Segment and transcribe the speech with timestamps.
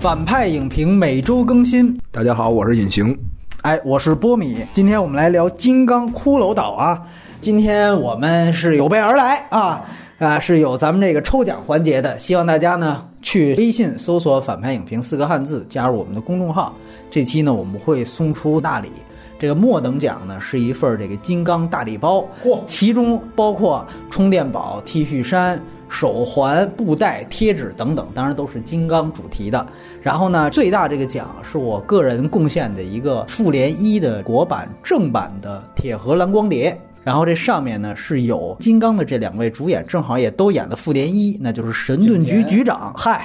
[0.00, 2.00] 反派影评每周更新。
[2.10, 3.14] 大家好，我是隐形。
[3.60, 4.56] 哎，我是波米。
[4.72, 7.02] 今天我们来聊《金刚骷髅岛》啊。
[7.38, 9.84] 今天我们是有备而来啊
[10.18, 12.18] 啊，是有咱们这个抽奖环节的。
[12.18, 16.74] 希望大家呢去微信搜索“反派影评”四个汉字，加入我们的公众号。
[17.10, 18.88] 这期呢我们会送出大礼。
[19.38, 22.24] 这个末等奖呢是一份这个金刚大礼包，
[22.64, 25.62] 其中包括充电宝、T 恤衫。
[25.90, 29.66] 手环、布袋、贴纸等等，当然都是金刚主题的。
[30.00, 36.80] 然后呢，最大这个奖是我个人贡献的一个复联一的国版正版的铁盒蓝光碟。
[37.02, 43.24] 然后这上面呢是有金刚的这两位主演，正好也都演的复联一，那就是神盾局局长，嗨，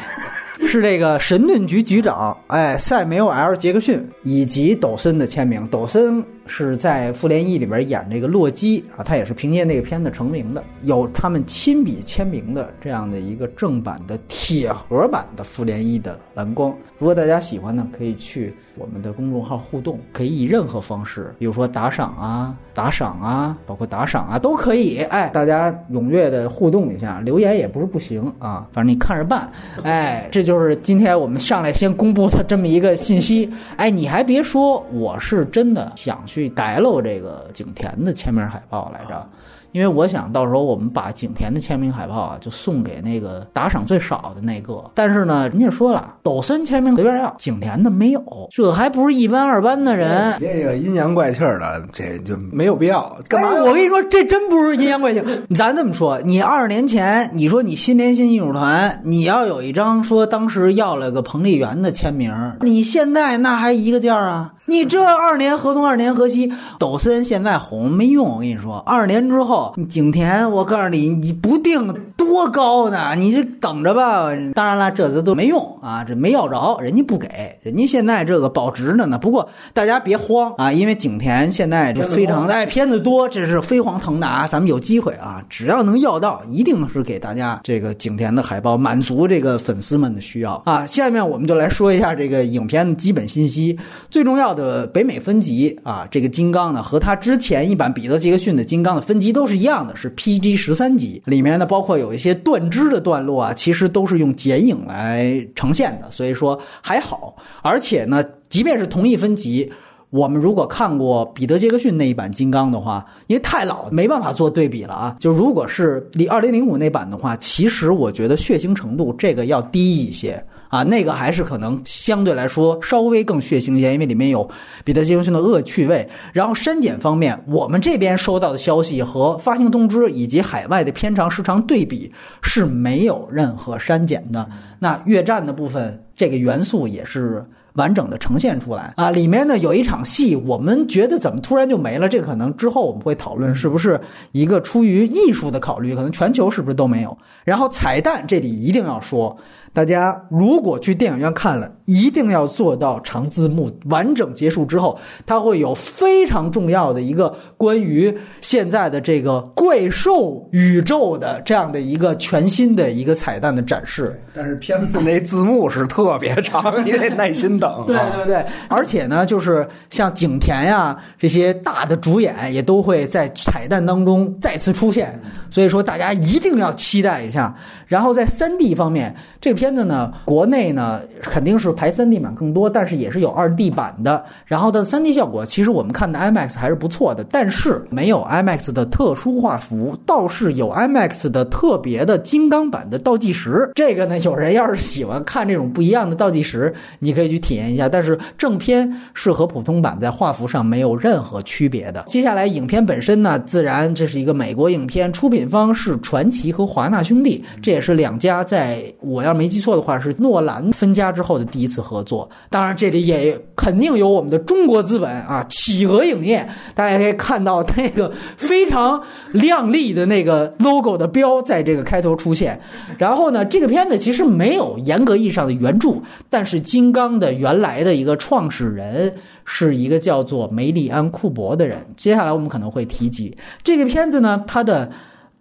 [0.62, 6.24] 是这个神盾局局长，哎，塞缪尔·杰克逊以及抖森的签名，抖森。
[6.46, 16.74] 是在复联一里边演这个洛基啊，他也是凭借那个片子成名的，有他们亲笔签名的这样的一个正版的铁盒版的复联一的蓝光。
[16.98, 25.00] 如果大家喜欢呢，可以去我们的公众号互动，可以以任何方式，比如说打赏啊、打赏啊，包括打赏啊都可以。
[25.00, 29.52] 哎，大家踊跃的互动一下，留言也不是不行啊，反正你看着办。
[29.84, 33.52] 哎，这就是今天我们上来先公布的这么一个信息。
[33.76, 36.35] 哎，你还别说，我是真的想去。
[36.36, 39.30] 去逮了这个景甜的签名海报来着。
[39.76, 44.82] 因为我想到时候我们把景甜的签名海报啊，就送给那个打赏最少的那个。
[44.94, 50.34] 但是呢，人家说了，抖森签名随便要，景甜的没有，这还不是一般二般的人。
[50.40, 53.18] 这个阴阳怪气的，这就没有必要。
[53.28, 53.50] 干嘛？
[53.66, 55.22] 我跟你说，这真不是阴阳怪气。
[55.54, 64.54] 咱这么说，你二十年前，你说你新联新艺术团，你要有一张说当时要了个彭丽媛的签名，你现在那还一个价啊？
[64.68, 68.36] 你这二年河东，二年河西，抖森现在红没用。
[68.36, 69.65] 我跟你说，二年之后。
[69.90, 74.30] 景甜，我告诉你，你不定多高呢，你就等着吧。
[74.54, 79.18] 当然了，这次都没用啊，这没要着，人家不给，人家现在这个保值的呢。
[79.18, 90.86] 不过大家别慌啊，因为景甜现在就非常哎片子多，这是飞黄腾达，咱们有机会啊，只要能要到，一定是给大家这个景甜的海报，满足这个粉丝们的需要啊。
[90.86, 93.78] 下面我们就来说一下这个影片的基本信息，
[94.10, 99.55] 最重要的北美分级啊，这个金刚呢和他之前一版彼得杰克逊的金刚的分级都是。
[99.56, 107.36] 一样的是 PG 十三级，里面呢包括有一些断肢的段落啊，其实都是用剪影来呈现的，所以说还好。
[107.64, 109.72] 而且呢，即便是同一分级，
[110.10, 115.16] 我们如果看过彼得杰克逊那一版金刚的话，因为太老，没办法做对比了啊。
[115.20, 120.44] 就如果是离二零零五那版的话，其实我觉得血腥程度这个要低一些。
[120.76, 124.46] 啊，那个还是可能相对来说稍微更血腥一些，因为里面有
[124.84, 126.06] 彼得·杰克逊的恶趣味。
[126.34, 132.12] 然后删减方面，我们这边收到的消息和发行通知以及海外的片长时长对比
[132.44, 134.50] 是没有任何删减的。
[134.80, 137.46] 那越战的部分，这个元素也是。
[137.76, 139.10] 完整的呈现出来啊！
[139.12, 142.08] 里面呢有一场戏，我们觉得怎么突然就没了？
[142.08, 144.00] 这个可能之后我们会讨论，是不是
[144.32, 145.94] 一个出于艺术的考虑？
[145.94, 147.18] 可能全球是不是都没有？
[147.44, 149.36] 然后彩蛋这里一定要说，
[149.76, 164.18] 大家如果去电影院看了，一定要做到长字幕完整结束之后，它会有非常重要的一个关于现在的这个怪兽宇宙的这样的一个全新的一个彩蛋的展示。
[164.34, 167.84] 但是片子那字幕是特别长，你得耐心等。
[167.86, 175.20] 对对对，而且呢，就是像景甜呀这些大的主演也都会在彩蛋当中再次出现，
[175.50, 177.54] 所以说大家一定要期待一下。
[177.88, 184.26] 然后在三 D 方面，这个片子呢，国内呢肯定是排三 D 版更多，但是也是有二 D 版的。
[184.46, 193.70] 然后的三 D 效果，其实我们看的 IMAX 还是不错的，但是没有 IMAX 的特殊画幅，倒是有 IMAX 的特别的金刚版的倒计时。
[193.76, 197.88] 这个呢，有人要是喜欢看这种不一样的倒计时，你可以去体验一下。
[197.88, 202.04] 但是正片是和普通版在画幅上没有任何区别的。
[202.08, 207.76] 接下来影片本身呢，自然这是一个美国影片，出品方是传奇和华纳兄弟，这。
[207.76, 219.00] 也是两家在我要没记错的话是诺兰分家之后的第一次合作，当然这里也肯定有我们的中国资本啊，企鹅影业，大家可以看到那个非常
[219.34, 222.60] 亮丽的那个 logo 的标在这个开头出现。
[222.98, 229.14] 然后呢，这个片子其实没有严格意义上的原著，但是金刚的原来的一个创始人
[229.46, 231.86] 是一个叫做梅里安库珀的人。
[231.96, 234.90] 接下来我们可能会提及这个片子呢，它的。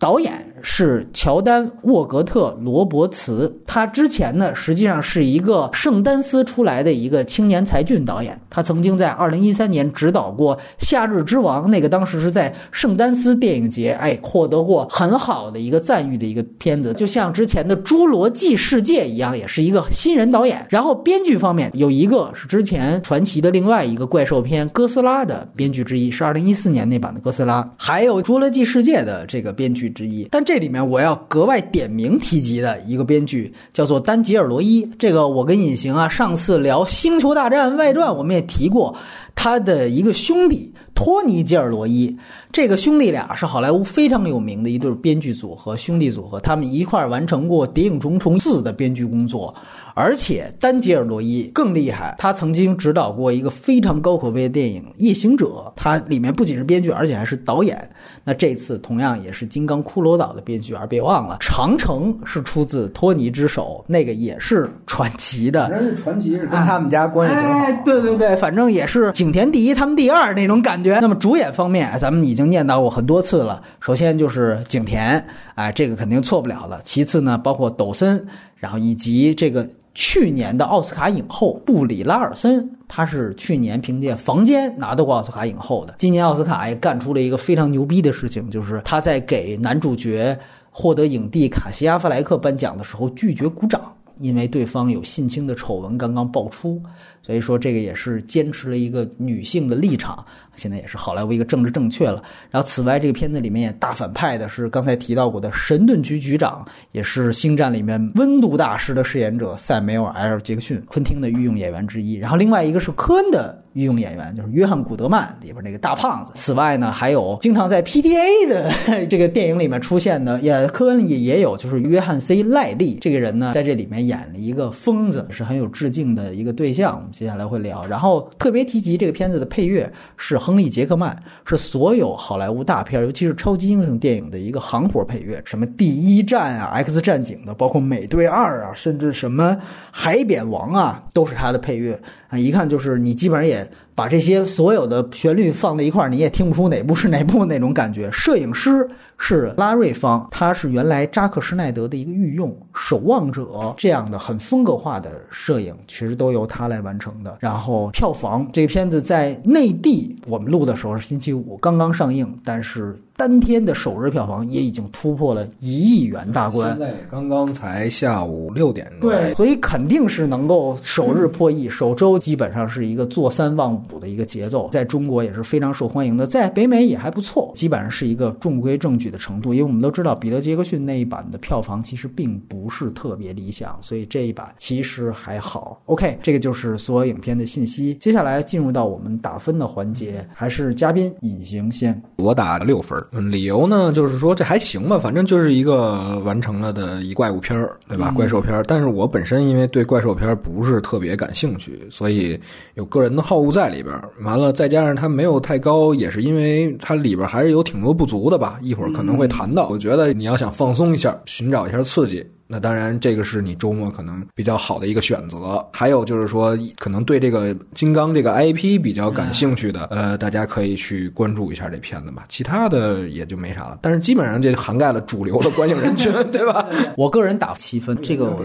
[0.05, 20.67] 导演是乔丹·沃格特·罗伯茨，他之前呢实际上是一个圣丹斯出来的一个青年才俊导演，他曾经在二零一三年执导过《夏日之王》，那个当时是在圣丹斯电影节，哎，获得过很好的一个赞誉的一个片子，就像之前的《侏罗纪世界》一样，也是一个新人导演。
[20.69, 30.29] 然后编剧方面有一个是之前传奇的另外一个怪兽片《哥斯拉》的编剧之一，是二零一四年那版的《哥斯拉》，还有《侏罗纪世界》的这个编剧之一。
[30.31, 34.87] 但这里面我要格外点名提及的一个编剧叫做丹吉尔罗伊。
[34.99, 38.95] 这个我跟隐形啊上次聊《星球大战外传》，我们也提过
[39.35, 42.15] 他的一个兄弟托尼·吉尔罗伊。
[42.53, 49.55] 这个兄弟俩是好莱坞非常有名的一对编剧组合，兄弟组合，他们一块儿完成过《谍影重重四》的编剧工作。
[49.97, 57.89] 而且丹吉尔罗伊更厉害，他曾经指导过一个非常高口碑的电影《夜行者》，他里面不仅是编剧，而且还是导演。
[58.25, 65.69] 那这次同样也是《金刚骷髅岛》的编剧，而别忘了《长城》是出自托尼之手，那个也是传奇的。
[65.69, 67.59] 人家传奇是跟他们家关系挺好。
[67.59, 70.99] 哎，对对对，反正也是景田第一，他们第二那种感觉。
[71.01, 73.63] 那么主演方面，咱们已经念叨过很多次了。
[73.81, 75.23] 首先就是景田，
[75.55, 76.81] 哎，这个肯定错不了了。
[76.83, 78.27] 其次呢，包括抖森，
[78.57, 85.95] 然后以及这个去年的奥斯卡影后布里拉尔森，她是去年凭借《房间》拿到过奥斯卡影后的。
[85.99, 90.37] 今年奥斯卡也干出了一个非常牛逼的事情，就是她在给男主角
[90.71, 93.81] 获得影帝卡西·阿弗莱克颁奖的时候拒绝鼓掌。
[94.21, 96.81] 因为对方有性侵的丑闻刚刚爆出，
[97.25, 100.23] 所以说这个也是坚持了一个女性的立场，
[100.57, 102.23] 现在也是好莱坞一个政治正确了。
[102.51, 106.63] 然后此外，这个片子里面也大反派的是刚才提到过的神盾局局长，
[106.93, 112.17] 也是《星战》里面温度大师的饰演者塞缪尔 ·L· 杰克逊，昆汀的御用演员之一。
[112.17, 116.33] 然后另外一个是科恩的御用演员，就是约翰·古德曼里边那个大胖子。
[116.35, 127.03] 此外呢，还有经常在 PTA 的这个电影里面出现的，也科恩也也有，就是约翰 ·C· 赖利这个人呢，在这里面演了一个疯子，是很有致敬的一个对象。
[127.17, 127.87] 接下来会聊。
[127.87, 131.17] 然后特别提及这个片子的配乐是亨利·杰克曼，
[131.47, 139.53] 是所有好莱坞大片，尤其是超级英雄电影的一个行活配乐，什么《第一战》啊、《X 战警》的，包括《美队二》啊，甚至什么
[139.93, 142.37] 《海扁王》啊，都是他的配乐啊。
[142.37, 143.65] 一看就是你基本上也
[143.95, 148.11] 把这些所有的旋律放在一块儿，你也听不出哪部是哪部那种感觉。
[148.11, 148.89] 摄影师
[149.19, 153.43] 是拉瑞方，他是原来扎克施耐德的一个御用，《守望者》
[153.77, 157.37] 这样的很风格化的摄影，其实都由他来完成的。
[157.41, 166.81] 然后票房，这片子在内地我们录的时候是星期五刚刚上映，但是当天的首日票房也已经突破了一亿元大关现。
[166.81, 169.09] 在也刚刚才下午六点钟。
[169.09, 179.55] 对，所以肯定是能够首日破亿，首周基本上是一个坐三望五的一个节奏，在中国也是非常受欢迎的，在北美也还不错，基本上是一个中规中矩的程度。
[179.55, 185.81] 因为我们都知道，彼得·杰克逊那一版的票房其实并不是特别理想，所以这一版其实还好。
[185.87, 187.95] OK，这个就是所有影片的信息。
[188.01, 192.03] 接下来进入到我们打分的环节，还是嘉宾隐形先。
[192.17, 198.13] 我打了六分理由呢就是说这还行吧，反正就是一个完成了的一怪物片儿，对吧？
[198.15, 198.63] 怪兽片儿。
[198.67, 202.39] 但是我本身因为对怪兽片儿不是特别感兴趣，所以
[202.75, 204.09] 有个人的好恶在里边儿。
[204.23, 208.59] 完了，再加上它没有太高，也是因为它里边儿还是有挺多不足的吧。
[208.63, 209.69] 一会儿可能会谈到。
[209.69, 212.25] 我觉得你要想放松一下，寻找一下刺激。
[212.47, 215.67] 那当然，这个是你周末可能比较好的一个选择。
[215.73, 222.27] 还有就是说，可能对这个金刚这个 IP 比较感兴趣的，呃，大家可以去关注一下这片子吧。
[222.29, 223.79] 其他的也就没啥了。
[223.81, 226.67] 但是基本上这涵盖了主流的观影人群， 对吧？
[226.99, 228.39] 我个人打七分，这个我，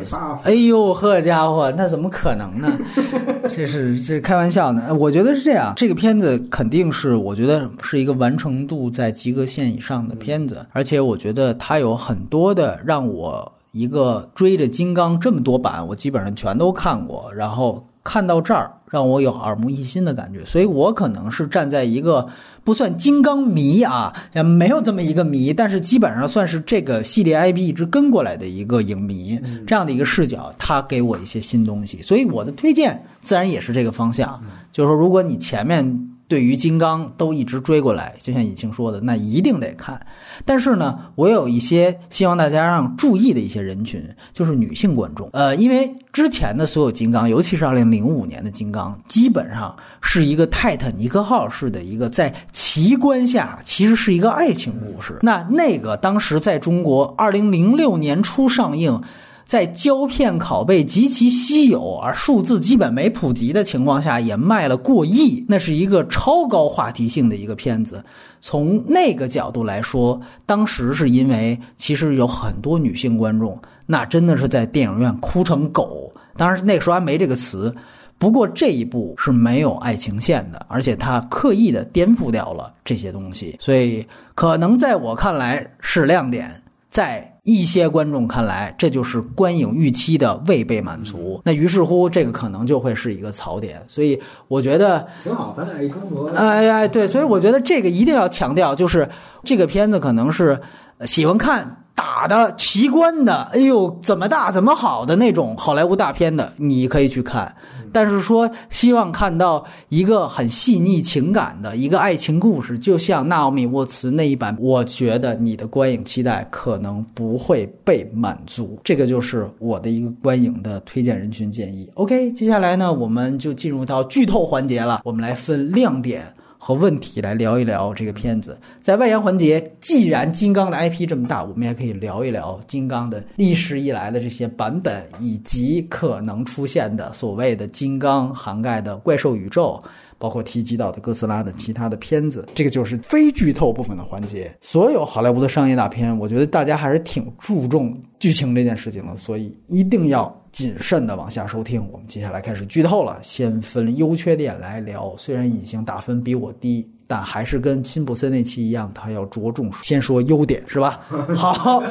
[0.44, 2.76] 哎呦呵家伙，那怎么可能呢？
[3.48, 4.92] 这是这开玩笑呢。
[4.96, 22.28] 我觉得是这样，这个片子肯定是我觉得是一个完成度在及格线以上的片子，而且我觉得它有很多的让我一个追着金刚这么多版，我基本上全都看过，然后看到这儿让我有耳目一新的感觉，所以我可能是站在一个
[22.64, 34.42] 不算金刚迷啊，也没有这么一个迷，但是基本上算是这个系列 IP 一直跟过来的一个影迷，这样的一个视角，他给我一些新东西，所以我的推荐自然也是这个方向，
[34.72, 36.10] 就是说如果你前面。
[36.30, 40.00] 对于金刚都一直追过来，就像尹晴说的，那一定得看。
[40.46, 45.28] 但是呢，我有一些希望大家让注意的一些人群，就是女性观众。
[45.34, 55.18] 呃，因为之前的所有金刚，尤其是二零零五年的金刚，基本上是一个泰坦尼克号式的一个在奇观下，其实是一个爱情故事。
[55.24, 59.02] 那那个当时在中国二零零六年初上映。
[59.50, 68.04] 在胶片拷贝极其稀有而数字基本没普及的情况下，也卖了过亿，那是一个超高话题性的一个片子。
[68.42, 76.12] 从那个角度来说，当时是因为其实有很多女性观众，那真的是在电影院哭成狗。
[76.38, 77.76] 当然那个时候还没这个词。
[78.20, 91.42] 不过这一部是没有爱情线的，而且他刻意的颠覆掉了这些东西，所以可能在我看来是亮点，在一些观众看来，这就是观影预期的未被满足。
[91.44, 93.84] 那于是乎，这个可能就会是一个槽点。
[93.88, 96.30] 所以我觉得挺好，咱俩一中和。
[96.30, 99.10] 哎哎，对，所以我觉得这个一定要强调，就是
[99.44, 100.60] 这个片子可能是
[101.06, 101.76] 喜欢看。
[101.96, 107.54] 打的奇观的，哎呦，怎么大怎么好的那种好莱坞大片的，你可以去看。
[107.92, 118.80] 但是说希望看到一个很细腻情感的一个爱情故事，就像纳奥米沃茨那一版，我觉得你的观影期待可能不会被满足。
[118.84, 121.90] 这个就是我的一个观影的推荐人群建议。
[121.96, 126.26] OK，接下来呢，我们就进入到剧透环节了，我们来分亮点。
[126.60, 128.56] 和问题来聊一聊这个片子。
[128.80, 139.82] 在外延环节，既然金刚的 IP 这么大，我们也可以聊一聊金刚的历史以来的这些版本，以及可能出现的所谓的金刚涵盖的怪兽宇宙。
[140.20, 144.56] 包括提及到的哥斯拉的其他的片子，这个就是非剧透部分的环节。
[144.62, 151.82] 所有好莱坞的商业大片，我觉得大家还是挺注重剧情这件事情的，所以一定要谨慎的往下收听。
[151.92, 155.16] 我们接下来开始剧透了，先分优缺点来聊。
[155.18, 156.88] 虽然隐形打分比我低。
[157.12, 161.00] 但还是跟辛普森那期一样，他要着重 先说优点，是吧？
[161.36, 161.82] 好，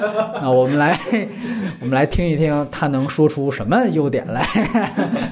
[0.40, 0.96] 那我们来，
[1.82, 4.46] 我们来听一听他能说出什么优点来，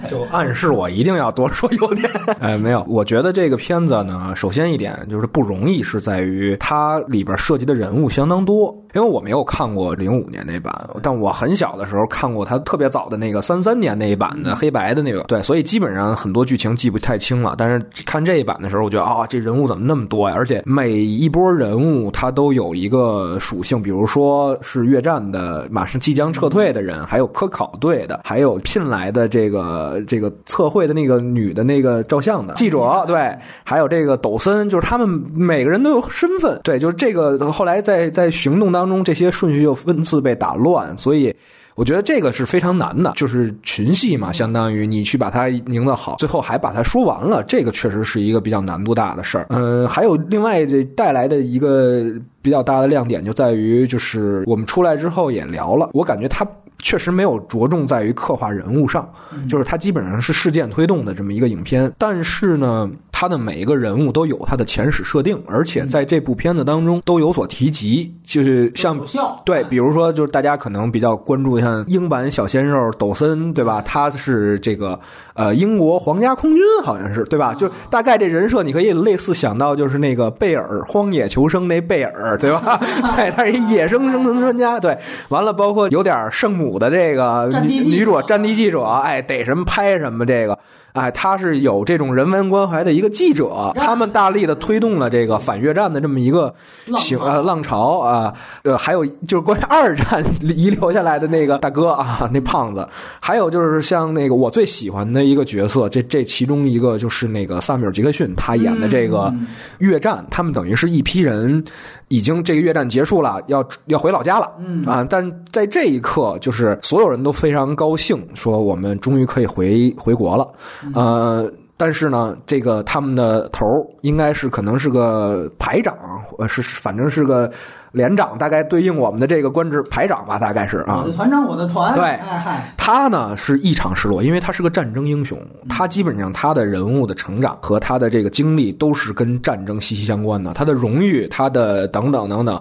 [0.08, 2.10] 就暗示我一定要多说优点。
[2.40, 8.76] 哎，没有，我觉得这个片子呢，首先一点就是不容易，是在于它里边涉及的人物相当多。
[8.96, 17.54] 因为我没有看过零五年那版，但我很小的时候看过他特别早的那个三三年那一版的黑白的那个，对，所以基本上很多剧情记不太清了。
[17.58, 20.34] 但是看这一版的时候，我觉得啊，这人物怎么那么多呀？
[20.34, 38.85] 而且每一波人物他都有一个属性，比如说是越战的，马上即将撤退的人，还有科考队的，还有聘来的这个这个测绘的那个女的那个照相的记者，对，还有这个抖森，就是他们每个人都有身份，对，就是这个后来在在行动当。
[38.88, 41.34] 中这些顺序又分次被打乱，所以
[41.74, 43.12] 我觉得这个是非常难的。
[43.16, 49.46] 就是群戏嘛，相当于你去把它营造好，最后还把它说完了，这个确实是一个比较难度大的事儿。
[49.50, 52.04] 嗯，还有另外这带来的一个
[52.40, 56.46] 比较大的亮点，就在于就是我们出来之后也聊了，我感觉它
[56.78, 59.08] 确实没有着重在于刻画人物上，
[59.48, 62.90] 就是它基本上是事件推动的这么一个影片，但是呢。
[63.18, 69.00] 他的每一个人物都有他的前史设定，而且在这部片子当中都有所提及，就是像
[69.42, 73.80] 对，比如说就是大家可能比较关注像英版小鲜肉抖森，对吧？
[73.80, 75.00] 他是这个
[75.32, 77.54] 呃英国皇家空军，好像是对吧？
[77.54, 82.78] 就大概这人设你可以类似想到就是那个贝尔荒野求生那贝尔，对吧？
[83.16, 84.78] 对，他是一野生生存专家。
[84.78, 84.94] 对，
[85.30, 90.58] 完了包括有点圣母的这个女女主战地记者，哎，逮什么拍什么这个。
[90.96, 96.52] 哎，他是有这种人文关怀的一个记者，他们大力的推动了这个反越战的这么一个
[96.96, 102.88] 行呃浪潮啊，呃，还有就是关于二战 遗留下来的那个大哥啊，那胖子，
[103.20, 109.32] 还有就是像那个我最喜欢的一个角色，这这其中一个就是那个萨米尔杰克逊他演的这个
[109.78, 111.62] 越战，他们等于是一批人。
[112.08, 114.84] 已经这个越战结束了，要要回老家了，嗯。
[114.84, 120.48] 啊，但在这一刻，就是所有人都非常高兴，说我们终于可以回回国了，
[120.94, 123.64] 呃，但是呢，这个他们的头
[124.02, 125.96] 应该是可能是个排长，
[126.38, 127.50] 呃，是反正是个。
[127.96, 131.00] 连长大概对应我们的这个官职排长吧，大概是啊。
[131.02, 131.94] 我的团长，我的团。
[131.94, 140.52] 对，哎嗨，他呢是异常失落，因为他是个战争英雄，他基本上他的人物的成长和他的这个经历都是跟战争息息相关的。
[140.52, 142.60] 他的荣誉，他的等等等等，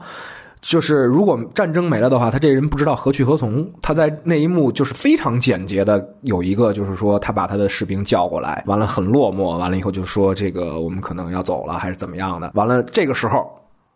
[0.61, 3.69] 就是如果战争没了的话，他这人不知道何去何从。
[3.81, 12.51] 他在那一幕就是非常简洁的，有一个就是说他把他的士兵叫过来，完了很落寞，完了以后就说这个我们可能要走了，还是怎么样的。
[12.53, 13.45] 完了这个时候。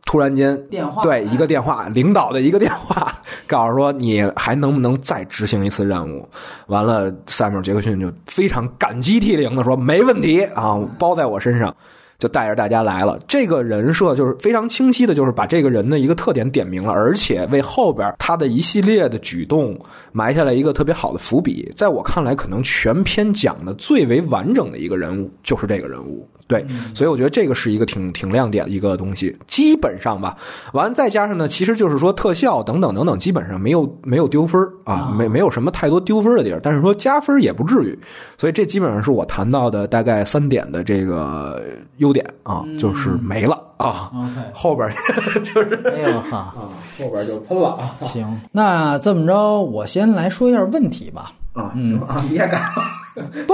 [0.05, 3.15] 突然间，电话对一个电话，领导的一个电话，
[3.47, 6.27] 告诉说你还能不能再执行一次任务？
[6.67, 11.75] 完了，塞缪尔杰克逊就非常感激涕零的说：“没问题啊，包在我身上。”
[12.19, 13.17] 就带着大家来了。
[13.29, 19.79] 这个人设就是非常清晰的，就是把这个人的一个特点点明了，而且为后边他的一系列的举动
[20.11, 21.71] 埋下了一个特别好的伏笔。
[21.77, 26.27] 在我看来，可能全篇讲的最为完整的一个人物就是这个人物。
[26.49, 26.65] 对，
[26.95, 29.37] 所以我觉得这个是一个挺挺亮点的一个东西。
[29.47, 30.35] 基本上吧，
[30.73, 36.59] 完再加上呢，其实就是说特效等等等等，基本上没有没有丢分儿啊，没没有什么太多丢分的地儿。
[36.63, 37.99] 但是说加分也不至于，
[38.35, 41.61] 所以这基本上是我谈到的大概三点的这个
[41.97, 44.09] 优点啊，就是没了啊。
[44.51, 44.89] 后边
[45.43, 46.65] 就是哎呦哈，啊，
[46.97, 51.31] 后边就喷了啊行，那这么着，我先来说一下问题吧。
[51.59, 52.61] 啊，行啊，你也敢？
[53.45, 53.53] 不，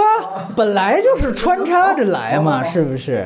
[0.56, 3.26] 本来就是穿插着来嘛，是不是？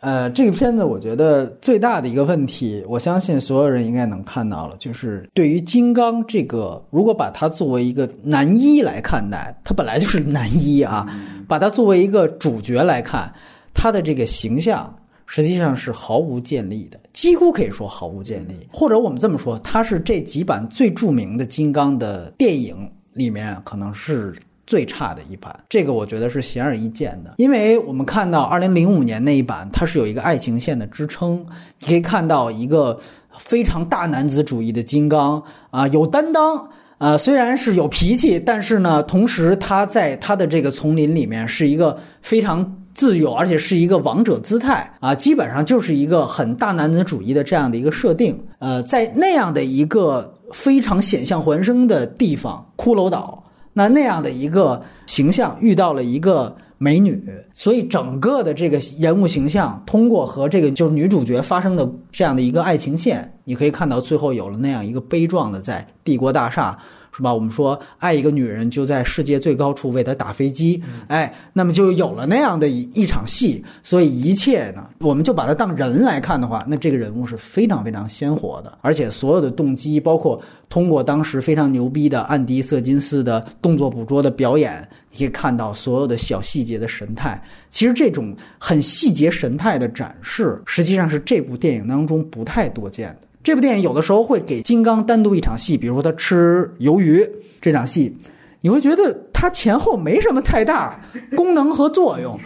[0.00, 11.04] 呃，这个片子我觉得最大的一个问题，我相信所有人应该能看到了，就是对于金刚这个，如果把它作为一个男一来看待，他本来就是男一啊，
[11.48, 13.32] 把它作为一个主角来看，
[13.74, 14.94] 他的这个形象
[15.26, 18.68] 实际上是毫无建立的，几乎可以说毫无建立。
[18.72, 24.34] 或者我们这么说，它是这几版最著名的金刚的电影里面可能是
[24.66, 31.44] 最差的一版，这个我觉得是显而易见的，因为我们看到二零零五年那一版，它是有一个爱情线的支撑，
[31.80, 32.98] 你可以看到一个
[33.36, 36.70] 非常大男子主义的金刚啊，有担当。
[36.98, 48.36] 啊，虽然是有脾气，但是呢，同时他在他的这个丛林里面是一个非常自由，而且是一个王者姿态啊，基本上就是一个很大男子主义的这样的一个设定。
[48.58, 66.78] 呃，在那样的一个非常险象环生的地方，骷髅岛，那那样的一个形象遇到了一个美女，所以整个的这个人物形象通过和这个就是女主角发生的这样的一个爱情线，你可以看到最后有了那样一个悲壮的在帝国大厦。
[67.12, 67.32] 是吧？
[67.32, 73.64] 我们说爱一个女人就在世界最高处为她打飞机，哎，那么就有了那样的一一场戏。
[73.82, 87.42] 所以一切呢，我们就把它当人来看的话，那这个人物是非常非常鲜活的，而且所有的动机，包括通过当时非常牛逼的安迪·瑟金斯的动作捕捉的表演，你可以看到所有的小细节的神态。
[87.70, 93.27] 其实这种很细节神态的展示，实际上是这部电影当中不太多见的。
[93.42, 97.26] 这部电影有的时候会给金刚单独一场戏，比如说他吃鱿鱼
[97.60, 98.16] 这场戏，
[98.60, 101.00] 你会觉得它前后没什么太大
[101.36, 102.38] 功能和作用，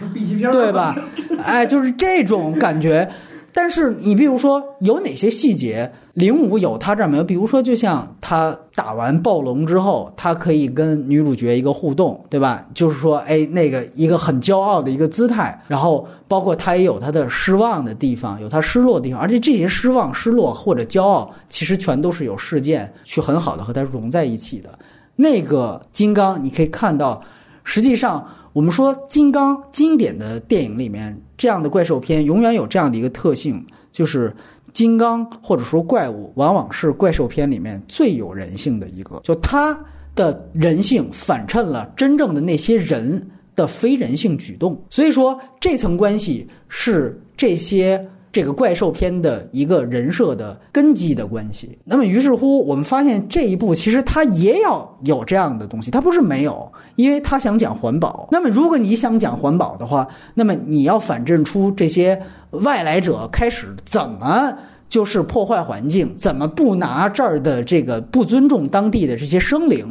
[0.53, 0.97] 对吧？
[1.43, 3.09] 哎，就是这种感觉。
[3.53, 7.25] 但是你比如说有哪些细节，零五有他这儿没有？
[7.25, 12.67] 比如说，就像他打完暴龙之后，他可以跟女主角一个互动，对吧？
[12.73, 24.71] 就是说，哎，那个一个很骄傲的一个姿态，然后包括他也有他的失望的地方，有他失落的地方，而且这些失望、失落或者骄傲，其实全都是有事件去很好的和他融在一起的。
[25.17, 27.23] 那个金刚，你可以看到，
[27.65, 34.35] 实际上我们说金刚经典的电影里面，这样的怪兽片永远有这样的一个特性，就是
[34.73, 39.79] 金刚或者说怪物，往往是怪兽片里面最有人性的一个，就它
[40.15, 44.81] 的人性反衬了真正的那些人的非人性举动。
[44.91, 48.09] 所以说，这层关系是这些。
[48.33, 51.79] 这个怪兽片的一个人设的根基的关系。
[51.85, 58.27] 那么，于是乎，我们发现这一部其实它也要有这样的东西，它不是没有，因为它想讲环保。
[58.33, 64.57] 那么，如果你想讲环保的话，那么你要反证出这些外来者开始怎么
[64.89, 69.87] 就是破坏环境，怎么不拿这儿的这个不尊重当地的这些生灵。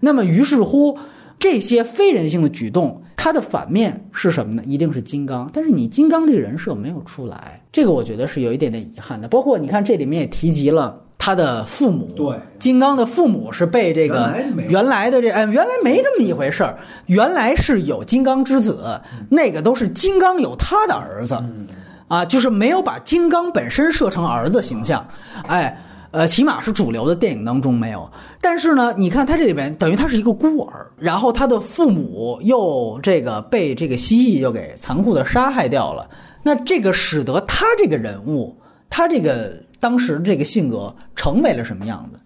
[0.00, 0.98] 那么，于是乎，
[1.38, 3.02] 这些非人性的举动。
[3.18, 4.62] 它的反面是什么呢？
[4.64, 9.26] 一定是金刚，但是你金刚这个人设没有出来，这个我觉得是有一点点遗憾的。
[9.26, 14.32] 包括你看这里面也提及了他的父母，对，金刚的父母是被这个
[14.68, 21.42] 原来的这哎原来没这么一回事儿，原来是有金刚之子，那个都是金刚有他的儿子，
[22.06, 25.04] 啊，就是没有把金刚本身设成儿子形象，
[25.48, 25.76] 哎。
[26.10, 28.10] 呃，起码是主流的电影当中没有。
[28.40, 36.08] 但是呢，你看他这里边等于他是一个孤儿，然后他的父母又这个被这个蜥蜴又给残酷的杀害掉了。
[36.42, 38.56] 那这个使得他这个人物，
[38.88, 42.20] 他这个当时这个性格成为了什么样子？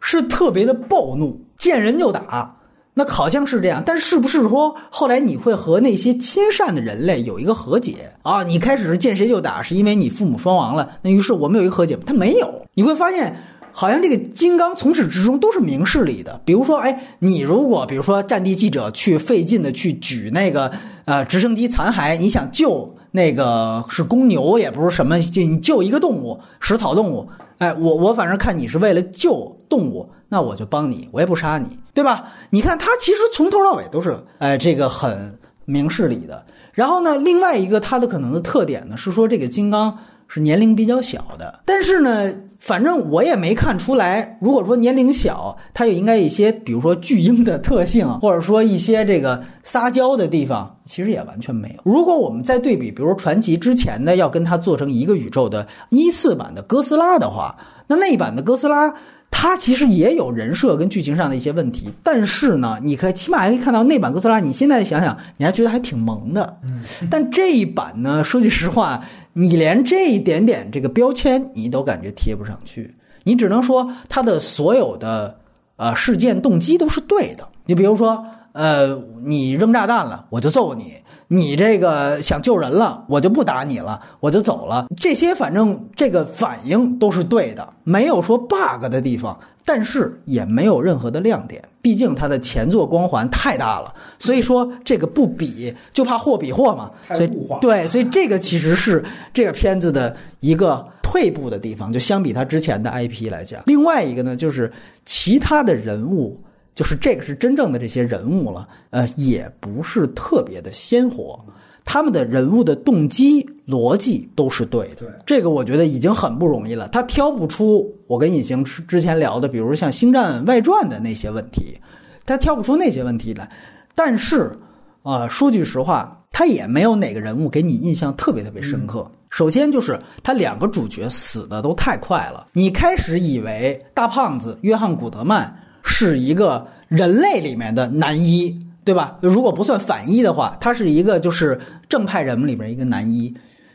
[0.00, 2.55] 是特别的暴怒，见人就打。
[2.98, 8.42] 那好像是这样，但是不是说后来你会和那些亲善的人类有一个和解啊？
[8.42, 12.62] 你开始是见谁就打，是因为你父母双亡了，那于是我们有一个和解，他没有。
[12.72, 13.36] 你会发现，
[13.70, 16.40] 好像这个金刚从始至终都是明事理的。
[16.46, 20.72] 比如说，哎，你如果比如说战地记者去费劲的去举那个
[21.04, 27.28] 呃直升机残骸，你想救那个是公牛，也不是什么，就你救一个动物，食草动物，
[27.58, 30.10] 哎，我我反正看你是为了救动物。
[30.28, 32.24] 那我就帮你，我也不杀你，对吧？
[32.50, 36.44] 你看他其实从头到尾都是，哎，这个很明事理的。
[36.72, 41.60] 然后呢，另外一个他的可能的特点呢是说，这个金刚是年龄比较小的。
[41.64, 42.34] 但是呢，
[42.66, 51.80] 反正我也没看出来，如果说年龄小，它也应该一些，比如说巨婴的特性， 或者说一些这个撒娇的地方，其实也完全没有。
[51.84, 58.92] 如果我们再对比，比如说传奇之前的要跟它做成一个宇宙的一次版的哥斯拉的话，那那一版的哥斯拉。
[59.28, 66.56] 它其实也有人设跟剧情上的一些问题，但是呢，你可以起码还可以看到那版哥斯拉，你现在想想，你还觉得还挺萌的。
[66.62, 75.38] 嗯，但这一版呢，说句实话，你连这一点点这个标签你都感觉贴不上去，你只能说他的所有的
[75.76, 77.46] 呃事件动机都是对的。
[77.66, 80.94] 你比如说，呃，你扔炸弹了，我就揍你。
[81.28, 84.86] 你这个想救人了，我就不打你了，我就走了。
[84.96, 91.62] 这些反正这个反应都是对的，没有说 bug 的地方，但是也没有任何的亮点。
[91.82, 96.90] 毕竟它的前作光环太大了，所以说这个不比就怕货比货嘛。
[97.08, 103.62] 所以对，所以这个其实是这个片子的一个退步的地方，就相比它之前的 IP 来讲。
[103.66, 104.72] 另外一个呢，就是
[105.04, 106.40] 其他的人物。
[106.76, 111.42] 就是这个是真正的这些人物了，呃，也不是特别的鲜活，
[111.86, 116.86] 他们的人物的动机逻辑都是对的，这个我觉得已经很不容易了。
[116.88, 121.78] 他挑不出我跟隐形之前聊的，比如像《星战外传》的那些问题，
[122.26, 123.48] 他挑不出那些问题来。
[123.94, 124.54] 但是
[125.02, 129.10] 啊，说句实话，他也没有哪个人物给你印象特别特别深刻。
[129.30, 135.62] 首先就是他两个主角死的都太快了，你开始以为大胖子约翰古德曼。
[135.88, 139.16] 是一个人类里面的男一，对吧？
[139.22, 143.34] 如果不算反一的话，他是一个就是正派人物里边一个男一，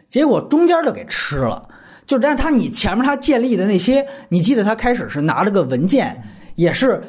[0.10, 1.70] 结果中间就给吃了。
[2.06, 6.22] 就但他你前面他建立的那些，你记得他开始是拿着个文件，
[6.56, 7.02] 也是，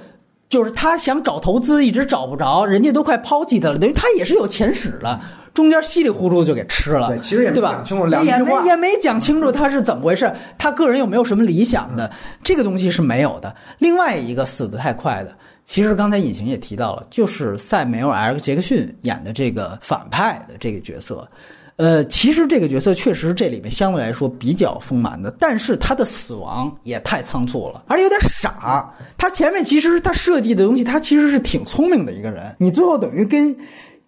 [0.48, 5.20] 就是他想找投资一直找不着，人家都快抛弃他了，等于他也是有前史了。
[5.54, 12.10] 中间稀里糊涂就给吃了，对，其实也没讲清楚两句话，也没讲清楚他是怎么回事，他个人有没有什么理想的，
[12.42, 13.54] 这个东西是没有的。
[13.78, 15.36] 另外一个死的太快的，
[15.66, 21.28] 其实刚才隐形也提到了，就是塞梅尔杰克逊演的这个反派的这个角色，
[21.76, 28.90] 呃，其实这个角色确实这里面相对来说比较丰满的，但是他的死亡也太仓促了，而且有点傻。
[29.18, 33.54] 他前面其实他设计的东西，他其实是挺聪明的一个人，你最后等于跟。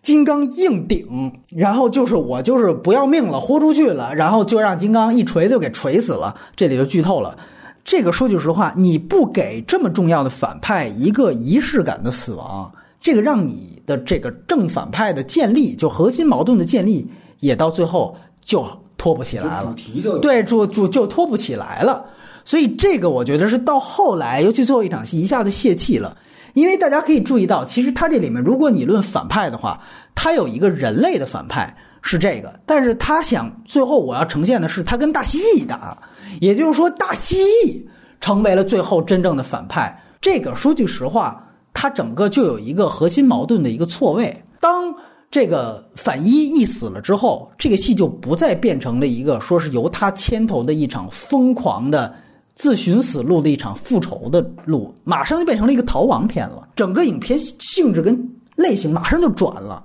[0.05, 6.35] 金刚硬顶，然后就是我就是不要命了，豁出去了，然后就让金刚一锤就给锤死了。
[6.55, 7.37] 这里就剧透了。
[7.83, 17.07] 这个说句实话，你不给这么重要的反派一个仪式感的死亡，这个让你的这个正反派的建立，就核心矛盾的建立，
[17.41, 18.15] 也到最后
[18.45, 18.67] 就
[18.99, 19.75] 拖不起来了。
[20.21, 22.05] 对，就就就拖不起来了。
[22.45, 26.15] 所以这个我觉得是到后来，尤其最后一场戏一下子泄气了。
[26.55, 29.81] 因为大家可以注意到，其实他这里面，如果你论反派的话，
[30.15, 35.99] 他有一个人类的反派是这个，但是他想最后我要呈现的是他跟大蜥蜴打，
[36.41, 37.83] 也就是说大蜥蜴
[38.21, 40.01] 成为了最后真正的反派。
[40.21, 44.43] 这个说句实话，他整个就有一个核心矛盾的一个错位。
[44.61, 44.95] 当
[45.31, 52.15] 这个反一一死了之后，这个戏就不再变成了一个说是由他牵头的一场疯狂的。
[52.55, 56.69] 自寻死路的一场复仇的路，马上就变成了一个逃亡片了。
[56.77, 59.83] 整个影片性质跟类型马上就转了。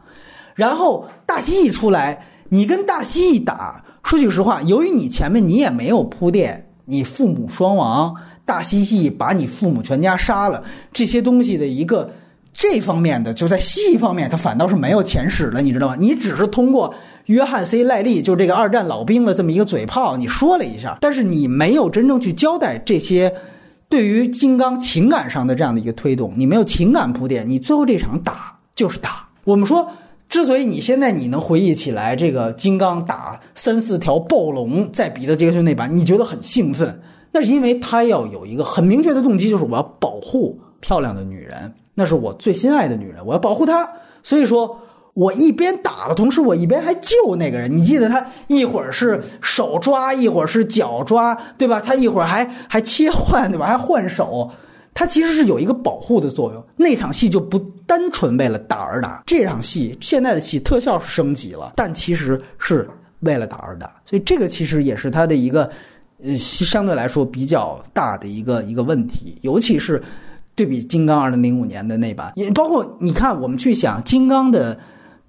[0.53, 12.11] 然后大蜥蜴出来，你跟大蜥蜴打，说句实话，由于你前面你也没有铺垫，你父母双亡，大蜥蜴把你父母全家杀了，这些东西的一个
[12.53, 15.95] 这方面的，就在蜥蜴方面，它反倒是没有前史了，你知道吗？
[15.99, 16.93] 你只是通过。
[17.29, 23.31] 约翰 ·C· 赖利就是这个二战老兵的这么一个嘴炮，你说了一下，但是你没有真正去交代这些
[23.87, 29.27] 对于金刚情感上的这样的一个推动，你没有情感铺垫，你最后这场打 就是打。
[29.43, 29.87] 我们说，
[30.27, 36.99] 之所以你现在你能回忆起来这个金刚打三四条暴龙在彼得·杰克逊那版，你觉得很兴奋，
[37.31, 43.87] 那是因为他要有一个很明确的动机，就是我要保护漂亮的女人，那是我最心爱的女人，我要保护她，
[44.23, 44.79] 所以说。
[45.15, 47.75] 我一边打的同时，我一边还救那个人。
[47.75, 51.81] 你记得他一会儿是手抓，一会儿是脚抓，对吧？
[51.81, 53.65] 他一会儿还还切换，对吧？
[53.65, 54.49] 还换手，
[54.93, 56.63] 他其实是有一个保护的作用。
[56.77, 62.89] 那场戏就不单纯为了打而打，这场戏现在的戏特效是升级了，但其实是
[63.21, 63.91] 为了打而打。
[64.05, 65.69] 所以这个其实也是他的一个
[66.23, 70.01] 呃相对来说比较大的一个一个问题，尤其是
[70.55, 74.79] 对比《金刚》二零零五年的那版，也包括你看，我们去想《金刚》的。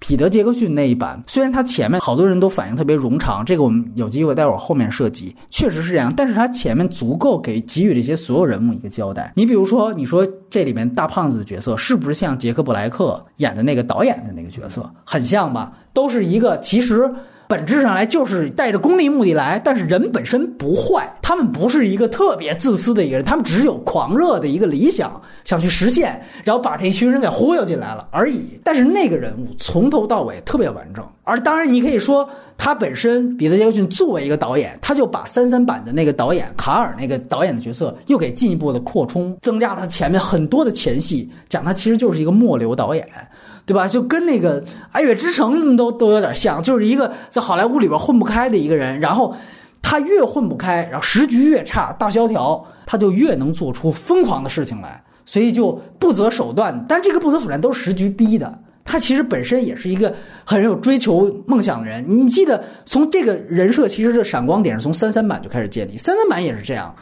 [0.03, 6.11] 彼得·杰克逊那一版，虽然他前面好多人都反应特别冗长，这个我们有机会待会儿后面涉及，确实是这样。
[6.17, 9.31] 但是他前面足够给给予这些所有人物一个交代。
[9.35, 15.71] 你比如说，你说这里面大胖子的角色是不是像杰克·布莱克演的那个导演的那个角色，很像吧？
[15.93, 17.09] 都是一个其实。
[17.51, 28.57] 本质上来就是带着功利目的来，但是人本身不坏，他们不是一个特别自私的一个人，他们只有狂热的一个理想想去实现，然后把这一群人给忽悠进来了而已。
[28.63, 32.25] 但是那个人物从头到尾特别完整，而当然你可以说
[32.57, 43.05] 他本身彼得杰克逊作为一个导演，他就把三三版的那个导演卡尔那个导演的角色又给进一步的扩充，增加了他前面很多的前戏，讲他其实就是一个末流导演。
[43.65, 43.87] 对吧？
[43.87, 49.35] 就跟那个《爱乐之城》都都有点像，就是一个在好莱坞里边混不开的一个人，然后
[49.81, 56.85] 他越混不开，然后时局越差，大萧条，他就越能做出疯狂的事情来，所以就不择手段。
[56.87, 58.59] 但这个不择手段都是时局逼的。
[58.83, 62.03] 他其实本身也是一个很有追求梦想的人。
[62.07, 66.93] 你记得，从这个人设，其实这闪光点是从三三版就开始建立，三三版也是这样。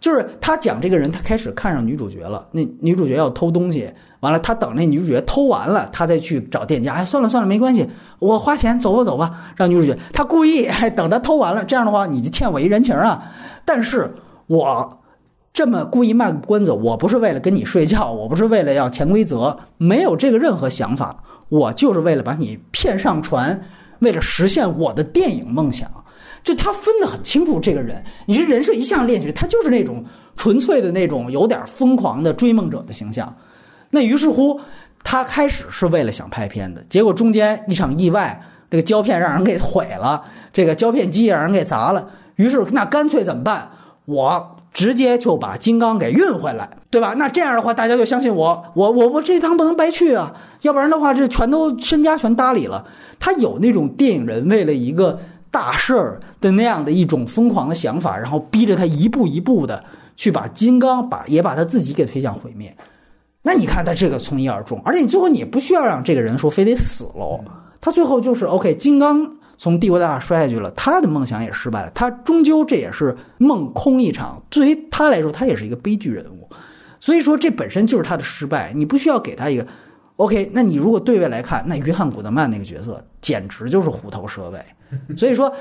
[0.00, 2.46] 就是他讲这个人，他开始看上女主角了。
[2.52, 6.94] 那女主角要偷东西，完了他等那女主角偷完了，他再去找店家。
[6.94, 9.52] 哎，算了算了，没关系，我花钱，走吧走吧。
[9.56, 13.24] 让女主角，他故意还等他偷完了，这样的话你就欠我一人情啊。
[13.66, 14.14] 但是
[14.46, 15.00] 我
[15.52, 23.60] 这么故意卖个关子，我不是为了跟你睡觉，我不是为了要潜规则，没有这个任何想法，我就是为了把你骗上船，
[23.98, 25.90] 为了实现我的电影梦想。
[26.44, 30.04] 就他分得很清楚，这个人，你这人设一向练起来，他就是那种
[30.36, 33.34] 纯粹的那种有点疯狂的追梦者的形象。
[33.90, 34.60] 那于是乎，
[35.02, 40.22] 他开始是为了想拍片的，结果中间一场意外，这个胶片让人给毁了，
[40.52, 42.08] 这个胶片机让人给砸了。
[42.36, 43.70] 于是那干脆怎么办？
[44.04, 47.14] 我直接就把金刚给运回来，对吧？
[47.18, 50.32] 那这样的话，大家就相信我，我我我这趟不能白去啊！
[50.62, 52.86] 要不然的话，这全都身家全搭理了。
[53.18, 55.18] 他有那种电影人为了一个。
[55.50, 59.84] 大事儿的那样的一种疯狂的想法，然后逼着他一步一步的
[60.16, 62.76] 去把金刚把也把他自己给推向毁灭。
[63.42, 67.40] 那你看他这个从一而终，而且你最后你也不需要让这个人说非得死喽。
[67.80, 74.42] 他最后就是 OK，金刚从帝国大厦摔下去了，他的梦想也失败了，他终究这也是梦空一场。
[74.50, 76.48] 对于他来说，他也是一个悲剧人物。
[77.00, 79.64] 所以说这本身就是他的失败，你不需要给他一个
[80.18, 80.48] OK。
[80.52, 84.60] 那你如果对位来看，那约翰古德曼那个角色简直就是虎头蛇尾。
[85.16, 85.52] 所以说，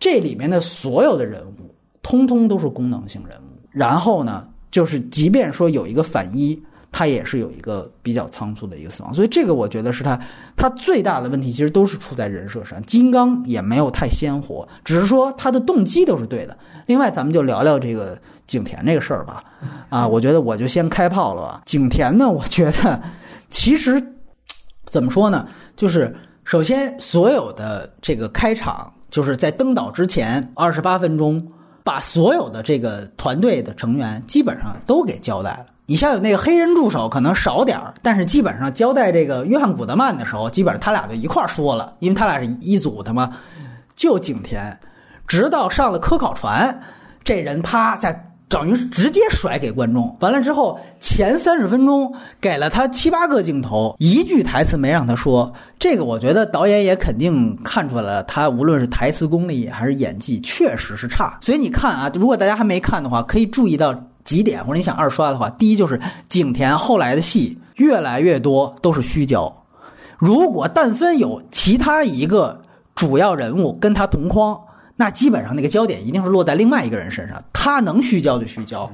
[0.00, 3.56] 这里面的所有的人物，通通都是功能性人物。
[3.70, 9.12] 然后呢，就是即便说有一个反一，他也是有一个比较仓促的一个死亡。
[9.12, 10.18] 所以这个我觉得是他
[10.56, 12.82] 他最大的问题，其实都是出在人设上。
[12.84, 16.56] 金刚也没有太鲜活，只是说他的动机都是对的。
[16.86, 19.42] 另外，咱们就聊聊这个景甜这个事儿吧。
[19.88, 21.62] 啊，我觉得我就先开炮了吧。
[21.64, 23.02] 景甜呢，我觉得
[23.50, 24.02] 其实
[24.84, 26.16] 怎么说呢，就是。
[26.48, 31.44] 首先，所有的这个开场就是在登岛之前二十八分钟，
[31.82, 35.66] 把所有的这个团队的成员基本上都给交代了。
[35.86, 43.32] 你像有那个黑人助手可能少点儿，但是基本上交代这个约翰古德曼的时候，基本上他俩就一块儿说了，因为他俩是一组的嘛。
[43.96, 44.78] 就景甜，
[45.26, 46.80] 直到上了科考船，
[47.24, 48.25] 这人啪在。
[48.48, 55.52] 等于是直接甩给观众，完了之后前三十分钟给了他七八个镜头，一句台词没让他说。
[55.80, 61.36] 这个我觉得导演也肯定看出来了，他无论是台词功力还是演技，确实是差。
[61.40, 69.52] 所以你看啊，如果大家还没看的话，可以注意到几点，或者你想二刷的话，第一就是景甜后来的戏越来越多都是虚焦。
[70.18, 72.60] 如果但分有其他一个
[72.94, 74.56] 主要人物跟他同框。
[74.96, 78.90] 那基本上那个焦点一定是落在另外一个人身上，他能虚焦就虚焦。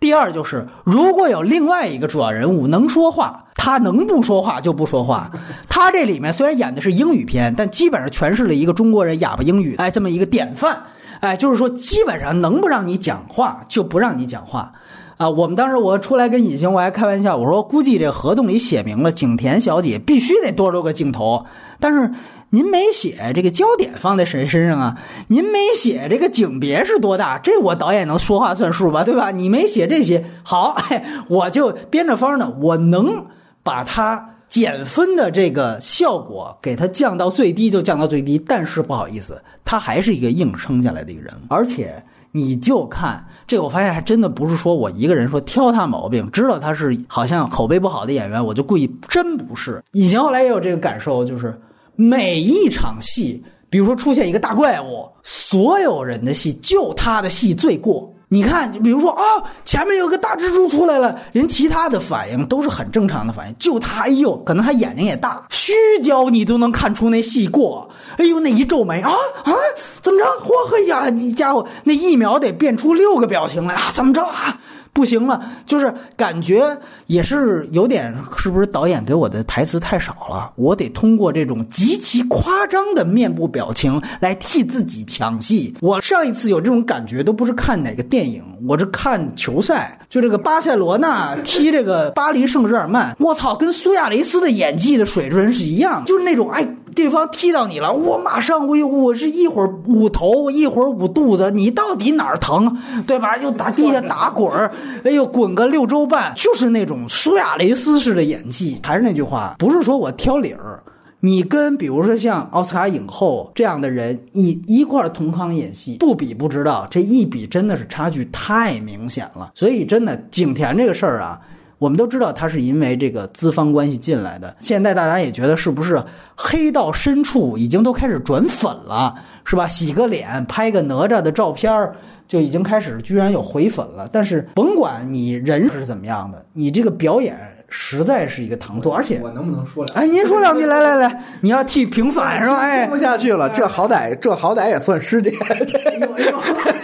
[0.00, 5.30] 第二就是，如果有另外一个主要人物能说话，他能不说话就不说话。
[5.68, 10.82] 他这里面虽然演的是英语片，但基本上诠释了一个中国人哑巴英语，哎，这么一个典范。
[11.20, 14.72] 哎，就是说基本上能不让你讲话就不让你讲话。
[15.18, 21.46] 啊，我们当时我出来跟尹晴我还开玩笑，我说估计这合同里写明了景甜小姐必须得多少多个镜头，
[21.78, 22.10] 但是。
[22.54, 24.98] 您没写这个焦点放在谁身上啊？
[25.28, 27.38] 您没写这个景别是多大？
[27.38, 29.02] 这我导演能说话算数吧？
[29.02, 29.30] 对吧？
[29.30, 30.76] 你没写这些，好，
[31.28, 33.24] 我就编着方呢，我能
[33.62, 38.38] 把它减分的这个效果给它降到最低，就降到最低。
[38.38, 41.32] 但是不好意思，他还是一个硬撑下来的一个人。
[41.48, 49.82] 而且你就看这个，我发现还真的不是说我一个人说挑他毛病，知道他是好像口碑不好的演员，我就故意，真不是。
[49.92, 51.58] 以前后来也有这个感受，就是。
[51.96, 58.12] 每一场戏，比如说出现一个大怪物，所有人的戏就他的戏最过。
[58.28, 59.22] 你看，比如说啊，
[59.62, 67.86] 前面有个大蜘蛛出来了，人其他的反应都是很正常的反应，就他，哎呦，可能他眼睛也大，虚焦你都能看出那戏过。
[68.16, 69.10] 哎呦，那一皱眉啊
[69.44, 69.52] 啊，
[70.00, 70.24] 怎么着？
[70.46, 73.90] 嚯嘿呀，你家伙那一秒得变出六个表情来啊？
[73.92, 74.58] 怎么着啊？
[74.92, 80.52] 不行了，就是感觉也是有点，是不是导演给我的台词太少了？
[80.56, 85.74] 我得通过这种极其夸张的面部表情来替自己抢戏。
[85.80, 96.66] 我上一次有这种感觉都不是看哪个电影，我是看球赛，就这个巴塞罗那踢这个巴黎圣日耳曼，我操，跟苏亚雷斯的演技的水准是一样，就是那种哎。
[96.94, 102.76] 对方踢到你了，我马上我我是一会儿捂头，一会儿捂肚子，你到底哪儿疼，
[103.06, 103.36] 对吧？
[103.36, 104.72] 又打地下打滚儿，
[105.04, 108.78] 哎呦，滚个六周半，就是那种苏亚雷斯式的演技。
[108.82, 110.82] 还是那句话，不是说我挑理儿，
[111.20, 119.52] 你跟比如说像奥斯卡影后这样的人，一一块儿同框演戏，不比不知道，这一比真的是差距太明显了。
[119.54, 121.40] 所以真的景甜这个事儿啊。
[121.82, 126.00] 我们都知道他是因为这个资方关系进来的，现在大家也觉得是不是
[126.36, 129.66] 黑到深处已经都开始转粉了，是吧？
[129.66, 131.96] 洗个脸，拍个哪吒的照片儿
[132.28, 134.08] 就已经开始居然有回粉了。
[134.12, 137.36] 但是甭管你人是怎么样的，你这个表演
[137.74, 139.96] 实在是一个唐突，而且我能不能说两？
[139.96, 142.56] 哎，您说两句， 来来来，你要替平反是吧？
[142.56, 145.32] 哎，说不下去了，这好歹这好歹也算师姐。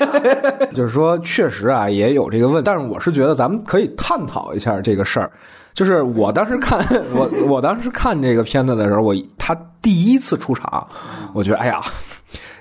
[0.72, 5.30] 就是说，确实啊，也有这个问，但是我是觉得咱们可以探讨一下这个事儿。
[5.74, 10.88] 就是我当时看我我当时看这个片子的时候，我他第一次出场，
[11.34, 11.82] 我觉得哎呀。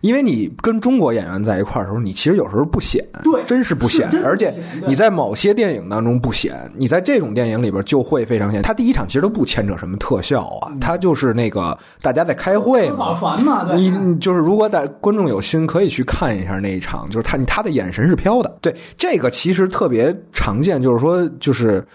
[0.01, 4.53] 因为你跟中国演员在一块儿的时候，你其实有时候不显，对，真是不显，而且
[4.85, 8.61] 你在某些电影当中不显，你在这种电影里边就会非常显。
[8.61, 21.85] 他第一场其实都不牵扯什么特效啊，他就是那个大家在开会嘛，传嘛，你就是如果在观众有心可以去看一下那一场，就是他他的眼神是飘的，对，这个其实特别常见，就是说就是。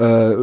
[0.00, 0.34] 呃，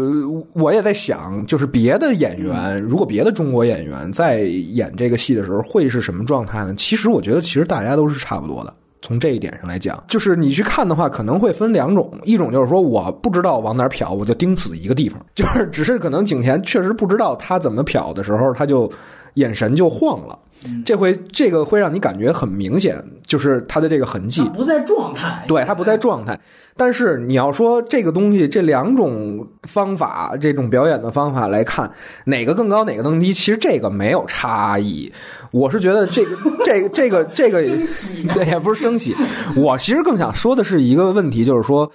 [0.53, 6.75] 我也在想，就是别的演员，如果别的中国演员在演这个戏的时候，会是什么状态呢？
[6.77, 8.71] 其实我觉得，其实大家都是差不多的。
[9.01, 18.91] 从这一点上来讲，就是你去看的话，可能会分两种，一种就是说我不知道往哪瞟，我就盯死一个地方，就是只是可能景甜确实不知道他怎么瞟的时候，他就
[19.37, 20.37] 眼神就晃了。
[20.83, 26.37] 这回这个会让你感觉很明显，就是他的这个痕迹不在状态，对他不在状态。
[26.75, 31.89] 但是你要说这个东西，这两种方法，这种表演的方法来看，
[32.25, 33.31] 哪个更高，哪个更低？
[33.31, 35.11] 其实这个没有差异。
[35.51, 37.61] 我是觉得这个，这个，这个，这个，
[38.33, 39.15] 对，也不是生喜。
[39.55, 41.89] 我其实更想说的是一个问题，就是说，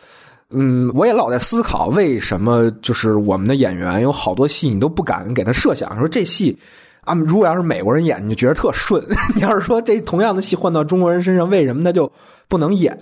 [0.50, 6.56] 嗯，我也老在思考，为什么就是我们的演员有好多戏，你都不敢给他设想，说这戏。
[7.04, 9.02] 啊，如果要是美国人演，你就觉得特顺；
[9.34, 12.10] 你要是说这同样的戏换到中国人身上，为什么他就
[12.48, 12.96] 不能演？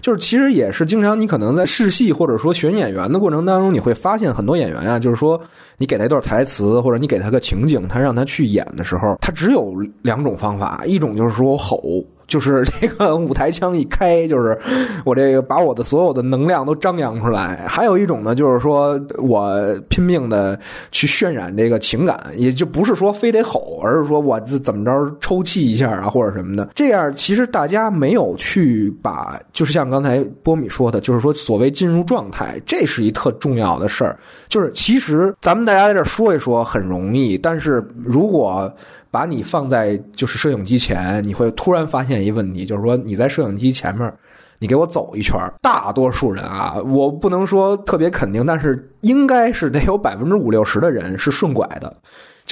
[0.00, 5.38] 就是其实也是经常，你可能在试戏或者说选演员的过程当中，你会发现很多演员啊，就是说
[5.76, 12.02] 你给他一段台词，或者你给他个情景，他让他去演的时候，他只有两种方法，一种就是说吼。
[12.32, 14.58] 就是 这个舞台枪一开，就是
[15.04, 17.66] 我这个把我的所有的能量都张扬出来。
[17.68, 19.54] 还有一种呢，就是说我
[19.90, 20.58] 拼命的
[20.90, 26.66] 去渲染这个情感，也就不是说非得吼，而是说我怎么着抽泣一下啊，或者什么的。
[26.74, 34.18] 这样其实大家没有去把，就是像刚才波米说的，就是说所谓进入状态，这是一特重要的事儿。
[34.48, 38.72] 就是其实咱们大家在这说一说很容易，但是如果。
[39.12, 44.12] 把你放在就是摄影机前，你会突然发现一个问题，就是说你在摄影机前面，
[44.58, 51.94] 你给我走一圈大多数人啊，我不能说特别肯定，但是应该是得有百分之五六十的人是顺拐的。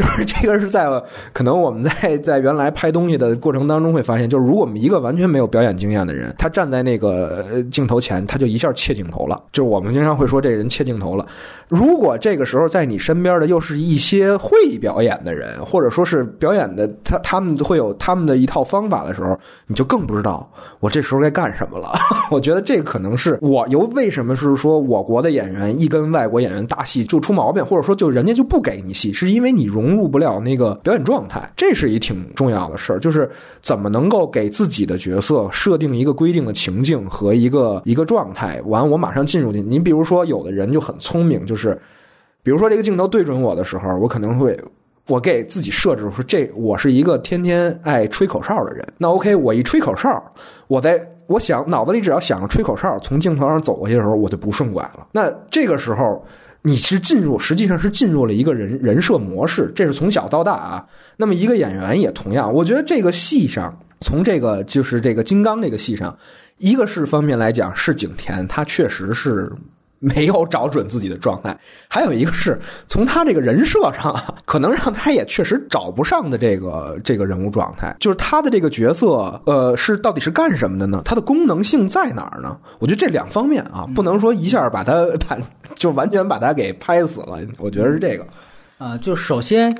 [0.00, 0.88] 就是这个是在
[1.34, 9.38] 可能我们在在原来拍东西的过程当中会发现，就是如果我们一个完全没有表演经验的人，他站在那个镜头前，他就一下切镜头了。
[9.52, 11.26] 就是我们经常会说这人切镜头了。
[11.68, 21.92] 如果这个时候在你身边的又是一些会表演的人，或者说是表演的他他们会有他们的一套方法的时候，你就更不知道我这时候该干什么了。
[22.32, 29.89] 我觉得这可能是我由为什么是说我国的演员一跟外国演员搭戏就出毛病，或者说就人家就不给你戏，是因为你容。
[29.90, 32.98] 融入不了那个表演状态，这是一挺重要的事儿。
[33.00, 33.28] 就是
[33.60, 39.64] 怎么能够给自己的角色设定一个规定的情境和一个一个状态，完我马上进入进。
[39.68, 41.76] 你比如说，有的人就很聪明，就是
[42.42, 44.58] 比如说这个镜头对准我的时候，我可能会
[45.08, 48.86] 我给自己设置说，这我是一个天天爱吹口哨的人。
[48.96, 50.22] 那 OK，我一吹口哨，
[50.68, 55.06] 我在我想脑子里只要想着吹口哨，从镜头上走过去的时候，我就不顺拐了。
[55.10, 56.24] 那这个时候。
[56.62, 60.86] 你是进入，实际上是进入了一个人人设模式，这是从小到大啊。
[61.16, 66.16] 那么一个演员也同样，我觉得这个戏上，从这个就是这个金刚这个戏上，
[66.58, 69.50] 一个是方面来讲是景甜，她确实是
[70.00, 71.56] 没有找准自己的状态，
[71.88, 72.58] 还有一个是
[72.88, 74.12] 从他这个人设上，
[74.44, 81.02] 可能让他也确实找不上的这个这个人物状态，就是他的这个角色，呃，是到底是干什么的呢？
[81.04, 82.56] 他的功能性在哪儿呢？
[82.78, 85.38] 我觉得这两方面啊，不能说一下把他把
[85.76, 88.26] 就完全把他给拍死了，我觉得是这个。
[88.78, 89.76] 啊、就首先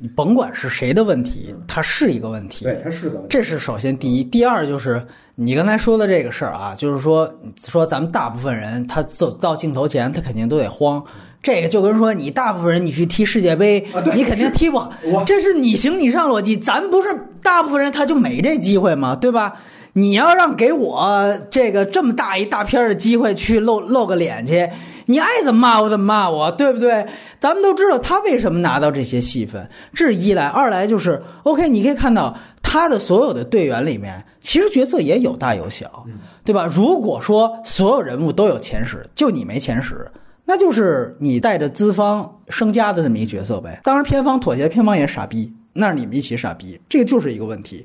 [0.00, 4.24] 你甭管是谁的问题，它是一个问题，对他是的，这是首先第一。
[4.24, 11.04] 第二就是你刚才说的这个事儿啊，就是说说咱们大部分人他走到镜头前，他肯定都得慌。
[11.42, 14.92] 这个就跟说你大部分人你去踢世界杯，你肯定踢不好，
[15.26, 16.56] 这是你行你上逻辑。
[16.56, 17.08] 咱不是
[17.42, 19.14] 大部分人他就没这机会嘛？
[19.14, 19.54] 对吧？
[19.94, 24.68] 你要让给我这个这么大一大片儿的机会去露露个脸去，
[25.10, 27.04] 你爱怎么骂我怎么骂我，对不对？
[27.40, 36.06] 咱们都知道他为什么拿到这些戏份，这是一来，二来就是 OK，你可以看到他的所有的队员里面，其实角色也有大有小，
[36.44, 36.64] 对吧？
[36.64, 40.08] 如果说所有人物都有前十，就你没前十，
[40.44, 43.80] 那就是你带着资方生家的这么一角色呗。
[43.82, 47.84] 当然，偏方妥协，偏方也傻逼，那是你们一起傻逼，这个就是一个问题。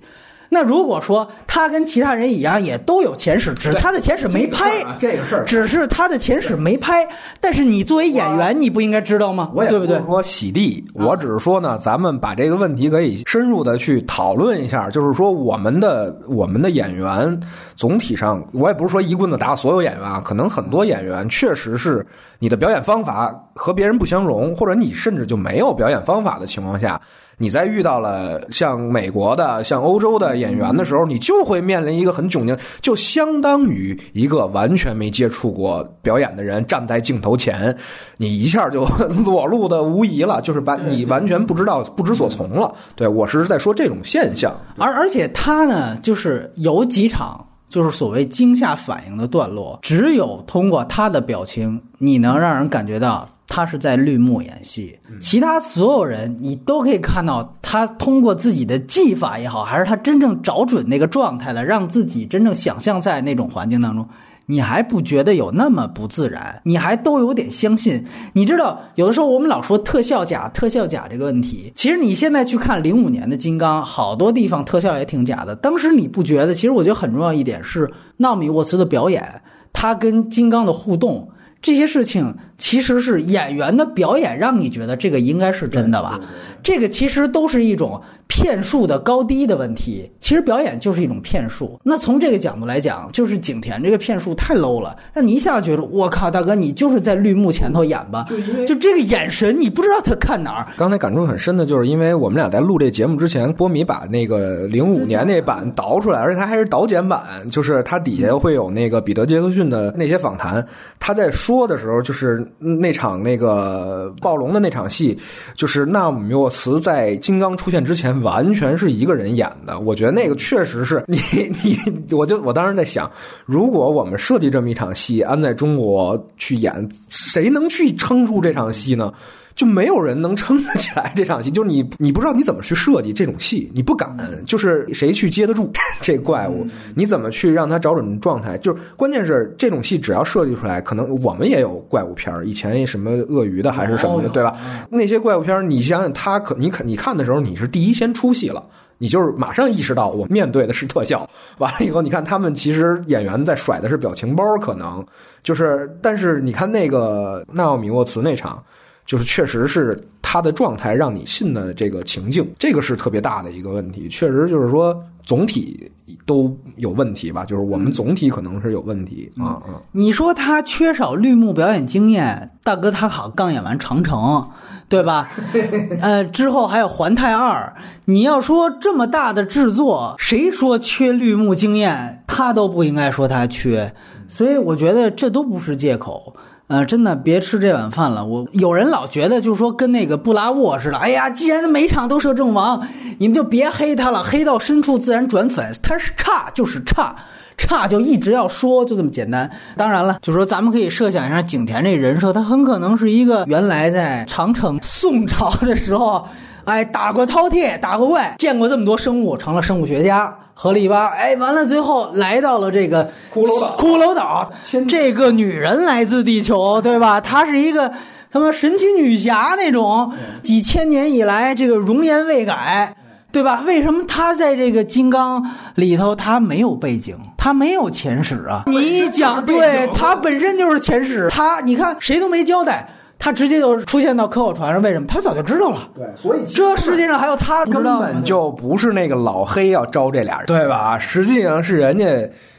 [0.49, 7.07] 那如果说他跟其他人一样，也都有前史，只是他的前史没拍，这个事儿只是他的前史没拍。
[7.41, 9.51] 但是你作为演员，你不应该知道吗？
[9.53, 10.03] 我也对不对是？
[10.05, 14.89] 说洗地，我只是说呢，咱们把这个问题可以深入的去讨论一下。
[14.89, 17.39] 就是说，我们的我们的演员
[17.75, 22.05] 总体上，我也不是说一棍子打所有演员啊，可能很多演员确实是
[22.39, 27.01] 你的表演方法和别人不相容，或者你甚至就没有表演方法的情况下。
[27.37, 37.75] 你在遇到了像美国的、像欧洲的演员的时候，你就会面临一个很窘境，就相当于一个完全没接触过表演的人站在镜头前，
[38.17, 38.85] 你一下就
[39.25, 42.73] 裸露的无疑了，就是把你完全不知道、不知所从了。
[42.95, 44.55] 对我是在说这种现象。
[44.77, 54.97] 而而且他呢，就是有几场就是所谓惊吓反应的段落，只有通过他的表情，你能让人感觉到他是在绿幕演戏。
[55.19, 64.07] 其他所有人，你都可以看到他通过自己的技法也好，还是他真正找准那个状态了，让自己真正想象在那种环境当中。
[64.47, 66.61] 你还不觉得有那么不自然？
[66.65, 68.05] 你还都有点相信？
[68.33, 75.55] 你知道，有的时候我们老说特效假、特效假这个问题，其实你现在去看零五年的金刚，好多地方特效也挺假的。
[75.55, 76.53] 当时你不觉得？
[76.53, 79.41] 其实我觉得很重要一点是纳米沃茨的表演，
[79.73, 81.27] 他跟金刚的互动。
[81.65, 86.19] 这些事情其实是演员的表演，让你觉得这个应该是真的吧？
[86.65, 90.11] 这个其实都是一种骗术的高低的问题。
[90.19, 91.79] 其实表演就是一种骗术。
[91.83, 98.25] 那从这个角度来讲，就是景甜这个骗术太 low 了，让你一下觉得我靠，大哥你就是在绿幕前头演吧？
[98.67, 100.67] 就这个眼神，你不知道他看哪儿。
[100.75, 110.65] 刚才感触很深的就是，因为我们俩在录这节目之前，波米把那个零五年那版导出来，而且他还是导剪版，就是他底下会有那个彼得·杰克逊的那些访谈。
[110.99, 115.15] 他在说的时候，就是那场那个暴龙的那场戏，
[115.55, 119.77] 就是纳姆缪词在金刚出现之前，完全是一个人演的。
[119.79, 121.17] 我觉得那个确实是你
[121.61, 121.77] 你，
[122.15, 123.11] 我就我当时在想，
[123.45, 129.13] 如果我们设计这么一场戏安在中国去演，谁能去撑住这场戏呢？
[129.55, 136.67] 就没有人能撑得起来这场戏，就是你，你不知道你怎么去设计这种戏，你不敢，就是谁去接得住 这怪物？
[136.93, 138.57] 你怎么去让他找准状态？
[138.57, 144.57] 就是关键是这种戏只要设计出来，可能我们也有怪物片儿，以前什么鳄鱼的还是什么的，对吧？
[144.89, 148.63] 那些怪物片儿，你想想，他可你可你看的时候，你是第一先出戏了。
[148.97, 151.29] 你就是马上意识到我面对的是特效，
[151.59, 155.05] 完了以后，你看他们其实演员在甩的是表情包，可能
[155.43, 158.63] 就是，但是你看那个纳奥米沃茨那场，
[159.05, 165.91] 就是确实是他的状态让你信的这个情境，这个是特别大的一个问题，确实就是说总体
[166.25, 169.81] 都有问题吧，就是我们总体可能是有问题啊啊。
[169.91, 174.49] 你说他缺少绿幕表演经验，大哥他好刚演完长城，
[174.89, 175.29] 对吧？
[176.01, 177.75] 呃，之后还有环太二，
[178.05, 183.93] 你要说这么大的制作，谁说缺绿幕经验，他都不应该说他缺，
[184.27, 186.35] 所以我觉得这都不是借口。
[186.67, 188.25] 呃，真的别吃这碗饭了。
[188.25, 192.87] 我有人老觉得就是说跟那个布拉沃似的，哎呀，既然每场都射正王，
[193.19, 195.73] 你们就别黑他了，黑到深处自然转粉。
[195.83, 197.15] 他是差就是差。
[197.57, 199.49] 差就一直要说，就这么简单。
[199.77, 206.27] 当然了，就是说咱们可以设想一下景甜这人设，他很可能是一个原来在长城宋朝的时候，
[206.65, 210.37] 哎，打过饕餮，打过怪，见过这么多生物，成了生物学家。
[210.55, 211.09] 合力吧？
[211.09, 214.51] 哎，完了，最后来到了这个骷髅岛骷髅岛，
[214.87, 217.21] 这个女人来自地球，对吧？
[217.21, 217.93] 她是一个
[218.31, 222.95] 他妈神奇女侠那种，几千年以来这个容颜未改。
[223.31, 223.63] 对吧？
[223.65, 225.45] 为什么她在这个金刚
[225.75, 228.63] 里头她没有背景，他他没有前史啊！
[228.65, 235.07] 你一讲，对她本身就是前史，她你看谁都没交代，他直接就出现到科考船上，为什么？
[235.07, 235.87] 他早就知道了。
[235.95, 240.99] 对，所以这世界上还有他根本就不是那个老黑要招这俩人，对吧？
[240.99, 242.05] 实际上是人家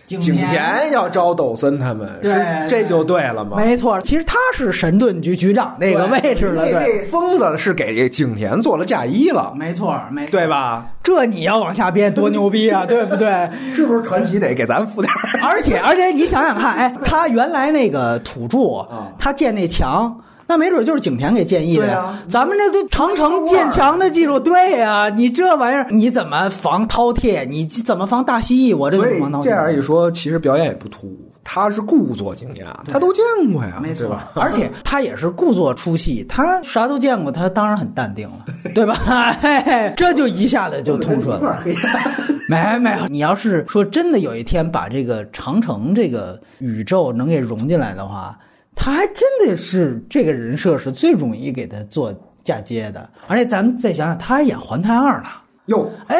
[0.07, 3.57] 景景田田要招斗森他们，对是这就对了嘛。
[3.57, 10.87] 没错，其实他是神盾局局长那个位置了，对，疯子是给景田做了嫁衣了，没错，没错，对吧？
[11.03, 13.49] 这你要往下编多牛逼啊， 对不对？
[13.73, 15.43] 是不是传奇得给咱付点儿？
[15.45, 18.87] 而且而且你想想看，哎，他原来那个土著，
[19.19, 20.17] 他建那墙。
[20.47, 27.45] 那没准就是景甜给建议的呀，啊咱们这都长城建墙的技术，对呀、你这玩意儿你怎么防饕餮？
[27.47, 28.77] 你怎么防大蜥蜴？
[28.77, 29.43] 我这怎么防饕餮？
[29.43, 34.31] 这样一说，其实表演也不突兀，他是故作惊讶，他都见过呀，没错吧？
[34.37, 38.45] 而且他也是故作出戏，他啥都见过，他当然很淡定了，
[38.75, 38.95] 对吧？
[39.43, 41.61] 嘿嘿这就一下子就通顺了。
[42.49, 48.39] 没没有，你要是说真的有一天把这个长城这个宇宙能给融进来的话，
[48.77, 52.15] 他还真的是这个人设是最容易给他做
[52.45, 53.11] 嫁接的。
[53.27, 55.29] 而且咱们再想想，他还演环太二呢。
[55.67, 56.17] 哟，哎，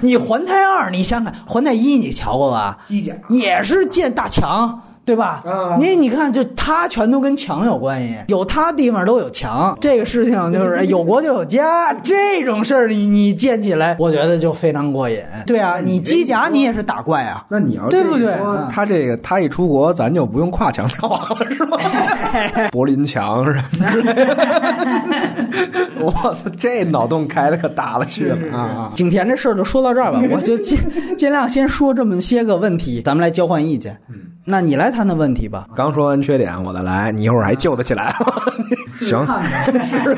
[0.00, 2.78] 你环太二，你想想，环太一你瞧过吧？
[2.86, 5.42] 机甲也是建大墙，对吧？
[5.46, 9.74] 啊你你看，就他全都跟墙有关系，有他地方都有墙。
[9.80, 15.18] 这个事情就是 哎有国就有家，这种事儿你你建起来，我觉得就非常过瘾。
[15.46, 17.42] 对啊，你机甲你也是打怪啊。
[17.48, 18.34] 那你要对不对
[18.70, 21.78] 他这个他一出国，咱就不用跨墙跳了，是吧？
[22.70, 24.36] 柏林墙什么之类的。
[26.04, 28.90] 我操，这脑洞开的可大了去了啊！
[28.94, 30.78] 景田这事儿就说到这儿吧，我就尽
[31.16, 33.98] 尽量先说这么些个问题，咱们来交换意见。
[34.08, 35.66] 嗯，那你来谈谈问题吧。
[35.74, 38.26] 刚说完缺点，我再来，你一会儿还救得起来吗？
[39.00, 39.24] 行，
[39.82, 40.16] 是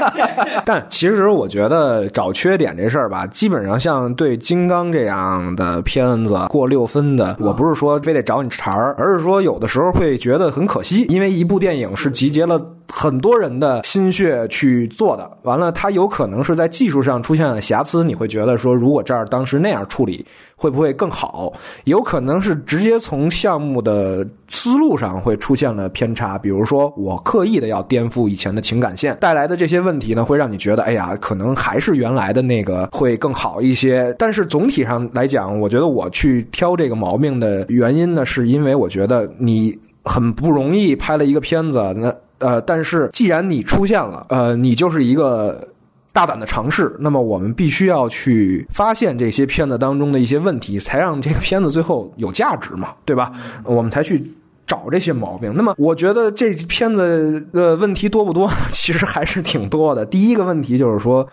[0.64, 12.60] 但其实我觉得找缺点这事儿吧，基本上像对金刚这样的片子过六分的，我不是说非得找你茬儿，而是说有的时候会觉得很可惜，因为一部电影是集结了
[12.94, 20.24] 很多人的心血去做的，完了它有可能是在技术上出现了瑕疵，你会觉得说，如果这儿当时那样处理，
[20.54, 21.50] 会不会更好？
[21.84, 34.14] 有可能是直接从项目的思路上会出现了偏差，比如说我刻意的要颠覆以前的情感线，带来的这些问题呢，会让你觉得，哎呀，可能还是原来的那个会更好一些。
[34.18, 45.68] 但是总体上来讲，我觉得我去挑这个毛病的原因呢，是因为我觉得你很不容易拍了一个片子，那呃，但是既然你出现了，呃，你就是一个。
[46.14, 53.32] 大胆的尝试，那么我们必须要去发现这些片子当中的一些问题，才让这个片子最后有价值嘛，对吧？
[53.64, 54.22] 我们才去
[54.66, 55.50] 找这些毛病。
[55.56, 58.46] 那么，我觉得这片子的问题多不多？
[58.70, 60.04] 其实还是挺多的。
[60.04, 61.26] 第一个问题就是说。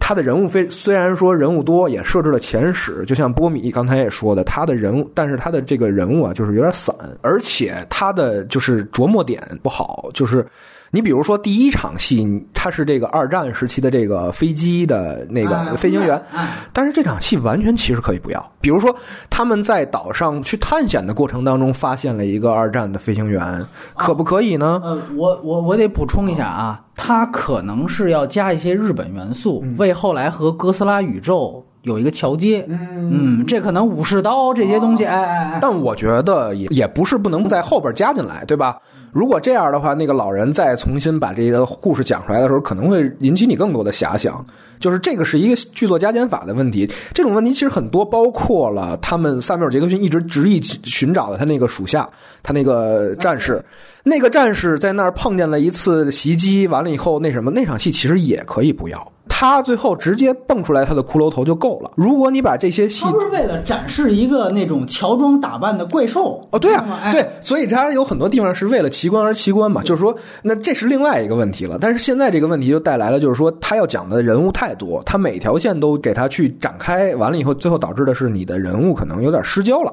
[0.00, 10.46] 他的人物非虽然说人物多，也设置了前史，就像波米刚才也说的，他的人物，但是他的这个人物啊，就是有点散，而且他的就是琢磨点不好，就是
[10.94, 16.22] 你比如说第一场戏，他是这个二战时期的这个飞机的那个飞行员，
[16.70, 18.52] 但是这场戏完全其实可以不要。
[18.60, 18.94] 比如说
[19.30, 23.64] 他们在岛上去探险的过程当中，发现了一个二战的飞行员，
[23.96, 24.78] 可不可以呢？
[24.84, 32.66] 呃，我我我得补充一下啊，他可能是要加一些日本元素，为后来和哥斯拉宇宙有一个桥接。
[32.68, 38.76] 嗯，这可能武士刀这些东西，哎哎哎，但我觉得也也不是不能在后边加进来，对吧？
[39.12, 44.44] 如果这样的话，那个老人再重新把这个故事讲出来的时候，可能会引起你更多的遐想。
[44.80, 46.90] 就是这个是一个剧作加减法的问题。
[47.12, 52.08] 这种问题其实很多，包括了他们萨缪尔·杰克逊一直执意寻找的他那个属下，
[52.42, 53.62] 他那个战士。
[54.02, 61.90] 那个战士在那儿碰见了一次袭击，完了以后那什么那场戏其实也可以不要，他最后直接蹦出来他的骷髅头就够了。
[61.96, 71.78] 如果你把这些戏他不是为了展示一个那种乔装打扮的怪兽哦，对啊对，所以他有很多地方是为了奇观而奇观嘛，就是说，那这是另外一个问题了。
[71.80, 79.92] 但是现在这个问题就带来了，就是说，他要讲的人物太多，他每条线都给他去展开，完了以后，最后导致的是你的人物可能有点失焦了，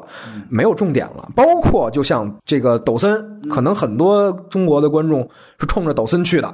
[0.50, 1.30] 没有重点了。
[1.34, 5.28] 包括就像这个抖森，可能很多中国的观众
[5.60, 6.54] 是冲着抖森去的。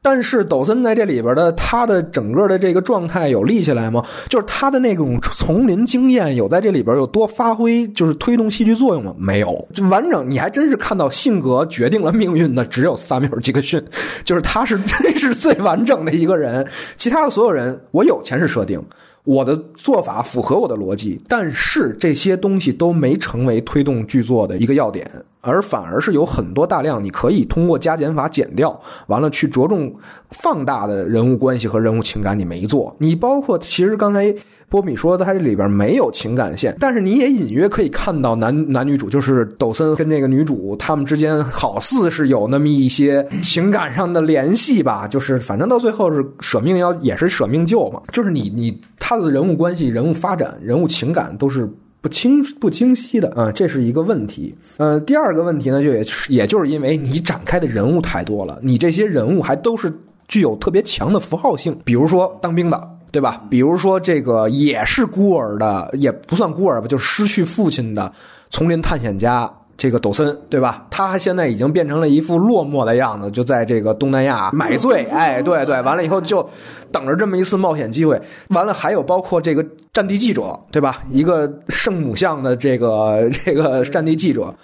[0.00, 4.04] 但是抖森在这里边的他的整个的这个状态有立起来吗？
[4.28, 9.14] 就是他的那种丛林经验有在这里边有多发挥，就是推动戏剧作用吗？
[9.18, 13.84] 没有，就完整你还真是看到性格决定了命运的只有萨缪尔·杰克逊，
[14.24, 18.82] 就是他是真是最完整的一个人，其他的所有人我有前世设定。
[19.24, 25.06] 我的做法符合我的逻辑，但是这些东西都没成为推动剧作的一个要点。
[25.48, 29.92] 而反而是有很多大量你可以通过加减法减掉，完了去着重
[30.30, 32.94] 放大的人物关系和人物情感，你没做。
[32.98, 34.34] 你包括其实刚才。
[34.70, 45.08] 波米说的，他这里边没有情感线，但是你也隐约可以看到男男女主，就是抖森跟这个女主他们之间好似是有那么一些情感上的联系吧。
[45.08, 48.02] 就是反正到最后是舍命要也是舍命救嘛。
[48.12, 51.66] 就是你你他的人物关系、人物发展、人物情感都是
[52.00, 54.54] 不清不清晰的啊，这是一个问题。
[54.76, 59.92] 呃，第二个问题呢，就也也就是因为你展开的人物太多了，你这些人物还都是
[60.26, 62.94] 具有特别强的符号性，比如说当兵的。
[63.10, 63.42] 对吧？
[63.48, 68.12] 比如说这个也是孤儿的，也不算孤儿吧，就失去父亲的
[68.50, 70.86] 丛林探险家这个抖森，对吧？
[70.90, 75.04] 他现在已经变成了一副落寞的样子，就在这个东南亚买醉。
[75.08, 76.46] 哎，对对，完了以后就
[76.92, 78.20] 等着这么一次冒险机会。
[78.48, 81.02] 完了，还有包括这个战地记者，对吧？
[81.08, 84.54] 一个圣母像的这个 这个战地记者，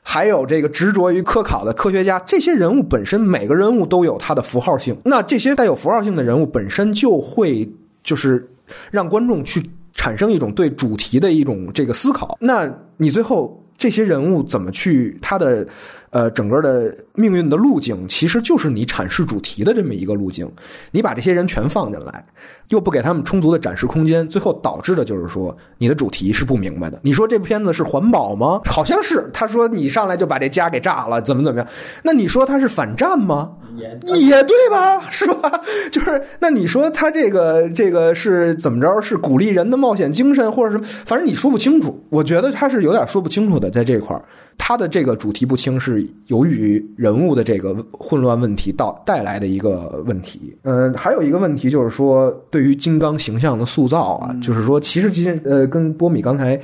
[0.00, 4.96] 还有这个执着于科考的科学家，这些人物本身每个人物都有他的符号性。
[5.04, 7.68] 那这些带有符号性的人物本身就会。
[8.02, 8.50] 就是
[8.90, 9.62] 让观众去
[9.92, 12.66] 产生一种对主题的一种这个思考，那
[12.96, 15.66] 你最后这些人物怎么去他的？
[16.12, 20.50] 呃，整个的命运的路径其实就是你阐释主题的这么一个路径。
[20.90, 22.26] 你把这些人全放进来，
[22.70, 26.98] 又不给他们充足的展示空间，最后导致的就是说你的主题是不明白的。
[27.02, 28.60] 你说这部片子是环保吗？
[28.64, 29.28] 好像是。
[29.32, 31.68] 他说你上来就把这家给炸了，怎么怎么样？
[32.02, 33.52] 那你说他是反战吗？
[33.76, 35.00] 也也对吧？
[35.10, 35.60] 是吧？
[35.92, 39.00] 就是那你说他这个这个是怎么着？
[39.02, 42.02] 是鼓励人的冒险精神，或者是反正你说不清楚。
[42.10, 44.22] 我觉得他是有点说不清楚的，在这块儿。
[44.62, 50.54] 他的这个主题不清是由于人物的这个混乱问题到带来的一个问题。
[50.64, 56.60] 嗯，还有一个问题就是说，对于金刚形象的塑造啊，就是说，其实其实呃，跟波米刚才。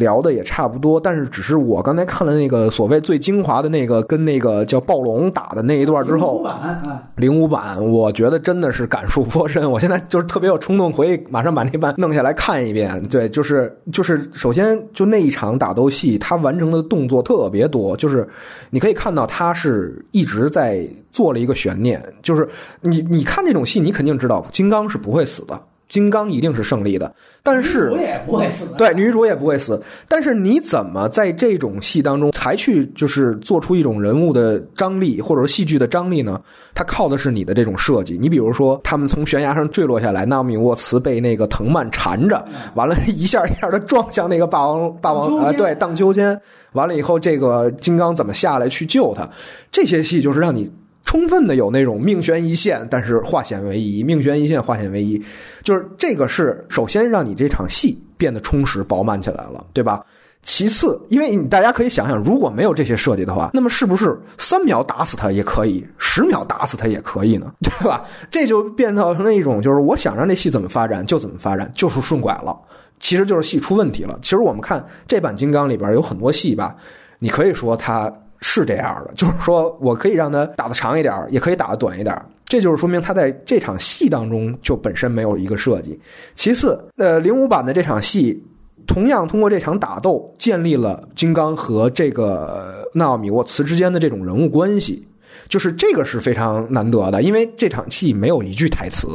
[0.00, 9.70] 聊的也差不多，但是只是我刚才看了那个所谓最精华的那个跟那个叫暴龙打的那一段之后，零五版，零五版，我觉得真的是感触颇深。
[9.70, 13.00] 我现在就是特别有冲动，回去马上把那版弄下来看一遍。
[13.10, 18.26] 对，就是就是首先就那一场打斗戏，他完成的动作特别多，就是
[18.70, 22.48] 你可以看到他是一直在做了一个悬念，就是
[22.80, 25.60] 你你看这种戏，你肯定知道金刚是不会死的。
[25.90, 27.12] 金刚一定是胜利的，
[27.42, 28.66] 但是女主也不会死。
[28.78, 29.82] 对，女主也不会死。
[30.06, 36.40] 但是你怎么在这种戏当中才去就是做出一种人物的张力，或者说戏剧的张力呢？
[36.76, 38.16] 它靠的是你的这种设计。
[38.16, 42.42] 你比如说，他们从悬崖上坠落下来，纳米沃茨被那个藤蔓缠着，
[42.74, 46.40] 完了一下一下的撞向那个霸王霸王啊，对，荡秋千。
[46.74, 49.28] 完了以后，这个金刚怎么下来去救他？
[49.72, 50.70] 这些戏就是让你。
[51.10, 55.20] 充分的有那种命悬一线，但是化险为夷，命悬一线化险为夷，
[55.64, 60.04] 就是这个是首先让你这场戏变得充实饱满起来了，对吧？
[60.44, 67.52] 其次，因为你大家可以想想，如果没有这些设计的话，那么是不是三秒打死他也可以，十秒打死他也可以呢？
[67.60, 68.04] 对吧？
[68.30, 72.56] 这就变造成了一种，就是我想让这戏怎么发展就怎么发展，就是顺拐了，
[73.00, 74.16] 其实就是戏出问题了。
[74.22, 76.76] 其实我们看这版金刚里边有很多戏吧，
[77.18, 78.08] 你可以说它。
[78.40, 82.16] 是这样的，就是说我可以让他打的长一点，也可以打的短一点。
[82.46, 85.98] 这就是说明他在这场戏当中就本身没有一个设计。
[86.34, 88.42] 其次，呃，零五版的这场戏
[88.86, 95.06] 同样通过这场打斗建立了金刚和这个纳奥米沃茨之间的这种人物关系，
[95.48, 99.08] 就是这个是非常难得的，因为这场戏没有一句台词。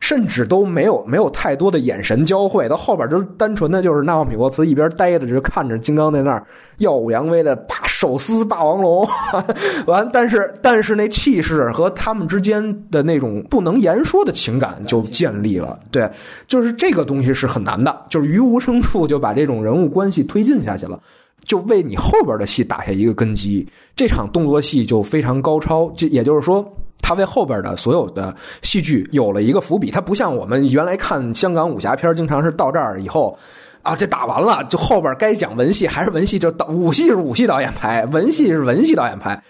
[0.00, 6.44] 甚至都没有没有太多的眼神交汇，到后边就单纯的就是纳奥米沃茨一边呆着，就看着金刚在那儿
[6.78, 9.06] 耀武扬威的啪手撕霸王龙，
[9.86, 16.10] 完，但是但是那气势和他们之间的那种不能言说的情感就建立了，对，
[16.48, 20.98] 就是这个东西是很难的，就是于无声处就把这种人物关系推进下去了，
[21.44, 26.66] 就为你后边的戏打下一个根基，这场动作戏就非常高超，就也就是说。
[27.02, 33.38] 他为后边的所有的戏剧有了一个伏笔，他不像我们原来看香港武侠片，经常是到这儿以后，
[33.82, 39.42] 啊，这打完了，就后边该讲文戏还是文戏，就导武戏是武戏导演拍，文戏是文戏导演拍。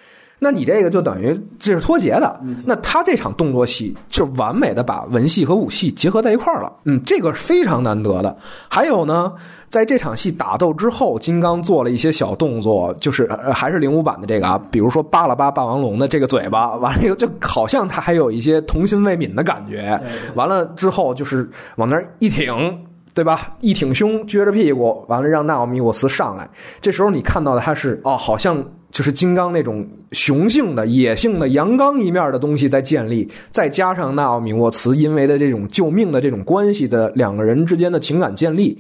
[0.43, 2.41] 那你这个就等于这是脱节的。
[2.64, 6.72] 那他这场动作戏就完美的把文戏和武戏结合在一块儿了。
[6.84, 8.34] 嗯，这个非常难得的。
[8.68, 9.32] 还有呢，
[9.68, 20.01] 在这场戏打斗之后，金刚做了一些小动作，就是还是零五版的这个啊，比如说扒了扒霸王龙的这个嘴巴，完了以后就好像他还有一些童心未泯的感觉。
[20.34, 22.82] 完了之后就是往那儿一挺，
[23.12, 23.55] 对吧？
[23.61, 26.49] 一挺胸，撅着屁股，完了让纳奥米沃斯上来。
[26.80, 28.64] 这时候你看到的他是哦，好像。
[28.91, 38.78] 就是金刚那种雄性的、野性的、阳刚一面的东西在建立，再加上纳奥米沃茨因为的这种救命的这种关系的两个人之间的情感建立，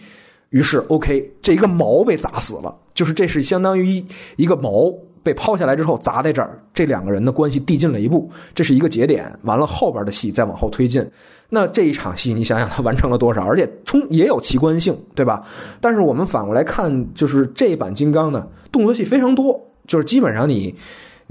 [0.50, 4.04] 于是 OK，这一个矛被砸死了，就是这是相当于
[4.36, 4.92] 一个矛
[5.22, 9.30] 被抛下来之后砸在这儿，这两个人的关系递进了一步，这是一个节点。
[9.42, 11.06] 完了后边的戏再往后推进，
[11.50, 13.44] 那这一场戏你想想他完成了多少？
[13.44, 15.46] 而且冲也有奇观性，对吧？
[15.80, 20.74] 但是我们反过来看，就是这一版金刚呢，动作戏非常多，就是基本上你。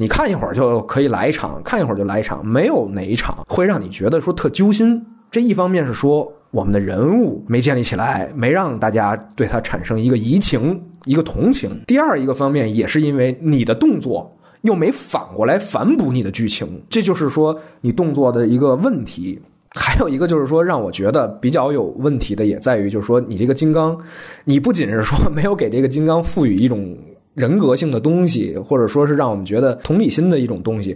[0.01, 5.05] 你看一会儿就可以来一场，看一会儿就来一场，没有哪一场会让你觉得说特揪心。
[5.29, 19.37] 这一方面是说我们的人物没建立起来，没让大家对他产生一个移情、一个同情；第二一个方面也是因为你的动作又没反过来反哺你的剧情，这就是说你动作的一个问题。
[19.71, 23.97] 还有一个就是说让我觉得比较有问题的，也在于就是说你这个金刚，
[24.45, 26.97] 你不仅是说没有给这个金刚赋予一种。
[27.39, 30.95] 人格性的东西，或者说是让我们觉得同理心的一种东西，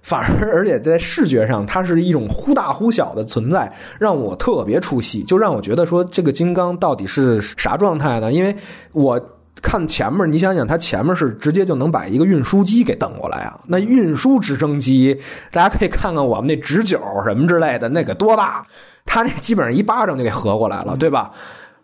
[0.00, 8.32] 反而而且在视觉上，它是一种忽大忽小的存在，让我特别出戏，就让我觉得说这个金刚到底是啥状态呢？
[8.32, 8.56] 因为
[8.92, 9.20] 我
[9.60, 15.14] 看前面，你想想，它前面是直接就能把一个运输机给蹬过来啊，那运输直升机，
[15.52, 18.64] 大家可以看看我们那直九什么之类的，那个多大，
[19.04, 21.30] 它那基本上一巴掌就给合过来了，对吧？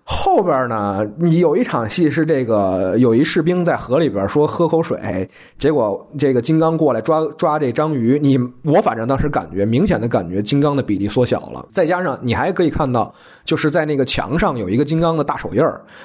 [0.09, 5.29] 后边呢，你有一场戏是这个有一士兵在河里边说喝口水，
[5.59, 8.17] 结果这个金刚过来抓抓这章鱼。
[8.23, 13.13] 你我反正当时感觉明显的感觉金刚的比例缩小了，再加上你还可以看到，
[13.45, 15.61] 就是在那个墙上有一个金刚的大手印，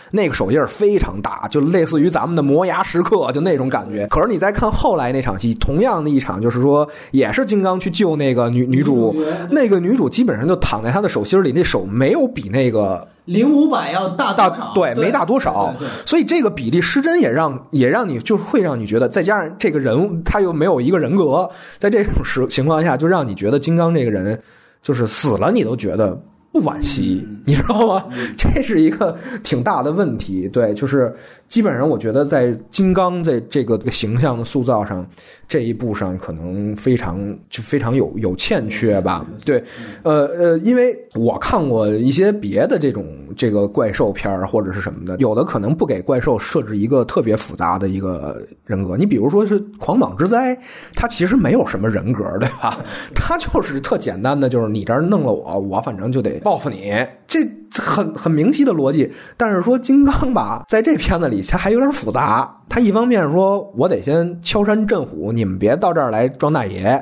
[0.09, 4.07] 那个手印非常大，就类似于咱们的磨牙时刻，就那种感觉。
[4.07, 9.15] 可是你再看后来那场戏，同样的一场，就是说也是金刚去救那个女女主，
[9.51, 13.07] 那个女主基本上就躺在他的手心里，那手没有比那个。
[13.25, 15.73] 零五百要大大对，没大多少，
[16.05, 24.41] 所以这个比例失真也让也让你就是会让你觉得，再加上这个人物他又没有一个人格，在这种时情况下，就让你觉得金刚这个人
[24.81, 26.19] 就是死了，你都觉得
[26.51, 28.05] 不惋惜，你知道吗？
[28.37, 31.13] 这是一个挺大的问题，对，就是
[31.47, 35.05] 基本上我觉得在金刚在这个形象的塑造上。
[35.47, 39.61] 这一步上可能非常就非常有有欠缺吧，对，
[40.01, 50.57] 呃呃，因为我看过一些别的这种这个怪兽片儿或者是什么的，有的可能不给怪兽设置一个特别复杂的一个人格，你比如说是狂蟒之灾，
[50.95, 52.79] 它其实没有什么人格，对吧？
[53.13, 56.93] 它就是特简单的，就是你这儿弄了我，我反正就得报复你，
[57.27, 57.39] 这
[57.73, 59.11] 很很明晰的逻辑。
[59.37, 62.57] 但是说金刚吧，在这片子里，它还有点复杂。
[62.67, 66.99] 他一方面说，我得先敲山震虎，你们别到这儿来装大爷；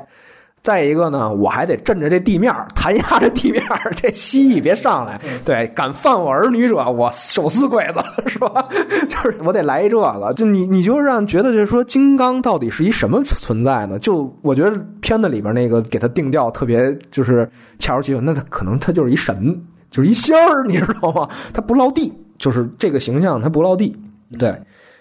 [0.62, 3.64] 再一个呢，我还得镇着这地面，弹压着地面，
[3.96, 5.20] 这蜥蜴别上来。
[5.46, 8.68] 对，敢犯我儿女者，我手撕鬼子，是吧？
[9.08, 10.34] 就是我得来一这个。
[10.36, 13.98] 就你，你就让觉得就是说，金刚到底是一什么存在呢？
[14.00, 17.50] 就我觉得片子里边那个给他定调特别，就是
[17.80, 18.24] 恰如其分。
[18.24, 21.28] 那他可能他就是一神，就是一仙儿，你知道吗？
[21.54, 23.98] 他不落地，就是这个形象他不落地。
[24.38, 24.54] 对。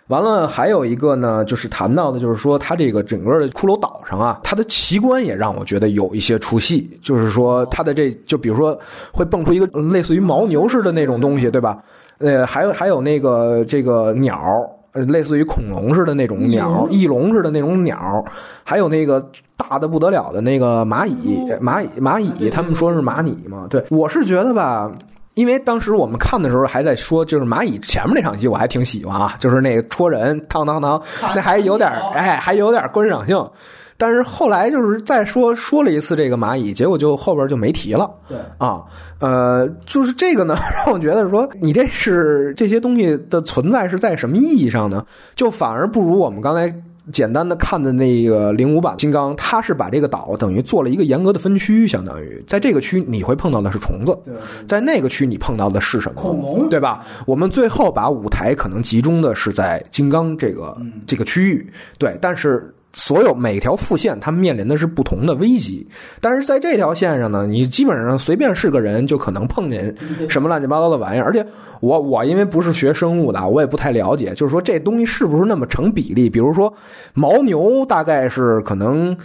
[0.09, 6.91] 完了，还有一个呢，就是谈到的，就是说它这个整个的骷髅岛上啊，它的奇观也让我觉得有一些出戏。
[7.03, 8.79] 就是说它的这就比如说
[9.13, 11.79] 会蹦出一个类似于牦牛似的那种东西，对吧？
[12.19, 14.37] 呃，还有还有那个这个鸟，
[14.93, 18.25] 类似于恐龙似的那种鸟，翼龙似的那种鸟，
[18.65, 19.25] 还有那个
[19.57, 23.67] 大的不得了的那个蚂蚁，蚂蚁蚂蚁，他们说是蚂蚁嘛？
[23.69, 24.91] 对，我是觉得吧。
[25.39, 31.01] 因为当时我们看的时候还在说，就是蚂蚁前面那场戏我还挺喜欢啊，就是那个戳人，当当当，
[31.33, 33.49] 那还有点哎，还有点观赏性。
[33.97, 38.11] 但是后来就是再说说了一次这个蚂蚁，结果就后边就没提了。
[38.29, 38.83] 对啊，
[39.21, 45.07] 呃，就是这个呢， 让我觉得说你这是这些东西的存在是在什么意义上呢？
[45.37, 46.75] 就反而不如我们刚才。
[47.13, 54.17] 简单的看的那个零五版金刚，它是把这个岛等于做了一个严格的分区，相当于在这个区你会碰到的是虫子，
[54.67, 56.21] 在那个区你碰到的是什么？
[56.21, 57.05] 恐龙，对吧？
[57.27, 62.75] 我们最后把舞台可能集中的是在金刚这个这个区域，对，但是。
[62.93, 65.87] 所有每条副线，它面临的是不同的危机，
[66.21, 69.95] 但是在这条线上呢，你基本上随便是个人就可能碰见
[70.29, 71.25] 什么乱七八糟的玩意儿。
[71.25, 71.47] 而且
[71.81, 76.29] 我我因为不是学生物的，我也不太了解，就是说这东西是不是那么成比例？
[76.29, 76.73] 比如说
[77.15, 79.17] 牦牛大概是可能。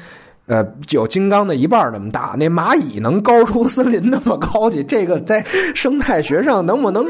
[0.45, 4.83] 呃，有金刚的一半那么大，那蚂蚁能高出森林那么高去？
[4.83, 5.41] 这个在
[5.73, 7.05] 生态学上能不能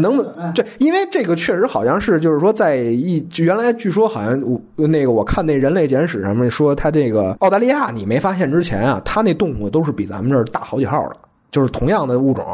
[0.00, 0.16] 能？
[0.16, 0.22] 不
[0.54, 4.38] 这，因为这个确实好像是，就是说，在一原来据说好像
[4.74, 11.16] 那个我看那人类简史上面说，它这个澳大利亚你没发现之前啊，它那动物都是比咱们这儿大好几号的，
[11.50, 12.44] 就是同样的物种。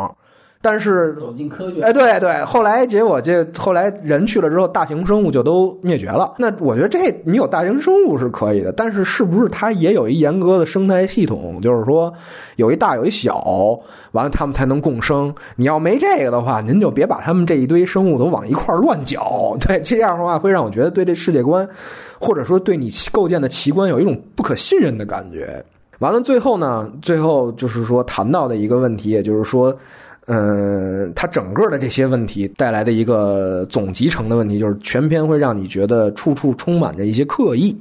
[0.65, 6.33] 但是走进科学，哎，对对，后来结果这后来人去了之后，大型生物就都灭绝了。
[6.39, 11.61] 那我觉得这你有大型生物是可以的，但是是不是它也有一严格的生态系统？
[11.61, 12.15] 就是说
[12.55, 13.77] 有一大有一小，
[14.13, 15.35] 完了它们才能共生。
[15.57, 19.57] 你要没这个的话，您就别把他们这一堆生物都往一块儿乱搅。
[19.67, 21.69] 对，这样的话会让我觉得对这世界观，
[22.21, 25.61] 或者说对你构建的奇观有一种不可信任的感觉。
[25.99, 29.77] 完了，最后呢，最后就是说谈到的一个问题，也就是说。
[30.27, 37.77] 嗯，它整个的这些问题带来的一个总集成的问题，就是全篇会让你觉得处处充满着一些刻意。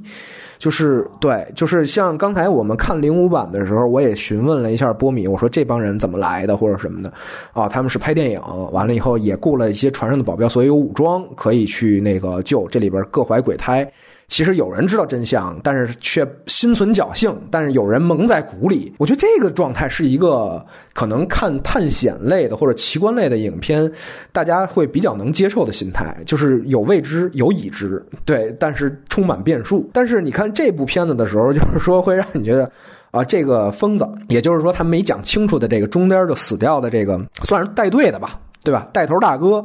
[0.58, 7.12] 就是对，就是像刚才我们看零五版的时候，我也询问了一下波米，我说这帮人怎么来的或者什么的
[7.52, 7.68] 啊？
[7.68, 8.40] 他们是拍电影，
[8.70, 12.64] 完了以后也雇了一些船上的保镖，所以有武装可以去那个救。
[12.68, 13.90] 这里边各怀鬼胎。
[14.32, 17.38] 其实有人知道真相，但是却心存侥幸。
[17.50, 18.90] 但是有人蒙在鼓里。
[18.96, 20.64] 我觉得这个状态是一个
[20.94, 23.92] 可能看探险类的或者奇观类的影片，
[24.32, 29.86] 大家会比较能接受的心态，就是有未知有已知，对，但是充满变数。
[29.92, 32.72] 但是你看这部片子的时候，就是说会让你觉得
[33.10, 38.88] 啊，这个疯子，也就是说他没讲清楚的这个中间就死掉的这个，算是带队的吧，对吧？
[38.94, 39.62] 带头大哥，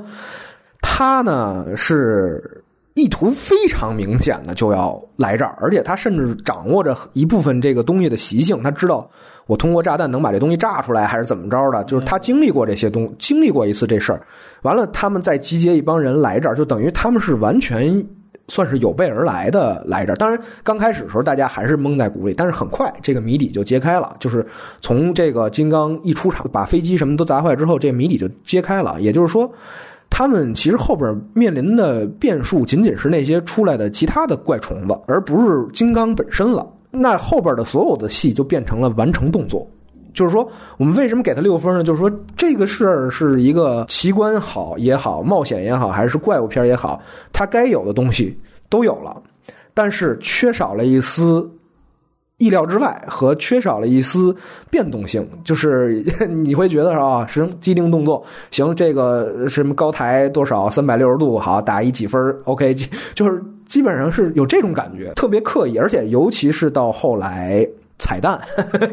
[0.81, 2.61] 他呢是。
[2.97, 9.07] 意图非常明显的就要来这儿，而且他甚至掌握着一部分这个东西的习性，他知道
[9.45, 11.83] 我通过炸弹能把这东西炸出来，还是怎么着的？
[11.83, 14.21] 就是他经历过这些东，经历过一次这事儿，
[14.63, 18.03] 完了他们再集结一帮人来这儿，就等于他们是完全
[18.47, 20.15] 算是有备而来的来这儿。
[20.15, 24.43] 当然刚开始的时候大家还是蒙在鼓里，但是很快这个谜底就揭开了，就是
[24.81, 29.47] 从这个金刚一出场把飞机什么都砸坏之后，这谜底就揭开了，也就是说。
[30.09, 36.65] 他们其实后边面临的变数仅仅是那些出来的其他的怪虫子，而不是金刚本身了。
[36.89, 39.67] 那后边的所有的戏就变成了完成动作。
[40.13, 41.83] 就是说，我们为什么给他六分呢？
[41.83, 46.99] 就是说，这个事儿是一个奇观好也好，冒险也好，还是怪物片也好，
[47.31, 48.35] 它该有的东西
[48.67, 49.21] 都有了，
[49.75, 51.47] 但是缺少了一丝。
[52.37, 54.35] 意料之外和缺少了一丝
[54.69, 62.75] 变动性，就是 你会觉得啊，行，既定动作，行，这个什么高台多少三百六十度，好打一几分，OK，
[63.15, 67.67] 就是基本上是有这种感觉，特别刻意，而且尤其是到后来。
[67.99, 68.39] 彩蛋，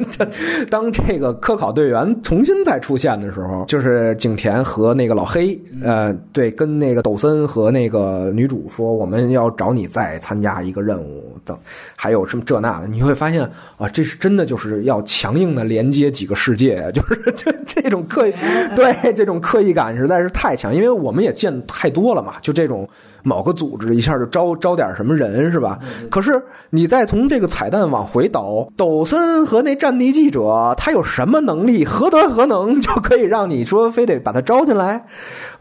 [0.70, 11.56] 当这个科考队员重新再出现的时候，就是景田和那个老黑，呃，对，跟那个抖森和那个女主说，我们要找你再参加一个任务，等
[11.94, 13.42] 还有什么这那的，你会发现
[13.76, 18.32] 啊，这是真的就是要强硬的连接几个世界，就是 这这种刻意，
[18.74, 22.88] 对这种刻意感实在是太强，因为我们也见太多了嘛，就这种。
[23.24, 25.78] 某个组织一下就招招点什么人是吧？
[26.10, 31.84] 可是你再从这个彩蛋往回倒，抖森和那战地记者他有什么能力？
[31.84, 35.06] 何德何能 就可以让你说非得把他招进来，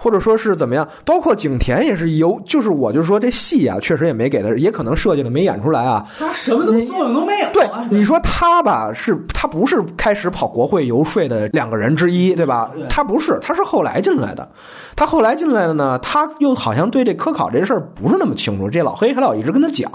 [0.03, 0.85] 或者说是怎么样？
[1.05, 6.05] 包括景田也是有，就是我就说这戏啊，确实也没给他，也可能设计的没演出来啊。
[6.19, 7.47] 他什么作用都没有。
[7.53, 12.69] 对，你说他吧，是他不是开始跑国会游说的两个人之一，对吧？
[12.89, 14.49] 他不是，他是后来进来的。
[14.95, 18.69] 他后来进来的呢，他又好像对这科考这事儿不是那么清楚。
[18.69, 19.89] 这老黑还老一直跟他讲，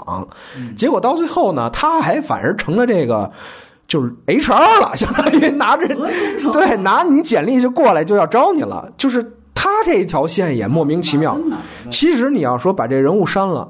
[0.75, 3.31] 结果到最后呢，他还反而成了这个
[3.87, 5.87] 就是 HR 了，相当于拿着
[6.51, 8.89] 对拿你简历就过来就要招你了。
[8.97, 9.23] 就是
[9.61, 11.37] 他这条线也莫名其妙。
[11.91, 13.67] 其实你要说把这人物删了。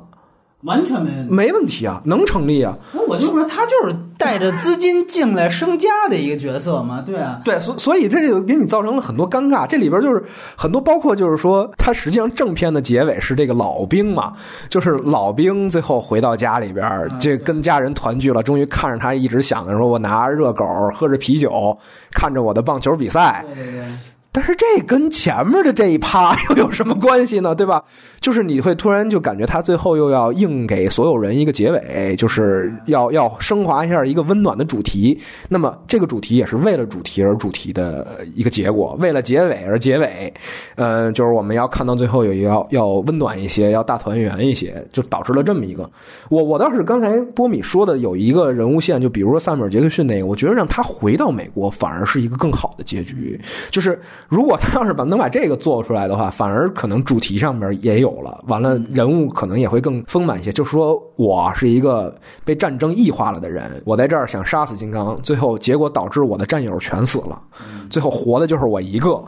[0.64, 2.78] 完全没问题没问题啊，能成立啊！
[3.08, 9.66] 我就说他就是带着资金进来生家的一个角色嘛，对啊，对，所所以这就给你造成了很多尴尬。
[9.66, 10.22] 这里边就是
[10.58, 14.34] 很多，包括就是说，他实际上正片的结尾是这个老兵嘛，
[14.68, 21.78] 就是老兵最后回到家里边，这跟家人团聚了，终于看着他一直想着说，我拿热狗喝着啤酒，
[22.12, 23.46] 看着我的棒球比赛。
[23.48, 23.86] 对对对。
[24.32, 27.56] 但是这跟前面的这一趴又有什么关系呢？
[27.56, 27.84] 对吧？
[28.22, 35.20] 就是你会突然就感觉他最后又要硬给所有人一个结尾，就是要要升华一下一个温暖的主题。
[35.48, 40.32] 那么这个主题也是为了主题而主题的一个结果，为了结尾而结尾。
[40.76, 45.90] 嗯，就是我们要看到最后有一个要要温暖一些，要大团圆一些，就导致了这么一个。
[46.30, 53.40] 我我倒是刚才波米说的有一个人物线，就比如说萨米尔杰克逊那个，我觉得让他回到美国反而是一个更好的结局，
[53.72, 54.00] 就是。
[54.30, 60.52] 如果他要是把能把这个做出来的话，反而可能主题上面也有了，完了人物可能也会更丰满一些。
[60.52, 62.16] 就说我是一个
[62.46, 67.42] 被战争异化了的人，我在这儿想杀死金刚，最后结果导致我的战友全死了，
[67.90, 69.20] 最后活的就是我一个。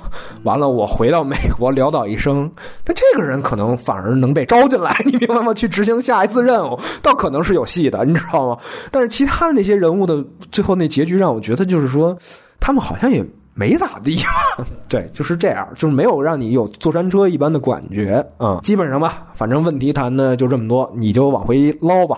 [0.43, 2.49] 完了，我回到美国潦倒一生，
[2.85, 5.51] 那这个人可能反而能被招进来，你明白吗？
[5.51, 8.57] 去执行下一次任务，倒可能是有戏的，你知道吗？
[8.91, 12.15] 但是其他的那些人物的最后那结局让我觉得就是说，
[12.59, 13.25] 他们好像也。
[13.53, 14.65] 没咋地嘛。
[14.87, 22.17] 对，就是这样，就是没有让你有坐山车一般的感觉啊、基本上吧，反正问题谈的就这么多，你就往回捞吧。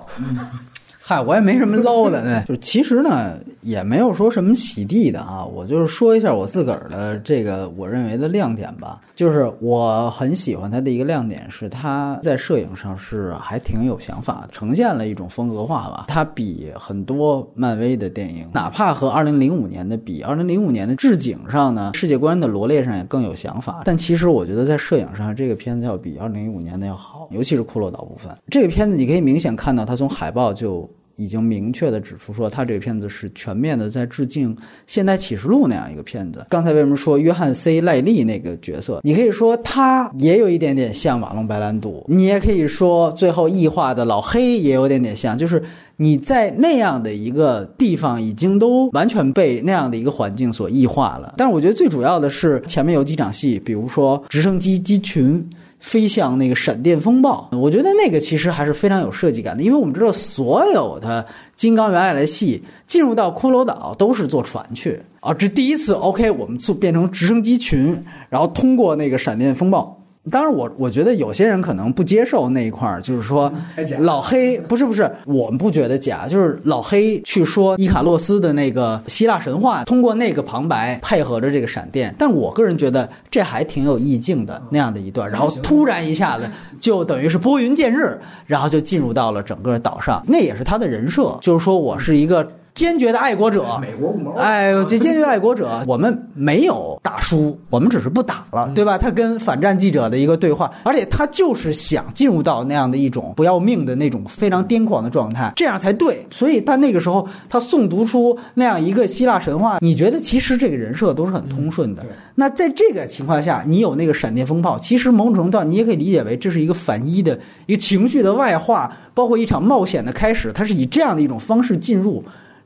[1.05, 9.01] 嗨，我也没什么捞的，对，就其实呢，也没有说什么洗地的啊，我就是说一下我自个儿的这个我认为的亮点吧。
[9.13, 16.05] 就是我很喜欢它的一个亮点是，它在摄影上是还挺有想法的，呈现了一种风格化吧。
[16.07, 23.81] 它比很多漫威的电影，哪怕和二零零五年的比，二零零五年的置景上呢，世界观的罗列上也更有想法。
[23.83, 28.33] 但其实我觉得在摄影上，这个片子要比二零零五年的要好，尤其是骷髅岛部分。
[28.49, 30.89] 这个片子你可以明显看到，它从海报就。
[31.16, 34.55] 已经明确的指出说，他这个片子是全面的在致敬
[34.88, 36.45] 《现代启示录》那样一个片子。
[36.49, 39.01] 刚才为什么说约翰 C 赖利那个角色？
[39.03, 45.64] 你可以说他也有一点点像马龙白兰度，你也可以说最后异化的老黑也有点点像，就是
[45.97, 51.36] 你在那样的一个地方已经都完全被那样的一个环境所异化了。
[51.38, 55.47] 但是我觉得最主要的是前面有几场戏，比如说直升机机群。
[55.84, 61.25] 飞向那个闪电风暴，我觉得那个其实还是非常有设计感的，因为我们知道所有的
[61.57, 70.02] 金刚原来的戏进入到骷髅岛都是坐船去啊，这第一次 OK，我们做变成直升机群，然后通过那个闪电风暴。
[70.32, 73.51] 当然我，我觉得有些人可能不接受那一块儿，就是说
[73.99, 86.49] 老黑不是不是，我们不觉得假，就是老黑去说伊卡洛斯的那个希腊神话，通过那个旁白配合着这个闪电，但我个人觉得这还挺有意境的那样的一段，然后突然一下子
[86.80, 92.47] 就等于是拨云见日，然后就进入到了整个岛上，那也是他的人设，就是说我是一个。
[92.74, 98.97] 坚决的爱国者，美国五毛哎，这坚决的爱国者， 我们没有打输，我们只是不打了，对吧？
[98.97, 106.26] 他跟反战记者的一个对话，而且他就是想进入到那样的一种不要命的那种非常癫狂的状态，这样才对。
[106.32, 112.03] 所以他那个时候他诵读出那样一个希腊神话，你觉得其实这个人设都是很通顺的。
[112.34, 122.24] 那在这个情况下，你有那个闪电风暴，其实某种程度上你也可以理解为这是一个反一的一个情绪的外化，包括一场冒险的开始，它是以这样的一种方式进入。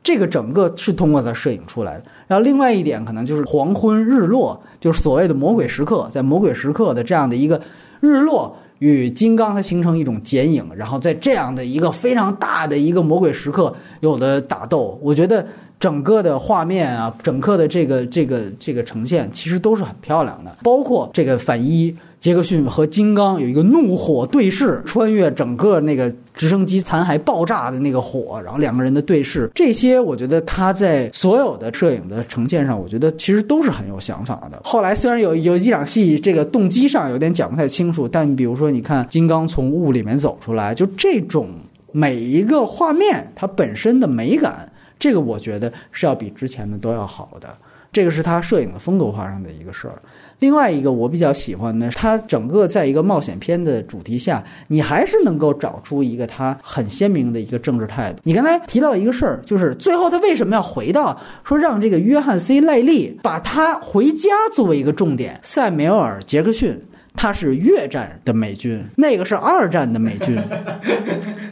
[0.07, 2.03] 这个整个是通过它摄影出来的。
[2.27, 7.61] 然后另外一点可能就是黄昏日落，就是所谓的魔鬼时刻，在魔鬼时刻的这样的一个
[7.99, 15.45] 日落与金刚它形成一种剪影，然后在这样的一个非常大的一个魔鬼时刻有的打斗，我觉得
[15.77, 21.93] 整个的画面啊，整个的这个这个这个呈现其实都是很漂亮的，包括这个反一。
[22.19, 34.59] 杰克逊和金刚有一个怒火对视，穿越整个那个直升机残骸爆炸的那个火，然后两个人的对视，这些我觉得他在所有的摄影的呈现上，我觉得其实都是很有想法的。
[34.65, 41.49] 后来虽然有有几场戏，这个动机上有点讲不太清楚，但比如说你看金刚从雾里面走出来，就这种
[41.91, 47.55] 每一个画面它本身的美感，这个我觉得是要比之前的都要好的。
[47.93, 50.01] 这个是他摄影的风格化上的一个事儿。
[50.39, 58.19] 另外一个我比较喜欢的，它整个在一个冒险片的主题下，你还是能够找出一个它很鲜明的一个政治态度。
[58.23, 65.39] 你刚才提到一个事儿，就是最后他为什么要回到说让这个约翰 C 赖利把他回家作为一个重点？
[65.41, 66.79] 塞缪尔杰克逊
[67.15, 70.39] 他是越战的美军，那个是二战的美军，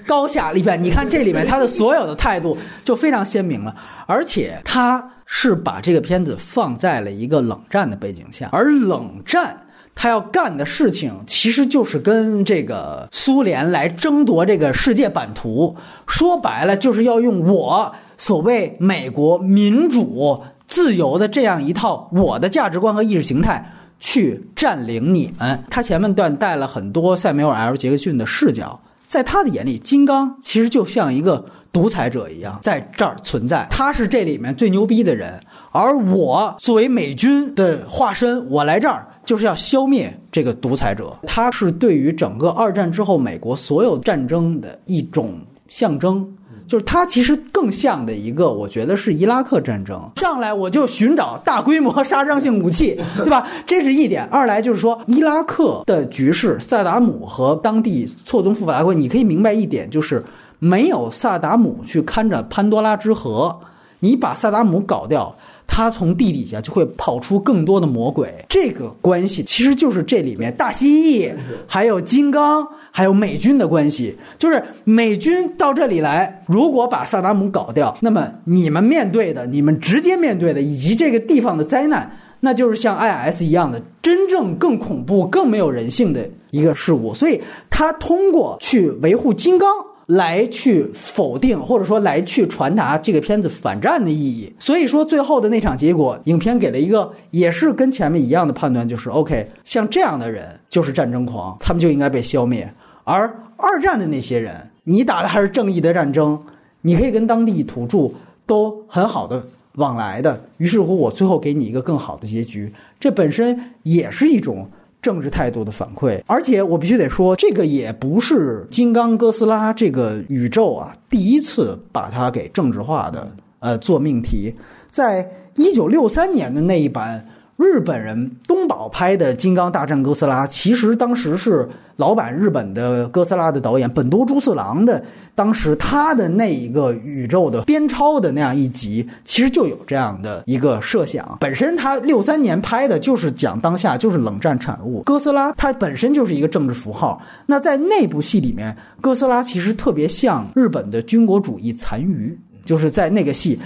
[0.05, 0.81] 高下立判。
[0.81, 3.75] 你看这里面他的所有的态度就非常鲜明了，
[4.05, 5.11] 而且他。
[5.25, 9.65] 是把这个片子放在了一个冷战的背景下，而冷战
[9.95, 25.63] 他要干的事情其实就是跟这个苏联来争夺这个世界版图，说白了就是要用我所谓美国民主自由的这样一套我的价值观和意识形态去占领你们。
[25.69, 31.45] 他前面段带了很多塞缪尔 ·L· 杰克逊的视角，在他的眼里，金刚其实就像一个。
[31.75, 35.37] 独裁者一样在这儿存在，他是这里面最牛逼的人，
[35.73, 41.13] 而我作为美军的化身，我来这儿就是要消灭这个独裁者。
[41.27, 45.37] 他是对于整个二战之后美国所有战争的一种
[45.67, 46.25] 象征，
[46.67, 50.01] 就是它其实更像的一个，我觉得是伊拉克战争。
[50.17, 53.47] 上来我就寻找大规模杀伤性武器， 对吧？
[53.65, 54.23] 这是一点。
[54.25, 60.23] 二来就是说，伊拉克的局势，萨达姆和当地错综复杂的，你可以明白一点就是。
[60.57, 63.59] 没有萨达姆去看着潘多拉之河，
[64.05, 65.35] 你把萨达姆搞掉，
[65.65, 68.31] 他从地底下就会跑出更多的魔鬼。
[68.47, 71.33] 这个关系其实就是这里面大蜥蜴、
[71.65, 74.15] 还有金刚、还有美军的关系。
[74.37, 87.11] 就是美军到这里来，如果把萨达姆搞掉，那么你们面对的、你们直接面对的，以及这个地方的灾难，那就是像 IS 一样的真正更恐怖、更没有人性的一个事物。
[87.15, 87.41] 所以
[87.71, 89.67] 他通过去维护金刚。
[90.07, 94.53] 来去否定，或者说来去传达这个片子反战的意义。
[94.59, 102.71] 所以说，最后的那场结果，影片给了一个也是跟前面一样的判断，就是 OK，像这样的人就是战争狂，他们就应该被消灭。
[103.03, 103.27] 而
[103.57, 106.39] 二战的那些人，你打的还是正义的战争，
[106.81, 108.11] 你可以跟当地土著
[108.45, 109.45] 都很好的
[109.75, 110.39] 往来的。
[110.57, 114.69] 于是乎，我最后给你一个更好的结局，这本身也是一种。
[115.05, 124.51] 政治态度的反馈，而且我必须得说，这个也不是金刚哥斯拉这个宇宙啊第一次把它给政治化的，呃，做命题，
[124.89, 127.23] 在一九六三年的那一版。
[127.57, 135.01] 日本人东宝拍的《金刚大战哥斯拉》，其实当时是老版日本的哥斯拉的导演本多猪四郎的，
[135.33, 141.37] 当时他的那一个宇宙的编抄的那样一集，其实就有这样的一个设想。
[141.39, 145.01] 本身他六三年拍的就是讲当下，就是冷战产物。
[145.03, 147.21] 哥斯拉它本身就是一个政治符号。
[147.45, 152.37] 那在那部戏里面，哥斯拉其实特别像日本的军国主义残余。
[152.65, 153.59] 就是在那个戏，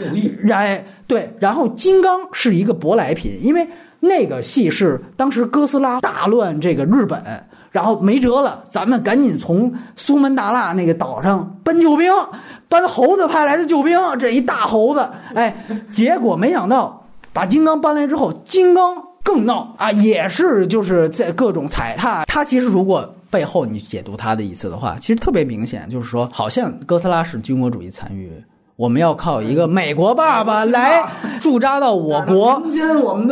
[0.44, 3.68] 然对，然后金刚是一个舶来品，因为
[4.00, 7.24] 那个戏是当时哥斯拉大乱这个日本，
[7.72, 12.12] 然后没辙了，咱们赶紧从苏门答腊那个岛上搬救兵，
[12.68, 28.32] 搬猴子派来的救兵，这一大猴子， 哎，结果没想到把金刚搬来之后，金刚更闹啊，也是就是在各种踩踏，他其实如果背后你解读他的意思的话，其实特别明显，就是说好像哥斯拉是军国主义残余。
[28.80, 31.04] 我们要靠一个美国爸爸来
[31.42, 32.64] 驻扎到我国，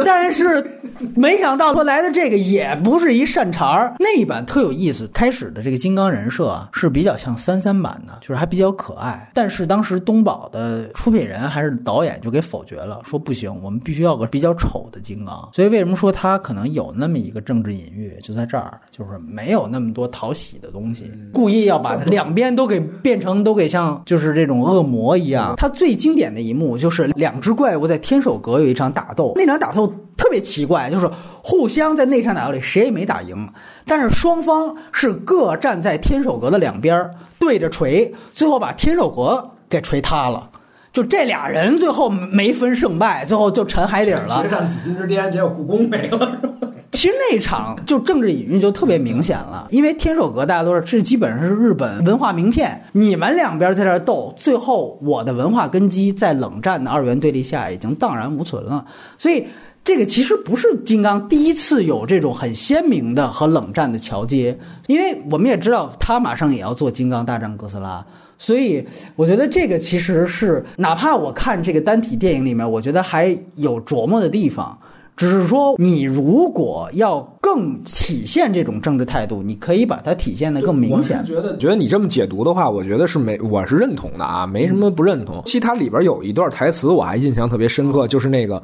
[0.06, 0.82] 但是
[1.16, 3.96] 没想到说来的这个也不是一善茬儿。
[3.98, 9.32] 那一版特有意思，开始的这个金刚人设啊是比较像三三版的，就是还比较可爱。
[9.34, 15.48] 但是当时东宝的出品人还是导演就给否决了，说不行，我们必须要个比较丑的金刚。
[15.54, 25.37] 所以为什么说他可能有那么一个政治隐喻，就在这儿，就是没有那么多讨喜的东西，故意要把两边都给变成都给像就是这种恶魔一样。
[25.58, 31.10] 它最经典的一幕就是两只怪物在天守阁有一场打斗，那场打斗特别奇怪，就是
[31.44, 33.50] 互相在那场打斗里谁也没打赢，
[33.86, 37.10] 但是双方是各站在天守阁的两边
[37.40, 40.50] 对着锤，最后把天守阁给锤塌了。
[40.98, 44.42] 就这俩人最后没分胜败，最后就沉海底了。
[44.42, 46.42] 决战紫禁之巅，结果故宫没了。
[46.92, 52.82] 其实那场就政治隐喻就特别明显了，因为天守阁大家都知道这基本上是日本文化名片。
[52.94, 58.84] 你们两边在这斗，最后我的文化根基在冷战的二元对立下已经荡然无存了。
[59.20, 59.46] 所以
[59.84, 68.04] 这个其实不是金刚第一次有这种很鲜明的和冷战的桥接，因为我们也知道他马上也要做金刚大战哥斯拉。
[68.38, 68.86] 所以
[69.16, 74.78] 我觉得这个其实是，哪怕我看这个单体电影里面，我觉得还有琢磨的地方。
[75.16, 81.26] 只是说，你如果要更体现这种政治态度，你可以把它体现的更明显。
[81.26, 85.42] 觉得觉得你这么解读的话，我觉得是没，我是认同的啊，没什么不认同。
[85.46, 88.62] 其实它里边有一段台词，我还印象特别深刻，就是那个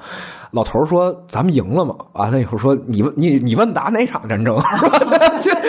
[0.54, 4.58] 老头说：“咱们赢了嘛？”完了以后说：“你问你你问打哪场战争？”
[5.44, 5.60] 是吧？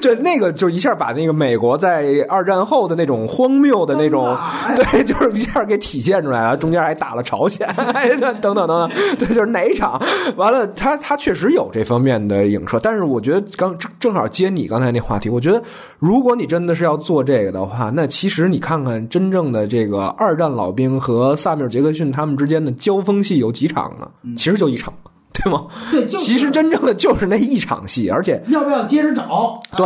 [0.00, 4.36] 就那个就一下把那个美国在二战后的那种荒谬的那种，
[4.76, 6.56] 对，就是一下给体现出来了。
[6.56, 7.66] 中间还打了朝鲜，
[8.20, 9.98] 等等等等，对，就是哪一场？
[10.36, 12.78] 完了，他他确实有这方面的影射。
[12.82, 15.62] 但是我觉得刚正好接你刚才那话题，我觉得
[15.98, 24.10] 如果你真的是要做这个的话，那其实你看看真正的这个二战老兵和萨米尔·杰克逊他们之间的交锋戏有几场场呢？
[24.36, 24.94] 其实就一场。
[25.34, 25.66] 对吗？
[25.90, 29.58] 对，其实真正的就是那一场戏，而且要不要接着找？
[29.76, 29.84] 对，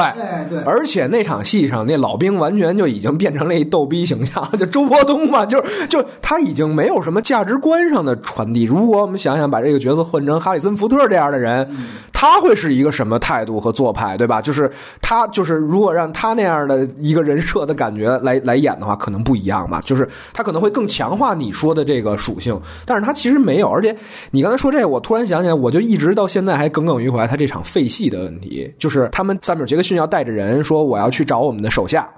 [0.50, 8.64] 对，而且那场戏上，那老兵完全就已经变成了一逗逼形象，就周伯通嘛，就是就他已经没有什么价值观上的传递。
[8.64, 11.66] 如果我们想想把这个角色换成哈里森福特这样的人，
[12.12, 14.42] 他会是一个什么态度和做派，对吧？
[14.42, 14.70] 就是
[15.00, 19.80] 他就是如果让他那样的一个人设的感觉来来演的话，可能不一样吧。
[19.82, 23.70] 就是他可能会更强化你说的这个属性，但是他其实没有。
[23.70, 23.96] 而且
[24.32, 25.37] 你刚才说这个，我突然想。
[25.60, 32.08] 我就一直到现在还耿耿于怀他这场废戏的问题，就是他们萨米尔·杰克逊要带着人说我要去找我们的手下。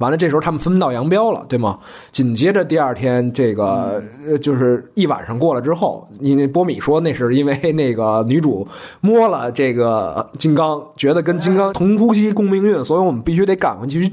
[0.00, 1.78] 完了，这时候他们分道扬镳了，对吗？
[2.10, 4.02] 紧接着第二天，这个
[4.40, 8.66] 就是一晚上过了之后，因为波米说那是因为那个女主
[9.00, 14.10] 摸了这个金刚，觉得跟金刚同呼吸共命运，所以我们必须得赶回去，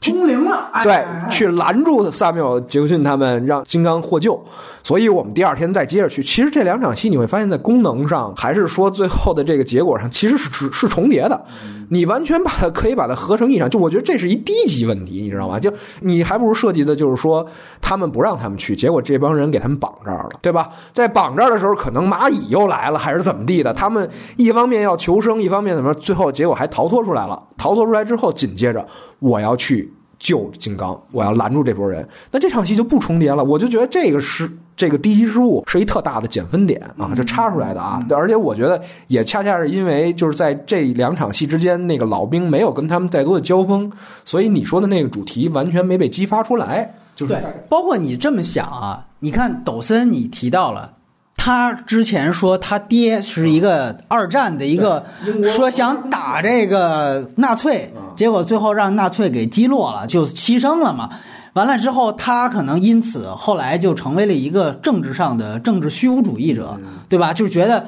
[0.00, 4.38] 通灵了，对，去拦住萨缪尔·杰克逊他们，让金刚获救。
[4.82, 6.22] 所以我们第二天再接着去。
[6.22, 11.44] 其实这两场戏你会发现在功能上，还是说最后的这个结果上，其实是是重叠的。
[11.90, 15.27] 你完全把它可以把它合成一场，就我觉得这是一低级问题。
[15.28, 15.60] 你知道吗？
[15.60, 15.70] 就
[16.00, 17.46] 你还不如设计的，就是说
[17.80, 20.70] 他们不让他们去，结果这帮人给他们绑这儿了，对吧？
[20.92, 23.74] 在绑这儿的时候，可能蚂蚁又来了，还是怎么地的？
[23.74, 25.92] 他们一方面要求生，一方面怎么？
[25.94, 27.42] 最后结果还逃脱出来了。
[27.58, 28.86] 逃脱出来之后，紧接着
[29.18, 32.08] 我要去救金刚，我要拦住这波人。
[32.30, 38.00] 那这场戏就不重叠了，我就觉得这个是这个低级失误是一特大的减分点啊，这插出来的啊。
[38.10, 43.92] 而且我觉得也恰恰是因为就是在这两场戏之间，那个老兵没有跟他们再多的交锋，
[44.24, 46.94] 所以你说的那个主题完全没被激发出来。
[47.16, 50.92] 就是对，包括你这么想啊，你看抖森，你提到了。
[51.40, 55.04] 他之前说他爹是一个二战的一个，
[55.56, 61.08] 说想打这个纳粹，结果最后让纳粹给击落了，就牺牲了嘛。
[61.54, 67.32] 完了之后，他可能因此后来就成为了一个政治上的政治虚无主义者，对吧？
[67.32, 67.84] 就觉得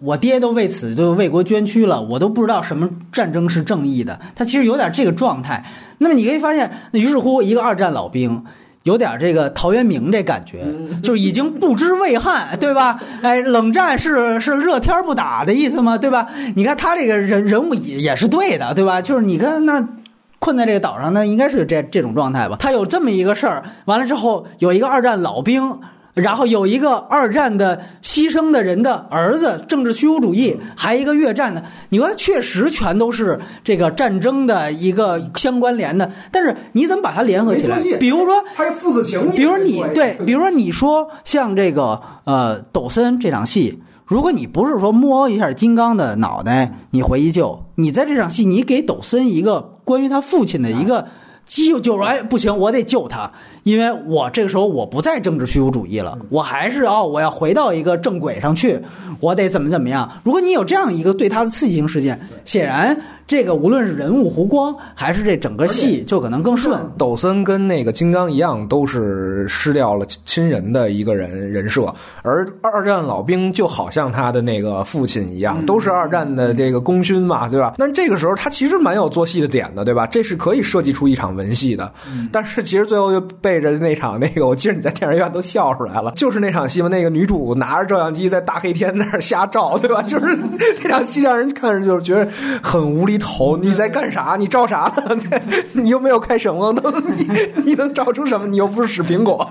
[0.00, 4.18] 我爹都为此就为国捐躯了，我都不知道什么战争是正义的。
[4.34, 5.64] 他其实有点这个状态。
[5.98, 8.44] 那么你可以发现，那于是乎一个二战老兵。
[8.82, 10.62] 有点这个陶渊明这感觉，
[11.02, 13.00] 就已经不知畏汉， 对吧？
[13.22, 15.96] 哎，冷战是是热天不打的意思吗？
[15.96, 16.26] 对吧？
[16.54, 19.00] 你看他这个人人物也也是对的，对吧？
[19.00, 19.88] 就是你看那
[20.44, 22.56] 困在这个岛上，呢应该是这这种状态吧？
[22.58, 25.80] 他有这么一个事儿，完了之后有一个二战老兵。
[26.14, 37.80] 然后有一个二战的牺牲的人的儿子，政治虚无主义，还一个越战的，你说确实全都是这个战争的一个相关联的，但是你怎么把它联合起来？
[37.98, 51.06] 比如说，它是父子情，比如说你对，比如说你说像这个呃抖森这场戏，如果你不是说摸一下金刚的脑袋，你回去救，你在这场戏你给抖森一个关于他父亲的一个
[51.46, 53.30] 救救哎不行，我得救他。
[53.64, 58.78] 因为我这个时候我不再政治虚无主义了，我还是哦，我要回到一个正轨上去，
[59.18, 60.08] 我得怎么怎么样？
[60.22, 62.96] 如果你有这样一个对他的刺激性事件，显然。
[63.26, 66.78] 这个无论是人物弧光，还是这整个戏，就可能更顺。
[66.98, 71.86] 抖森跟那个金刚一样，都是失掉了亲人的一个人人设，
[72.20, 77.76] 而二战老兵就好像他的那个父亲一样，都是二战的这个功勋嘛，对吧？
[77.78, 80.06] 那这个时候他其实蛮有做戏的点的，对吧？
[80.06, 81.90] 这是可以设计出一场文戏的。
[82.30, 83.18] 但是其实最后就
[83.60, 90.02] 对着那场那个，我记得你在电影院都笑出来了，就是那场戏嘛，那个女主拿着照相机在大黑天那儿瞎照，对吧？
[90.02, 90.36] 就是
[90.82, 92.28] 那场戏让人看着就是觉得
[92.62, 93.18] 很无厘。
[93.18, 94.36] 头你在干啥？
[94.38, 95.40] 你照啥呢？
[95.72, 97.26] 你又没有开闪光灯， 你
[97.64, 98.46] 你能照出什么？
[98.46, 99.48] 你又不是使苹果，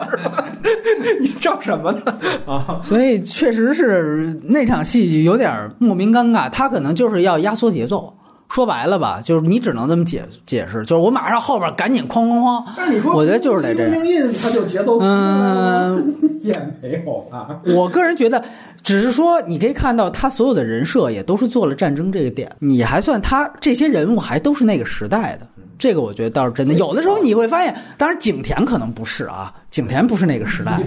[1.19, 2.01] 你照什么呢？
[2.45, 2.79] 啊！
[2.83, 8.13] 所以确实是那场戏有点莫名尴尬，他可能就是要压缩节奏。
[8.53, 12.63] 说白了吧，就是你只能这么解解释，就是我马上后边赶紧哐哐哐。
[12.77, 14.33] 但你说，我觉得就是得这样。
[14.41, 17.59] 他就节奏嗯， 也没有啊。
[17.65, 18.43] 我个人觉得。
[18.83, 25.47] 只是说，你可以看到他所有的人设也都是做了战争这个点，你还算他这些人物还都是那个时代的，
[25.79, 26.73] 这个我觉得倒是真的。
[26.73, 30.77] 有的时候你会发现，当然景甜可能不是啊，景甜不是那个时代，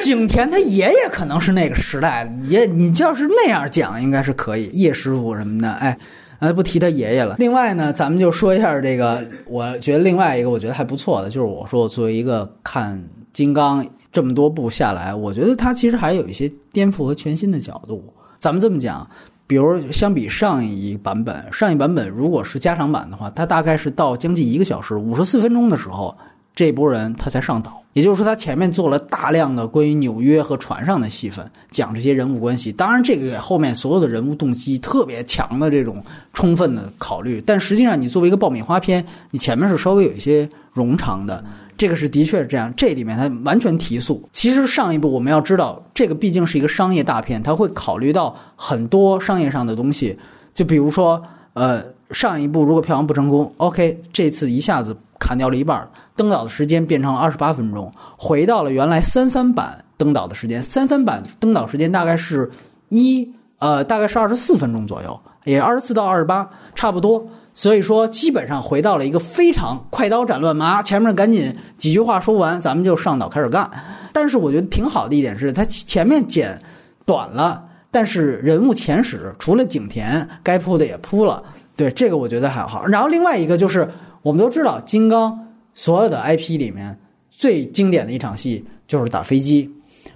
[0.00, 5.98] 景甜他爷爷可能是那个时代，爷你要是那样讲应该是可以，叶师傅什么的，哎，
[6.38, 7.36] 呃不提他爷爷了。
[7.38, 13.02] 另外呢，咱们就说一下这个，我觉得另外一个我觉得还不错的，就是我说我作为一个看
[13.32, 13.86] 金刚。
[14.12, 18.02] 这么多部下来，我觉得它其实还有一些颠覆和全新的角度。
[18.38, 19.06] 咱们这么讲，
[19.46, 26.16] 比如相比上一版本，上一版本如果是加长版的话，它大概是到将近一个小时五十四分钟的时候，
[26.54, 27.82] 这波人他才上岛。
[27.96, 32.70] 也就是说，他前面做了大量的关于纽约和船上的戏份，讲这些人物关系。
[32.70, 36.04] 当然，这个后面所有的人物动机特别强的这种
[36.34, 37.42] 充分的考虑。
[37.46, 41.42] 但实际上，你作为一个爆米花片，你前面是稍微有一些冗长的。
[41.78, 44.22] 这个是的确是这样，这里面它完全提速。
[44.30, 50.18] 其实上一部我们要知道，这个毕竟是一个商业大片，它会考虑到很多商业上的东西。
[50.52, 51.22] 就比如说，
[51.54, 60.62] 呃，上一部如果票房不成功，OK，这次一下子砍掉了一半，登岛的时间变成了二十八分钟，回到了原来三三版登岛的时间。
[60.62, 62.50] 三三版登岛时间大概是
[62.90, 63.28] 一
[63.58, 67.26] 呃，大概是二十四分钟左右，也二十四到二十八，差不多。
[67.54, 73.70] 所以说，基本上回到了一个非常快刀斩乱麻，前面赶紧几句话说完，咱们就上岛开始干。
[74.12, 76.60] 但是我觉得挺好的一点是，它前面剪
[77.06, 81.42] 短了，但是人物前史除了景甜，该铺的也铺了。
[81.76, 82.86] 对这个我觉得还好。
[82.86, 83.88] 然后另外一个就是，
[84.22, 86.98] 我们都知道金刚所有的 IP 里面
[87.30, 89.70] 最经典的一场戏就是打飞机，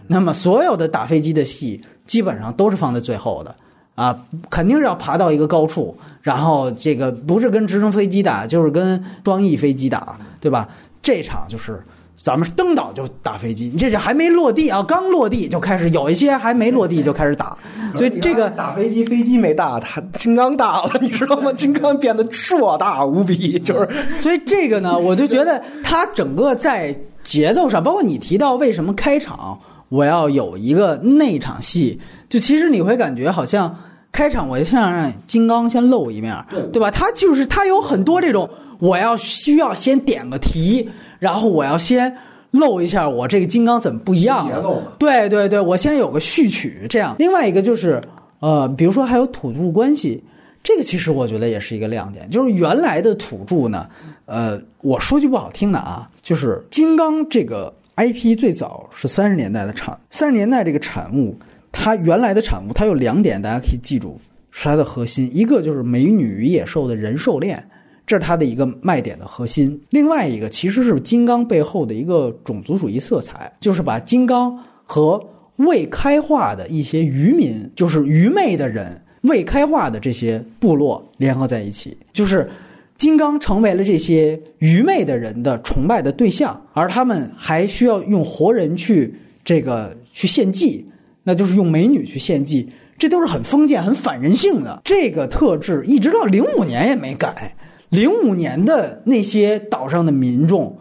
[0.06, 3.54] 那么所有的打飞机的戏基本上都是放在最后的。
[3.96, 10.66] 啊，肯定是要爬到一个高处，然后这个不是跟直升飞机打，就是跟双翼飞机打，对吧？
[11.02, 11.82] 这场就是
[12.22, 17.56] 咱们登岛就打飞机，你这是还没落地啊，刚落地就开始，有一些还没落地就开始打，
[17.96, 21.50] 所以这个打飞机飞机没大，他金刚大了，你知道吗？
[21.52, 23.88] 金刚变得硕大无比，就是，
[24.20, 31.98] 所以这个呢，我就觉得他整个在节奏上，包括你提到为什么开场我要有一个那场戏，
[32.28, 33.74] 就其实你会感觉好像。
[34.12, 36.36] 开场我就先让金刚先露一面，
[36.72, 36.90] 对吧？
[36.90, 40.90] 他就是他有很多这种，我要需要先点个题，
[41.20, 42.12] 然后我要先
[42.50, 44.50] 露一下我这个金刚怎么不一样。
[44.98, 47.14] 对对对，我先有个序曲，这样。
[47.20, 48.02] 另外一个就是
[48.40, 50.20] 呃，比如说还有土著关系，
[50.64, 53.86] 这个其实我觉得也是一个亮点，就是原来的土著呢，
[54.26, 61.38] 呃，我说句不好听的啊，就是金刚这个 IP 最早是三十年代的产，三十年代这个产物，
[61.70, 64.18] 它原来的产物，它有两点大家可以记住
[64.50, 67.62] 是它的核心，一个就是美女与野兽的人兽恋。
[68.10, 69.80] 这是它的一个卖点的核心。
[69.90, 75.24] 另外一个其实是金刚背后的一个种族主义色彩，就是把金刚和
[75.58, 82.50] 未开化的一些渔民，就是愚昧的人、未开化的这些部落联合在一起，就是
[82.98, 89.14] 金刚成为了这些愚昧的人的崇拜的对象，而他们还需要用活人去
[89.44, 90.84] 这个去献祭，
[91.22, 92.68] 那就是用美女去献祭。
[92.98, 97.54] 这都是很封建、很反人性的这个特质，一直到零五年也没改。
[97.90, 100.76] 零五年的那些岛上的民众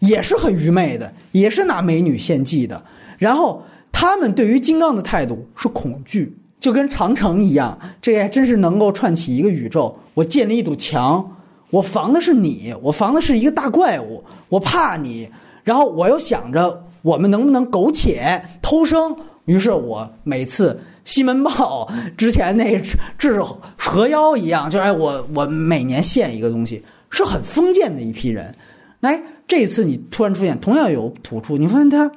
[0.00, 2.82] 也是很愚昧的，也是拿美女献祭的。
[3.18, 3.62] 然后
[3.92, 9.96] 他们对于金刚的态度是恐惧，就跟长城一样，这还真是能够串起一个宇宙。
[10.14, 11.36] 我建立一堵墙，
[11.70, 15.28] 我防的是你，我防的是一个大怪物，我怕你。
[15.62, 20.78] 然后我又想着我们能不能苟且偷生，于是我每次。
[21.04, 22.80] 西门豹之前那
[23.18, 23.40] 治
[23.78, 28.54] 蛇妖一样，就是哎，我我每年献一个东西，是很封建的一批人。
[29.00, 32.10] 哎，这次你突然出现，同样有土著，你发现他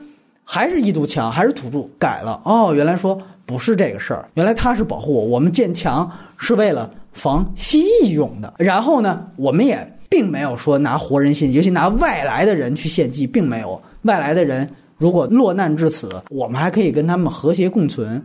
[0.44, 2.42] 还是一堵墙，还是土著改了。
[2.44, 8.54] 哦，原来说不是这个事儿，原来他是保护我，我们建墙是为了防蜥蜴用的。
[8.58, 18.22] 然后呢，我们也并没有说拿活人献，尤其拿外来的人去献祭，并没有外来的人如果落难至此，我们还可以跟他们和谐共存。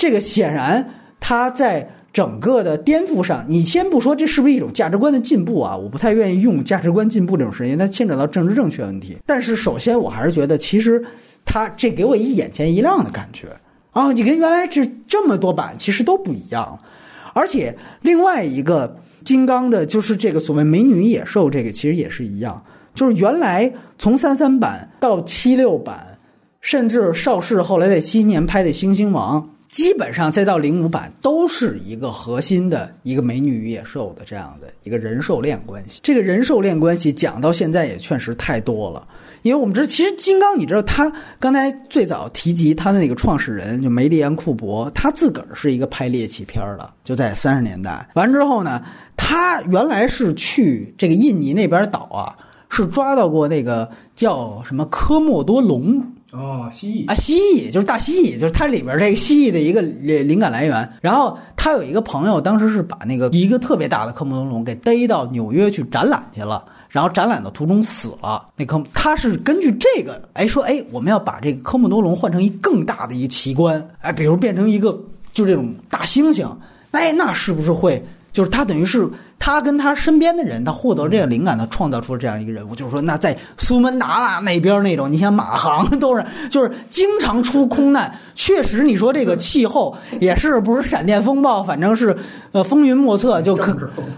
[0.00, 5.76] 这个显然，他在整个的颠覆上，你先不说这是不是一种价值观的进步啊？
[5.76, 9.18] 我不太愿意用价值观进步这种事情，它牵扯到政治正确问题。
[9.26, 11.04] 但是首先，我还是觉得，其实
[11.44, 13.48] 他这给我一眼前一亮的感觉
[13.90, 14.10] 啊！
[14.10, 16.80] 你跟原来这这么多版其实都不一样，
[17.34, 22.64] 而且另外一个金刚的就是这个所谓美女野兽，这个其实也是一样，
[22.94, 26.18] 就是原来从三三版到七六版，
[26.62, 29.42] 甚至邵氏后来在七年拍的《猩猩王》。
[29.70, 36.00] 基本上再到零五版都是一个核心的一个美女与野兽的这样的一个人兽恋关系。
[36.02, 39.06] 这个人兽恋关系讲到现在也确实太多了，
[39.42, 48.08] 因为我们知道，其实金刚，你知道他刚才最早提及他的那个创始人就梅利安库珀，他自个儿是一个拍猎奇片的，就在三十年代。
[48.14, 48.82] 完之后呢，
[49.16, 52.34] 他原来是去这个印尼那边岛啊，
[52.68, 56.14] 是抓到过那个叫什么科莫多龙。
[56.32, 60.88] 哦，蜥蜴啊，蜥蜴就是大蜥蜴，就是它里边这个蜥蜴的一个灵灵感来源。
[61.00, 68.46] 然后他有一个朋友，当时是把那个一个特别大的科莫多龙给逮到纽约去展览去了，然后展览的途中死了。
[68.54, 74.92] 那科他是根据这个，哎说哎我们要把这个科莫多龙换成一更大的一个奇观，哎比如变成一个
[75.32, 76.48] 就这种大猩猩，
[76.92, 78.00] 哎那是不是会
[78.32, 79.08] 就是他等于是。
[79.42, 82.76] 他跟他身边的人，他获得这个灵感，他创造出了这样一个人物。
[82.76, 88.14] 就是说，那在苏门答腊那边那种，你像马航都是，就是经常出空难。
[88.34, 92.14] 确实，你说这个气候也是不是闪电风暴，反正是
[92.52, 93.74] 呃风云莫测，就可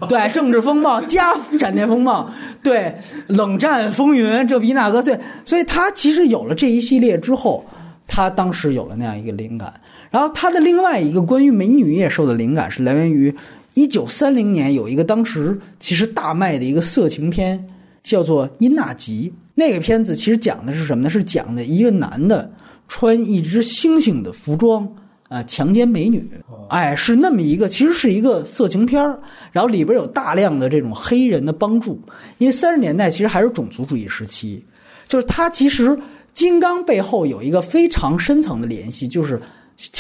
[0.09, 2.29] 对政治风暴加闪电风暴，
[2.61, 2.97] 对
[3.29, 5.21] 冷战风云，这比那个对。
[5.45, 7.65] 所以他其实有了这一系列之后，
[8.09, 9.73] 他当时有了那样一个灵感。
[10.11, 13.33] 然后他的另外一个关于美女野兽的灵感是来源于。
[13.75, 17.67] 一九三零年有一个当时其实大卖的一个色情片，
[18.03, 19.33] 叫做《殷纳吉》。
[19.55, 21.11] 那个片子其实讲的是什么呢？
[21.11, 22.51] 是讲的一个男的
[22.89, 24.87] 穿一只猩猩的服装
[25.29, 26.27] 啊，强奸美女。
[26.69, 29.21] 哎，是那么一个，其实是一个色情片儿。
[29.53, 32.01] 然后里边有大量的这种黑人的帮助，
[32.39, 34.65] 因为三十年代其实还是种族主义时期，
[35.07, 35.99] 就是他其实
[36.33, 39.41] 金刚背后有一个非常深层的联系，就是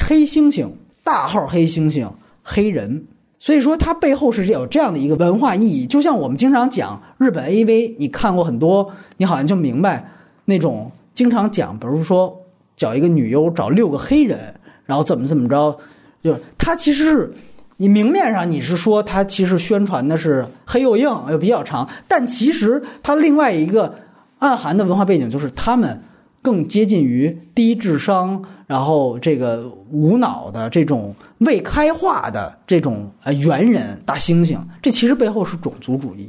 [0.07, 0.71] 黑猩猩、
[1.05, 2.11] 大号黑猩猩、
[2.43, 3.07] 黑人。
[3.43, 5.85] 所以说，它背后是有这样的一个文化意义。
[5.85, 10.09] 就像我们经常讲日本 AV，你看过很多，你好像就明白
[10.45, 12.41] 那种经常讲，比如说
[12.77, 14.55] 找一个女优找六个黑人，
[14.85, 15.77] 然后怎么怎么着，
[16.23, 17.35] 就它其实是
[17.79, 23.93] 你明面上你是说它其实宣传的是黑又硬又比较长，但其实它另外一个
[24.39, 26.01] 暗含的文化背景就是他们。
[26.43, 36.27] 更接近于低智商，然后这个无脑的这种未开化的这种呃猿人大猩猩，这其实背后是种族主义。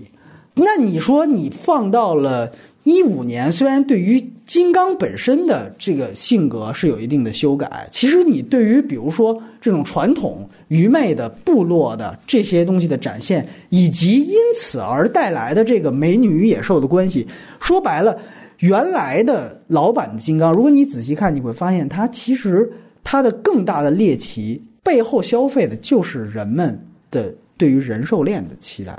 [0.56, 2.52] 那你说你放到了
[2.84, 17.26] 一五年虽然对于金刚本身的这个性格是有一定的修改，其实你对于比如说这种传统愚昧的部落的这些东西的展现，以及因此而带来的这个美女与野兽的关系，
[17.60, 18.20] 说白了，
[18.64, 22.72] 原来的老版的金刚，如果你仔细看，你会发现它其实
[23.04, 26.80] 它的更大的猎奇背后消费的就是人们
[27.12, 28.98] 的对于人兽恋的期待。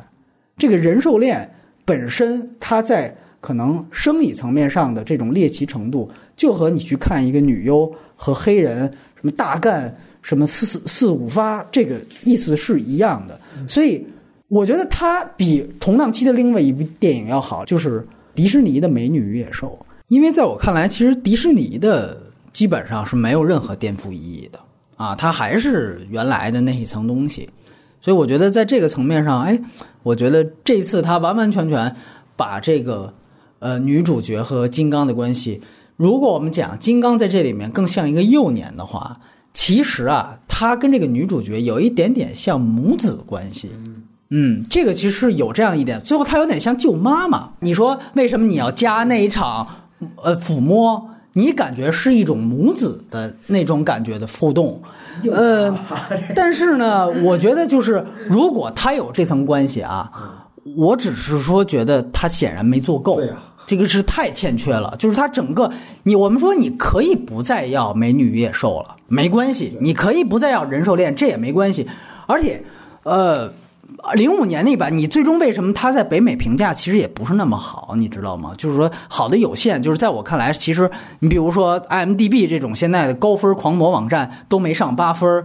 [0.59, 1.51] 这个人兽恋
[1.82, 8.82] 本身，它在可能生理层面上的这种猎奇程度，就和你去看一个女优和黑人
[9.15, 13.41] 什么大干什么四四四五发这个意思是一样的。
[13.66, 14.07] 所以
[14.49, 19.78] 我觉得它比同档期的另外一部电影要好，就是迪士尼的《美女与野兽》，
[20.09, 22.20] 因为在我看来，其实迪士尼的
[22.52, 24.59] 基本上是没有任何颠覆意义的
[24.97, 27.48] 啊，它还是原来的那一层东西。
[28.01, 29.59] 所以我觉得在这个层面上，哎，
[30.02, 31.97] 我觉得这次他完完全全
[32.36, 33.15] 把这个
[33.61, 35.62] 呃女主角和金刚的关系，
[35.97, 39.19] 如果我们讲金刚在这里面更像一个幼年的话，
[39.55, 43.70] 其实啊，他跟这个女主角有一点点像母子关系。
[44.70, 47.51] 这个其实是有这样一点，最后他有点像救妈妈。
[47.60, 49.66] 你说为什么你要加那一场
[50.22, 51.10] 呃抚摸？
[51.36, 54.80] 你感觉是一种母子的那种感觉的互动，
[55.32, 55.76] 呃，
[56.32, 60.09] 但是呢，我觉得就是如果他有这层关系啊，
[60.76, 63.20] 我只是说觉得他显然没做够，
[63.66, 64.94] 这个是太欠缺了。
[64.96, 65.68] 就是他整个
[66.05, 71.88] 你我们说你可以不再要美女与野兽了，没关系，你可以不再要人兽恋，这也没关系。
[72.28, 72.62] 而且，
[73.02, 73.52] 呃，
[74.14, 78.52] 零五年那版，你最终为什么它在北美评价其实也不是那么好，你知道吗？
[78.58, 80.90] 就是说好的有限，就是在我看来，其实
[81.20, 85.44] 你比如说 IMDB 这种现在的高分狂魔网站都没上八分，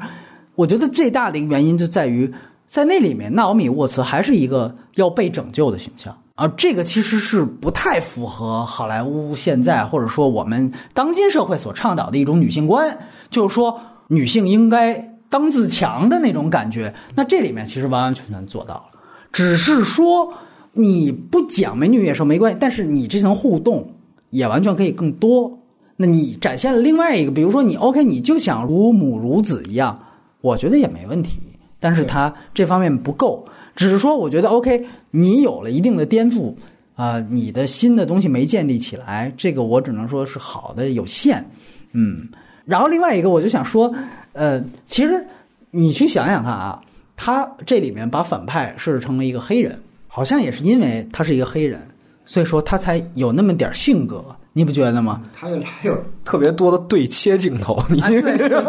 [0.56, 2.34] 我觉得最大的一个原因就在于
[2.68, 6.18] 在那里面，纳奥米沃茨还是一个要被拯救的形象。
[6.36, 12.98] 啊，这个其实是不太符合好莱坞现在或者说我们当今社会所倡导的一种女性观，
[13.30, 16.94] 就是说女性应该当自强的那种感觉。
[17.16, 19.00] 那这里面其实完完全全做到了，
[19.32, 20.34] 只是说
[20.74, 23.94] 你不讲美女野兽没关系，但是你这层互动
[24.30, 25.60] 也完全可以更多。
[25.98, 30.02] 那你展现了另外一个，比如说你 OK，你就想如母如子一样，
[30.42, 31.40] 我觉得也没问题。
[31.82, 33.46] 但是他这方面不够，
[33.76, 36.54] 只是说我觉得 OK，你有了一定的颠覆，
[36.96, 41.46] 啊、你的新的东西没建立起来，这个我只能说是好的有限，
[41.92, 42.28] 嗯。
[42.66, 43.94] 然后另外一个我就想说，
[44.40, 45.28] 呃，其实
[45.72, 46.82] 你去想想看啊，
[47.18, 51.82] 他这里面把反派设置成了一个黑人，好像也是因为他是一个黑人，
[52.30, 54.24] 所以说他才有那么点性格，
[54.54, 55.20] 你不觉得吗？
[55.34, 58.62] 他还有特别多的对切镜头，你啊，对对对对，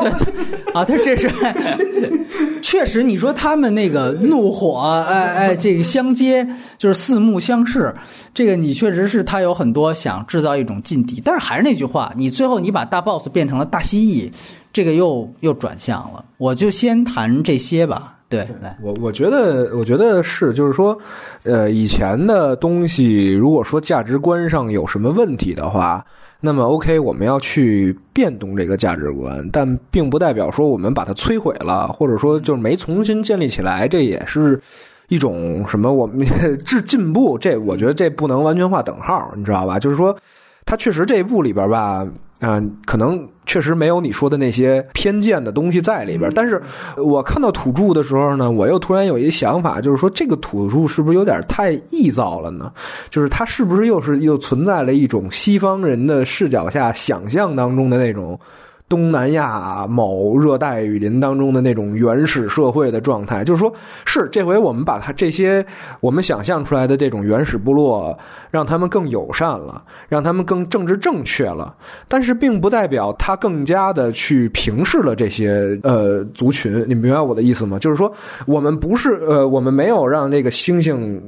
[0.73, 1.31] 啊，他这是
[2.62, 7.95] 确实，你说他们那个怒火，哎哎，这个相接就是四目相视，
[8.32, 14.32] 这个你确实是他有很多想制造一种劲敌，但是还是那句话，你最后你把大 boss 变成了大蜥蜴，
[14.73, 16.24] 这个又又转向了。
[16.39, 20.97] 我就先谈这些吧，对，来，我我觉得，我觉得是，就是说，
[21.43, 26.02] 呃，以前的东西，如果说价值观上有什么问题的话，
[26.40, 34.61] 那么 OK，我们要去变动这个价值观，但并不代表说我们把它摧毁了，或者说就是没重新建立起来，这也是
[35.09, 36.24] 一种什么我们
[36.65, 37.36] 至进步。
[37.36, 39.77] 这我觉得这不能完全画等号，你知道吧？
[39.77, 40.16] 就是说，
[40.65, 42.07] 它确实这一步里边吧，
[42.41, 46.31] 啊、可能确实没有你说的那些偏见的东西在里边。
[46.35, 46.61] 但是
[46.97, 52.73] 我看到土著的时候呢，我又突然有一个想法，就是说这个土著是不是有点太臆造了呢？
[53.11, 58.41] 就是它是不是又是又存在了一种西方人的视角下想象当中的那种。
[58.91, 63.73] 东南亚某热带雨林当中的那种原始社会的状态，就是说，
[64.05, 65.65] 是这回我们把它这些
[66.01, 68.19] 我们想象出来的这种原始部落，
[68.51, 71.73] 让他们更友善了，让他们更政治正确了，
[72.09, 76.85] 但是并不代表他更加的去平视了这些呃族群。
[76.89, 77.79] 你明白我的意思吗？
[77.79, 78.12] 就是说，
[78.45, 81.21] 我们不是呃，我们没有让这个猩猩。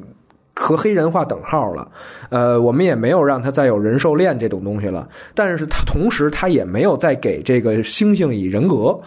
[0.55, 1.89] 和黑人画等号了，
[2.29, 8.99] 呃，我们也没有让他再有人兽恋这种东西了，但是他同时他也没有再给这个猩猩以人格，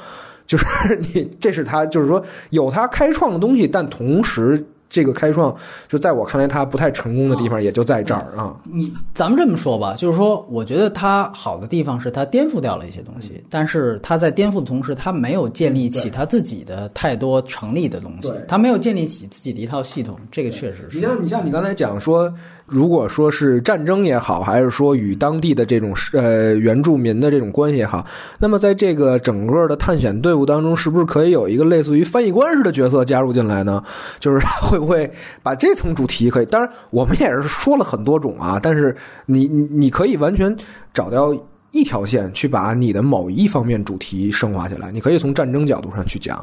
[0.47, 0.65] 就是
[1.13, 4.65] 你这是他就是说有他开创的东西，但同时
[4.95, 5.53] 这个开创
[5.89, 8.55] 就在我看来他不太成功的地方也就在这儿啊。
[8.63, 20.95] 你咱们这么说吧，就是说，我觉得它好的地方是它颠覆掉了一些东西，但是它在颠覆的同时，它没有建立起它自己的太多成立的东西对，它没有建立起自己的一套系统，这个确实是。
[20.97, 22.34] 你像你像你刚才讲说，
[22.68, 28.06] 如果说是战争也好，还是说与当地的这种呃原住民的这种关系也好，
[28.40, 33.84] 那么在这个整个的探险队伍当中，是不是可以有一个类似于翻译官式的角色加入进来呢？
[34.20, 35.12] 就是会不会
[35.44, 36.46] 把这层主题可以？
[36.46, 38.96] 当然，我们也是说了很多种啊，但是
[39.28, 40.56] 你你你可以完全
[40.94, 41.36] 找到。
[41.76, 46.35] 一条线去把你的某一方面主题升华起来，你可以从战争角度上去讲，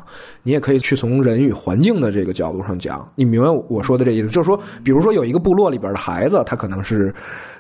[0.42, 3.10] 你也可以去从人与环境的这个角度上讲。
[3.14, 4.28] 你明白我说的这意思？
[4.28, 7.12] 就是说，比如说有一个部落里边的孩子，他可能是。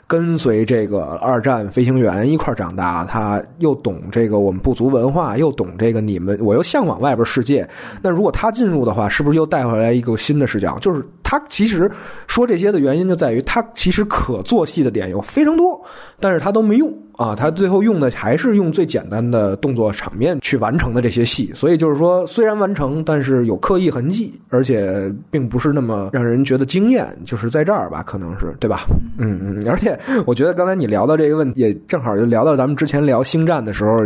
[0.04, 7.66] 跟随这个二战飞行员一块长大，他又懂这个我们部族文化，又懂这个你们，我又向往外边世界。
[8.02, 10.78] 那如果他进入的话，是不是又带回来一个新的视角？
[10.80, 11.02] 就是
[11.32, 11.90] 他其实
[12.26, 15.82] 说这些的原因就在于他其实可做戏的点有非常多，
[16.20, 17.34] 但是他都没用啊。
[17.34, 21.50] 他最后用的还是用最简单的动作场面去完成的这些戏。
[21.54, 27.08] 所以就是说，虽然完成，但是有刻意痕迹，而且并不是那么让人觉得惊艳。
[27.24, 28.80] 就是在这儿吧，可能是对吧？
[29.16, 29.98] 嗯嗯，而且。
[30.26, 34.00] 我觉得刚才你聊到这个问题，也正好就聊到咱们之前聊星战的时候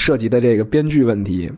[0.00, 1.48] 涉及的这个编剧问题，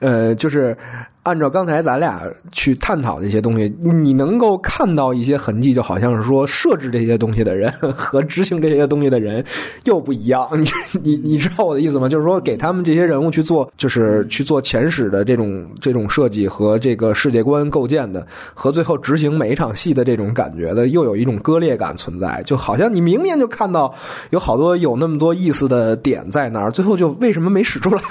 [0.00, 0.76] 呃，就是。
[1.22, 9.44] 按照刚才咱俩去探讨的一些东西，你能够看到一些痕迹，就好像是说设置这些东西的人 和执行这些东西的人
[9.84, 10.48] 又不一样。
[10.54, 10.66] 你
[11.02, 12.08] 你你知道我的意思吗？
[12.08, 22.42] 就是说给他们这些人物去做，就是去做前史的这种这种设计和这个世界观构建的，和最后执行每一场戏的这种感觉的，又有一种割裂感存在。
[22.46, 23.94] 就好像你明明就看到
[24.30, 28.02] 有好多有那么多意思的点在那儿，最后就为什么没使出来？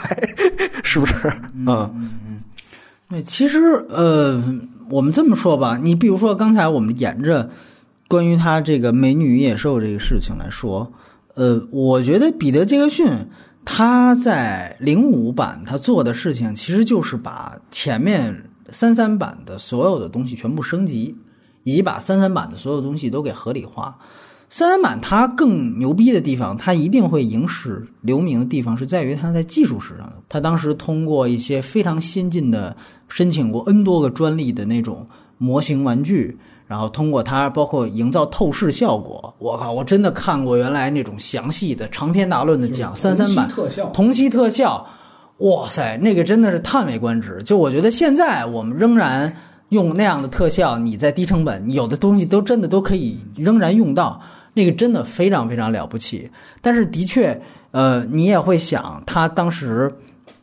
[0.89, 1.31] 是不是？
[1.53, 1.67] 嗯
[2.27, 2.41] 嗯。
[3.09, 3.59] 对，其实
[3.89, 4.43] 呃，
[4.89, 7.49] 我们这么说吧，你比如说刚才我们沿着
[8.07, 10.91] 关于他这个美女与野兽这个事情来说，
[11.35, 13.07] 呃，我觉得彼得杰克逊
[13.63, 21.15] 他在零五版他做的事情，其实就是把前面三三版的所有的东西全部升级，
[21.63, 23.97] 以及把三三版的所有东西都给合理化。
[24.49, 30.13] 三三版它更牛逼的地方，它一定会影史留名的地方，是在于它在技术史上的。
[30.27, 32.75] 它当时通过一些非常先进的。
[33.11, 35.03] 申请过 N 多个专利的那种
[35.39, 44.85] 模型玩具，然后通过它包括营造透视效果，我靠，我真的看过原来那种详细的长篇大论的讲三三版特效，同期特效，
[45.39, 47.41] 哇塞，那个真的是叹为观止。
[47.41, 49.35] 就我觉得现在我们仍然
[49.69, 54.21] 用那样的特效，你在低成本，有的东西都真的都可以仍然用到，
[54.53, 56.29] 那个真的非常非常了不起。
[56.61, 59.93] 但是的确，呃，你也会想，他当时，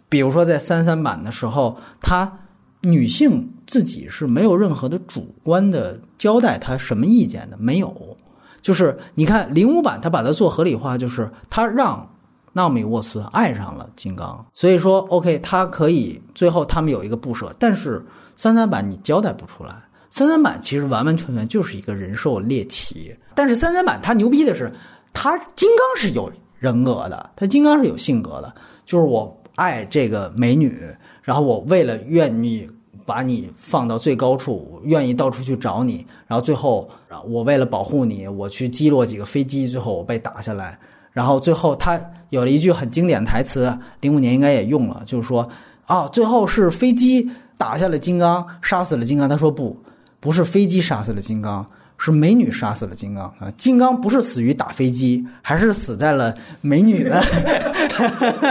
[0.09, 2.41] 比如说在三三版的时候，他。
[2.83, 8.17] 女性自己是没有任何的主观的交代，她什么意见的没有。
[8.63, 12.09] 就是你看零五版，他把它做合理化，就是他让
[12.53, 17.53] 纳米沃斯爱上了金刚，所以说 OK，他可以最后他们有一个不舍。
[17.59, 18.05] 但是
[18.37, 19.75] 三三版你交代不出来，
[20.17, 23.15] 三三版其实完完全全就是一个人兽猎奇。
[23.35, 24.73] 但是三三版它牛逼的是，
[25.13, 28.51] 它金刚是有人格的，它金刚是有性格的，
[28.87, 30.83] 就是我爱这个美女，
[31.23, 32.67] 然后我为了愿意。
[33.05, 36.89] 把你放到最高处，愿意到处去找你，然后最后，
[37.29, 40.77] 我为了保护你，我去击落几个飞机，最后我被打下来，
[41.13, 45.49] 然后最后他有了一句很经典的台词，零五年应该也用了，就是说，
[45.85, 49.29] 啊，最后是飞机打下了金刚，杀死了金刚。
[49.29, 49.81] 他说不，
[50.21, 51.67] 不是飞机杀死了金刚。
[51.99, 53.51] 是美女杀死了金刚啊！
[53.57, 57.25] 金刚不是死于打飞机，还是死在了美女的。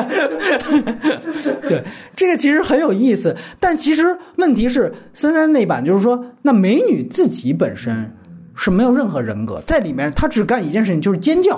[1.62, 1.84] 对，
[2.16, 3.38] 这个其实很有意思。
[3.60, 8.12] 但其实问题是，三三那版就是说，那美女自己本身
[8.56, 11.56] 是没有任何人格，在里面她只干一件事情，就是尖叫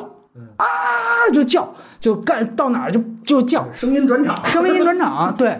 [0.57, 0.65] 啊，
[1.31, 5.33] 就叫，就干到哪儿就就叫，声音转场，声音转场。
[5.37, 5.57] 对，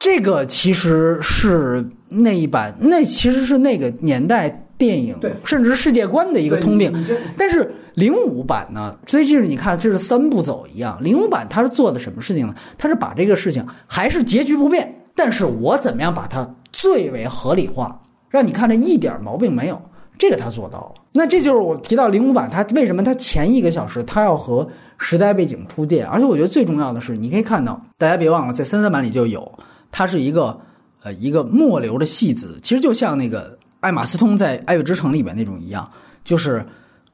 [0.00, 1.86] 这个其实是
[2.22, 4.60] 那一版，那其实是那个年代。
[4.76, 6.92] 电影，甚至是世界观的一个通病。
[7.38, 8.94] 但是零五版呢？
[9.06, 10.98] 所以就是你看，这是三步走一样。
[11.00, 12.54] 零五版它是做的什么事情呢？
[12.76, 19.80] 它是把这个事情还是结局不变，但是我怎么样把它最为合理化，让你看着一点毛病没有？
[20.18, 20.94] 这个他做到了。
[21.12, 24.68] 那这就是我提到零五版，它为什么它前一个小时它要和
[24.98, 26.04] 时代背景铺垫？
[26.04, 29.50] 而且我觉得最重要的是，你可以看到，大家别忘了，在三三版里就有，
[29.92, 30.58] 它是一个
[31.04, 33.56] 呃一个末流的戏子，其实就像那个。
[33.80, 35.86] 艾玛斯通在《爱乐之城》里边那种一样，
[36.24, 36.64] 就是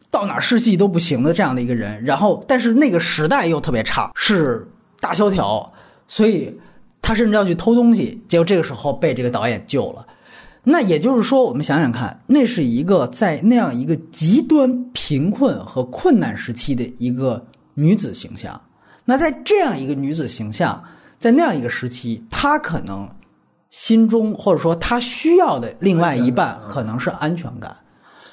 [0.09, 2.01] 到哪试戏都不行的这样的一个人。
[2.05, 4.65] 然后，但是那个时代又特别差，是
[5.01, 5.73] 大萧条，
[6.07, 6.57] 所以
[7.03, 8.23] 他甚至要去偷东西。
[8.29, 10.07] 结果这个时候被这个导演救了。
[10.62, 17.45] 那也就是说，我们想想看，那是一个在那样一个极端贫困和困难时期的一个
[17.75, 18.61] 女子形象。
[19.05, 20.81] 那在这样一个女子形象，
[21.19, 23.09] 在那样一个时期，她可能。
[23.71, 27.77] 心中或者说他需要的另外一半可能是安全感，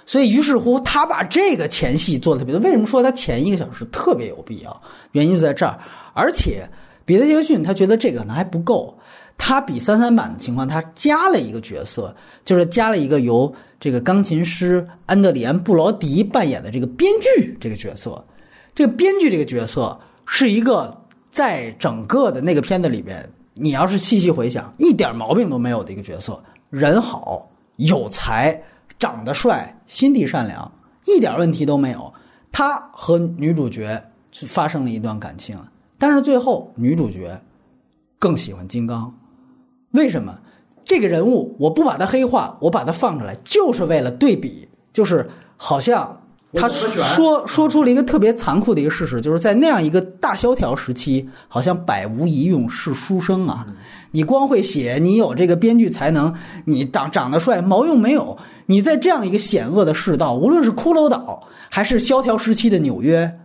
[0.05, 2.63] 所以于是乎他把这个前戏做的特别多。
[2.63, 4.81] 为什么说他前一个小时特别有必要？
[5.11, 5.79] 原因就在这儿。
[6.13, 6.67] 而且
[7.05, 8.97] 彼得·杰克逊他觉得这个可能还不够，
[9.37, 18.25] 他比三三版的情况，他加了一个角色，就是加了一个由这个钢琴师安德里安·布劳迪扮演的这个编剧这个角色。
[18.73, 28.61] 这个编剧这个角色是一个在整个的那个片子里边，你要是细细回想，一点毛病都没有的一个角色，人好、有才、
[28.99, 30.71] 长得帅、心地善良，
[31.05, 32.13] 一点问题都没有。
[32.51, 34.11] 他和女主角
[34.45, 35.57] 发生了一段感情，
[35.97, 37.41] 但是最后女主角
[38.19, 39.13] 更喜欢金刚，
[39.91, 40.37] 为什么？
[40.83, 46.21] 这个人物我不把他黑化，我把他放出来，就是为了对比，就是好像。
[46.53, 53.67] 他说说出了一个特别残酷的一个事实，就是在那样一个大萧条时期，好像百无一用是书生啊！
[54.11, 56.33] 你光会写，你有这个编剧才能，
[56.63, 58.37] 你长长得帅，毛用没有？
[58.67, 63.39] 你在这样一个险恶的世道，无论是骷髅岛还是萧条时期的纽约，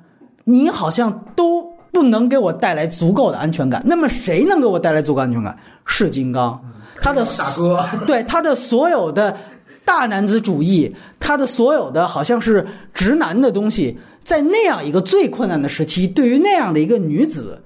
[0.45, 3.83] 你好像都不能给我带来足够的安全感。
[3.85, 5.59] 那么谁能给我带来足够安全感？
[5.85, 6.63] 是金刚，
[7.01, 9.37] 他的大哥，对他的所有的。
[9.85, 17.63] 大男子主义，他的所有的好像是直男的东西，在那样一个最困难的时期，对于那样的一个女子，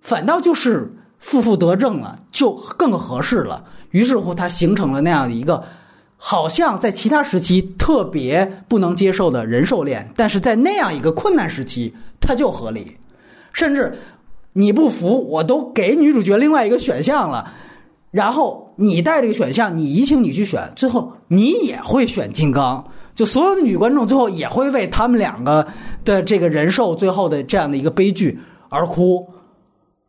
[0.00, 3.64] 反倒就是负负得正了，就更合适了。
[3.90, 5.62] 于是乎，他形成了那样的一个，
[6.16, 12.96] 好像在其他时期特别不能接受的人兽恋，但是在那样一个困难时期，它就合理。
[13.52, 13.98] 甚至
[14.52, 17.52] 你不服，我都给女主角另外一个选项了。
[18.12, 22.82] 然后你带这个选项，你移情你去选，最后你也会选金刚。
[23.14, 25.66] 就所有的女观众最后也会为他们两个
[26.02, 28.38] 的这个人兽最后的这样的一个悲剧
[28.70, 29.28] 而哭。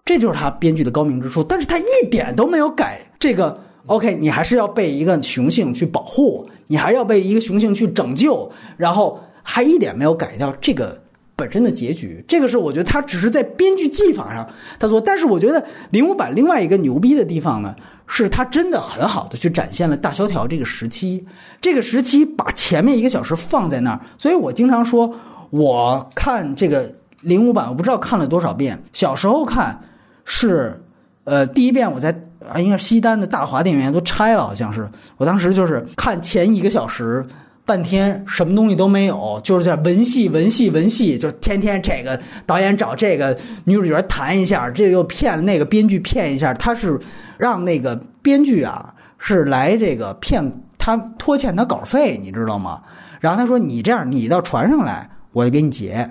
[0.05, 1.43] 这就是他编剧的高明之处。
[1.43, 3.59] 但是他一点都没有改这个。
[3.87, 11.00] OK，你还是要被一个雄性去保护，你还要被一个雄性去拯救，然后还一点没有改掉这个
[11.41, 12.23] 本身的结局。
[12.27, 14.47] 这个是我觉得他只是在编剧技法上
[14.79, 17.75] 他说，但是我觉得零五版另外一个牛逼的地方呢。
[18.13, 21.25] 是他真的很好的去展现了大萧条这个时期，
[21.61, 25.15] 这个时期把前面一个小时放在那儿，所以我经常说，
[25.49, 28.83] 我看这个零五版，我不知道看了多少遍。
[28.91, 29.79] 小时候看
[30.25, 30.83] 是，
[31.23, 32.09] 呃，第一遍我在
[32.53, 34.89] 啊，应该西单的大华电影院都拆了，好像是。
[35.15, 37.25] 我当时就是看前一个小时。
[37.71, 43.33] 半天什么东西都没有，就是在文戏文戏文戏，就天天这个导演找这个
[43.63, 46.99] 女主角谈一下，这又骗那个编剧骗一下，他是
[47.37, 52.81] 让那个编剧啊是来这个骗他拖欠他稿费，你知道吗？
[53.21, 56.09] 然后他说你这样，你到船上来，我就给你结。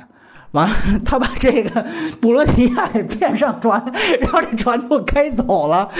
[0.52, 0.74] 完了，
[1.04, 1.84] 他把这个
[2.22, 3.84] 布罗迪亚给骗上船，
[4.18, 5.90] 然后这船就开走了。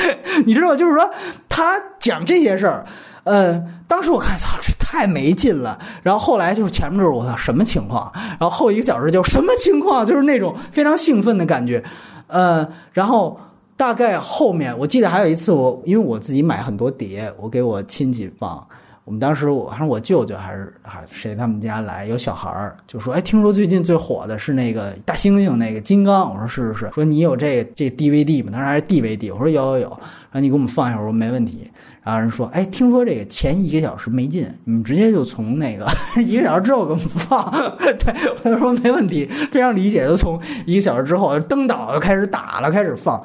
[0.46, 1.10] 你知道，就是说
[1.50, 2.86] 他讲这些事儿。
[3.24, 5.78] 呃，当时我看，操，这太没劲了。
[6.02, 8.10] 然后后来就是前面就是我操，什么情况？
[8.14, 10.04] 然后后一个小时就什么情况？
[10.04, 11.80] 就是那种非常兴奋的感觉。
[12.26, 13.38] 呃，然后
[13.76, 18.66] 大概后面我记得还有一次，我因为我自己买很多碟，我给我亲戚放。
[19.04, 26.32] 我们当时我还是我舅舅还是还谁他们家来有小孩儿，就说哎，听说最近最火的是那个大猩猩那个金刚。
[26.32, 28.50] 我说是是是，说你有这这 DVD 吗？
[28.52, 29.32] 当时还是 DVD。
[29.32, 31.70] 我说有有有，然后你给我们放一下，我说没问题。
[32.02, 35.86] 然后人说：“哎，听说这个前一个小时没劲，你直接就从那个
[36.22, 37.50] 一个小时之后给我们放。
[37.78, 40.06] ”对，我就说没问题，非常理解。
[40.06, 43.22] 就从一个小时之后登岛就开始打了，开始放。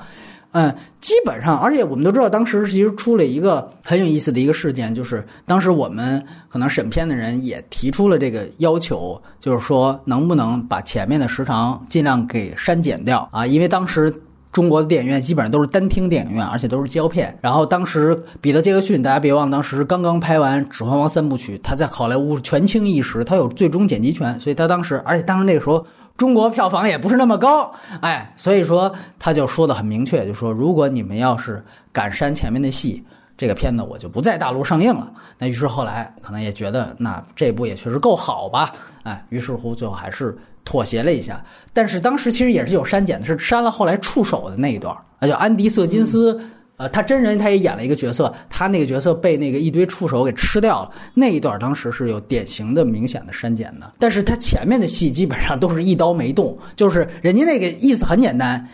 [0.52, 13.48] 嗯，基本上，而且我们都知道，当时其实出了一个很有意思的一个事件，就是当时我们可能审片的人也提出了这个要求，就是说能不能把前面的时长尽量给删减掉啊？
[13.48, 14.14] 因为当时。
[14.56, 17.38] 中国的电影院基本上都是单厅电影院，而且都是胶片。
[17.42, 27.70] 然后当时彼得·杰克逊，大家别忘，当时刚刚拍完《指环王》三部曲，他在好莱坞权倾一时，他有最终剪辑权，所以他当时，而且当时那个时候中国票房也不是那么高，
[28.00, 31.62] 哎，所以说他就说的很明确，就说如果你们要是
[31.92, 33.04] 敢删前面的戏，
[33.38, 35.12] 这个片子我就不在大陆上映了。
[35.38, 38.72] 那于是后来可能也觉得，那这部也确实够好吧，
[39.04, 40.34] 哎，于是乎最后还是。
[40.66, 46.42] 妥协了一下，但是当时其实也是有删减的，是删了后来触手的那一段啊，叫安迪·瑟金斯，
[46.78, 58.68] 呃，他真人他也演了一个角色，他那个角色被那个一堆触手给吃掉了，那一段当时是有典型的明显的删减的，但是他前面的戏基本上都是一刀没动，就是人家那个意思很简单，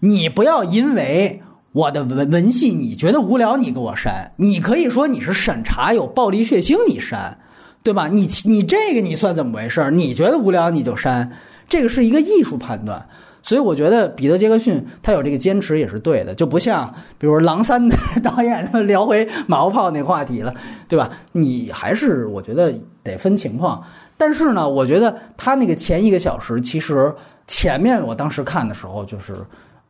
[0.00, 1.40] 你不要因为
[1.72, 7.38] 我的文文戏你觉得无聊，你给我删，你可以说你是审查有暴力血腥，你删。
[7.82, 8.08] 对吧？
[8.08, 9.90] 你你这个你算怎么回事？
[9.90, 11.32] 你觉得无聊你就删，
[11.68, 13.06] 这个是一个艺术判断。
[13.40, 20.52] 所以我觉得彼得·杰克逊他有这个坚持也是对的，就不像比如《狼三》的 导演他们聊回马后炮那话题了，
[20.86, 21.08] 对吧？
[21.32, 23.82] 你还是我觉得得分情况。
[24.18, 27.14] 但是呢，我觉得他那个前一个小时，其实
[27.46, 29.34] 前面我当时看的时候就是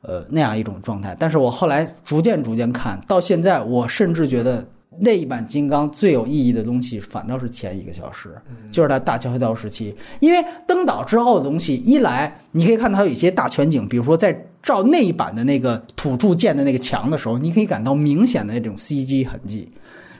[0.02, 4.64] 呃那样一种状态，但是我后来逐渐逐渐看到现在，我甚至觉得。
[5.00, 8.34] 那一版金刚最有意义的东西，反倒是前一个小时，
[8.70, 9.94] 就是它大桥黑道时期。
[10.20, 19.70] 因为登岛之后的东西，一来你可以看到有一些大全景，比如说在照那一版的那个土著建的那个墙的时候，你可以感到明显的那种 CG 痕迹。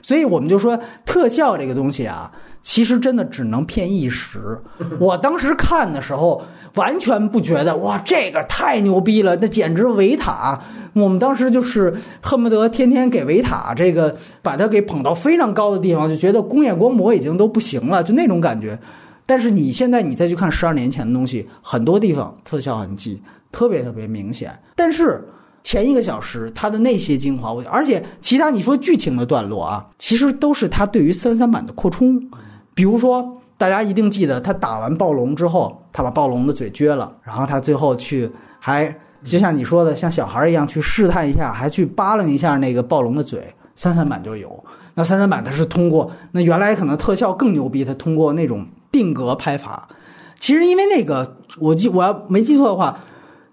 [0.01, 2.31] 所以我们就说特效这个东西啊，
[2.61, 4.57] 其实真的只能骗一时。
[4.97, 6.41] 我当时看的时候，
[6.75, 10.61] 完全不觉得哇，这个太牛逼了，那简直维塔。
[10.93, 18.77] 我们当时就是恨不得天天给维塔这个把它给捧到非常高的地方，就觉得工业光魔已经都不行了，就那种感觉。
[19.25, 23.21] 但是你现在你再去看十二年前的东西，很多地方特效痕迹
[23.51, 24.57] 特别特别明显。
[24.75, 25.23] 但是
[25.63, 32.19] 前一个小时它的那些精华，我而且其他你说剧情的段落啊，其实都是他对于三三版的扩充。
[32.73, 38.93] 比如说大家一定记得，他打完暴龙之后，他把暴龙的嘴撅了，然后他最后去还。
[39.23, 43.53] 就像你说的，像小孩一样去试探一下，还去扒拉一下那个暴龙的嘴。
[43.75, 44.61] 三三版就有，
[44.93, 49.87] 那三三版它是通过那原来可能特效更牛逼，它通过那种定格拍法。
[50.37, 52.99] 其实因为那个，我记我要没记错的话，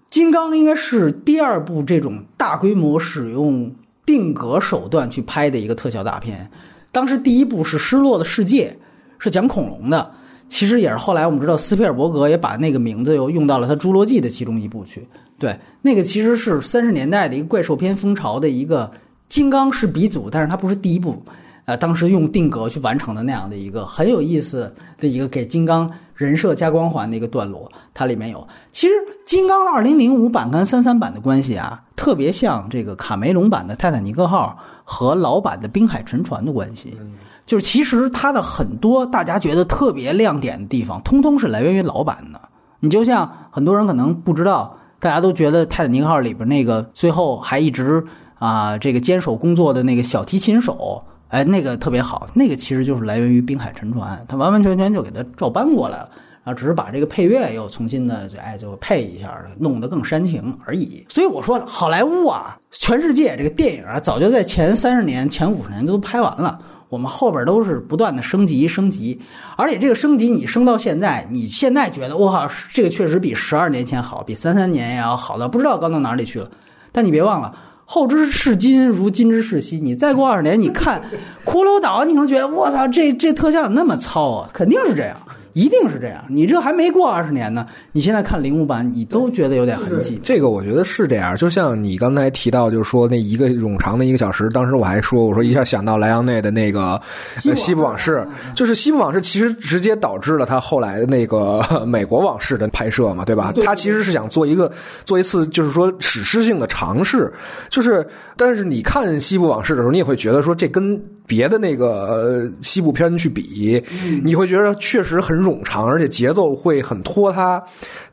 [0.09, 3.73] 金刚应该是第二部这种大规模使用
[4.05, 6.49] 定格手段去拍的一个特效大片。
[6.91, 8.75] 当时第一部是《失落的世界》，
[9.17, 10.11] 是讲恐龙的。
[10.49, 15.07] 其实也是后来我们知道斯皮尔伯格也把那个名字又用到了他《侏罗纪》的其中一部去。
[15.39, 18.91] 对，那个其实是三十年代的一个怪兽片风潮的一个
[19.29, 21.21] 金刚是鼻祖，但是它不是第一部，
[21.65, 28.47] 呃，当时用定格去完成的那样的一个很有意思的一个给金刚人设加光环的一个段落，它里面有。
[28.71, 28.93] 其实
[29.27, 36.97] 金刚二零零五版跟三三版的关系啊，特别像这个卡梅隆版的泰坦尼克号和老版的滨海沉船的关系，
[37.45, 42.41] 就是其实它的很多大家觉得特别亮点的地方，通通是来源于老版的。
[42.79, 44.75] 你就像很多人可能不知道。
[44.99, 48.03] 大家都觉得泰坦尼克号里边那个最后还一直
[48.39, 56.09] 啊这个坚守工作的那个小提琴手，哎，那个特别好，那个其实就是来源于滨海沉船，他完完全全就给他照搬过来了，
[56.43, 61.05] 啊只是把这个配乐又重新的就哎就配一下，弄得更煽情而已。
[61.09, 66.59] 所以我说好莱坞啊，全世界这个电影啊，早就在前三十年、前五十年都拍完了。
[66.89, 69.19] 我们后边都是不断的升级升级，
[69.57, 76.49] 而且这个升级你升到现在，你现在觉得我靠，这个确实比十二年前好，比三三年也要好到不知道高到哪里去了。
[76.91, 77.53] 但你别忘了，
[77.85, 81.01] 后知视今如今之视昔，你再过二十年，你看
[81.45, 84.49] 骷髅岛，你可能觉得我操，这这特效那么糙啊？
[84.53, 85.15] 肯定是这样。
[85.57, 90.19] 一定是这样，你这还没过二十年呢，你现在看零五版，你都觉得有点痕迹。
[90.21, 97.01] 这个我觉得是这样，就像你刚才提到，就是说那一个冗长的一个小时，当时我还说，我说一下想到莱昂内的那个
[97.55, 98.23] 《西部往事》，
[98.55, 103.51] 就是《西部往事》其实直接导致了他后来的那个《美国往事》的拍摄嘛，对吧？
[103.63, 104.71] 他其实是想做一个
[105.05, 107.33] 做一次，就是说史诗性的尝试，
[107.71, 111.01] 就是但是你看《西部往事》的时候，你也会觉得说这跟。
[111.27, 113.83] 别的那个西部片去比，
[114.23, 117.63] 你会觉得确实很冗长，而且节奏会很拖沓。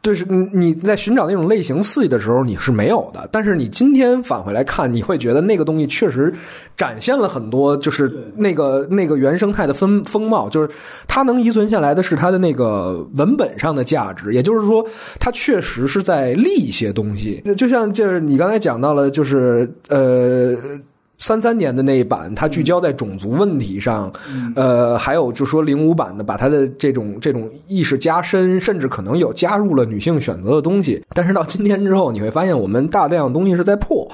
[0.01, 3.28] 对，是你在寻找那种类型刺激的时候，你是没有的。
[3.32, 6.32] 但是你今天返回来看，你会觉得那个东西确实
[6.77, 10.69] 展现了很多，就是那个那个原生态的风风貌，就是
[11.09, 14.86] 它能遗存下来的是它的那个文本上的价值，也就是说，
[15.19, 17.43] 它确实是在立一些东西。
[17.56, 20.55] 就像就是你刚才讲到了，就是呃。
[21.25, 24.13] 三三年的那一版，它聚焦在种族问题上，
[24.55, 31.03] 呃，还有就说零五版的，把它的这种这种意识加深，甚至可能有加入了女性选择的东西。
[31.15, 34.07] 但是到今天之后，你会发现我们大量东西是在破，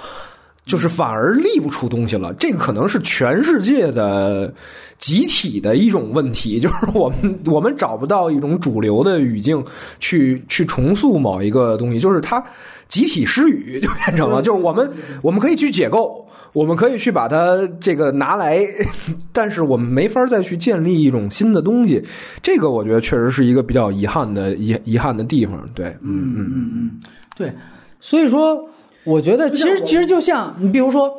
[0.71, 2.33] 就是反而立不出东西了。
[2.35, 4.53] 这可能是全世界的
[4.99, 9.65] 集体的一种问题， 就是我们我们找不到一种主流的语境
[9.99, 12.43] 去去重塑某一个东西，就是它
[12.89, 14.89] 集体失语就变成了，就是我们
[15.23, 16.27] 我们可以去解构。
[16.53, 18.59] 我们可以去把它这个拿来，
[19.33, 22.05] 但是我们没法再去建立一种新的东西。
[22.43, 25.65] 这个我觉得确实是一个比较遗憾的遗遗憾的地方。
[25.77, 26.91] 对，嗯嗯嗯嗯，
[27.37, 27.53] 对。
[28.01, 28.69] 所以说，
[29.05, 31.11] 我觉得其实其实就像你比如说，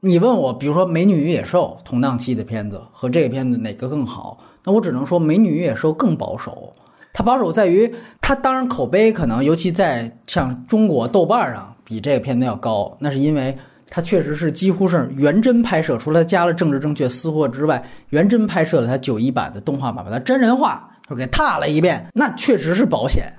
[0.00, 4.38] 你问我，比如说《美女与野兽》同档期的片子和这个片子哪个更好？
[4.64, 6.72] 那我只能说，《美女与野兽》更保守。
[7.12, 13.56] 它保守在于，它当然口碑可能，尤其在像中国豆瓣上比这个片子要高，那是因为。
[13.90, 22.06] 它确实是几乎是原真拍摄，除了加了政治正确私货之外，原真拍摄了它九一版的动画版，把它真人化，就给踏了一遍。
[22.12, 23.32] 那确实是保险。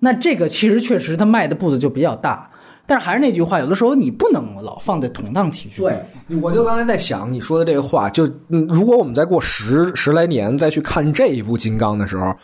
[0.00, 2.50] 那这个其实确实它迈的步子就比较大。
[2.86, 5.80] 但是还是那句话，有的时候你不能老放在同档期去。
[5.80, 5.98] 对，
[6.40, 12.34] 我就刚才在想你说的这个话，就嗯如果我们再过十十来年再去看这一部《金刚》的时候，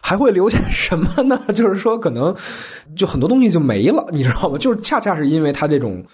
[0.00, 1.40] 还会留下什么呢？
[1.54, 2.34] 就是说，可能
[2.96, 4.58] 就很多东西就没了，你知道吗？
[4.58, 6.04] 就是恰恰是因为他这种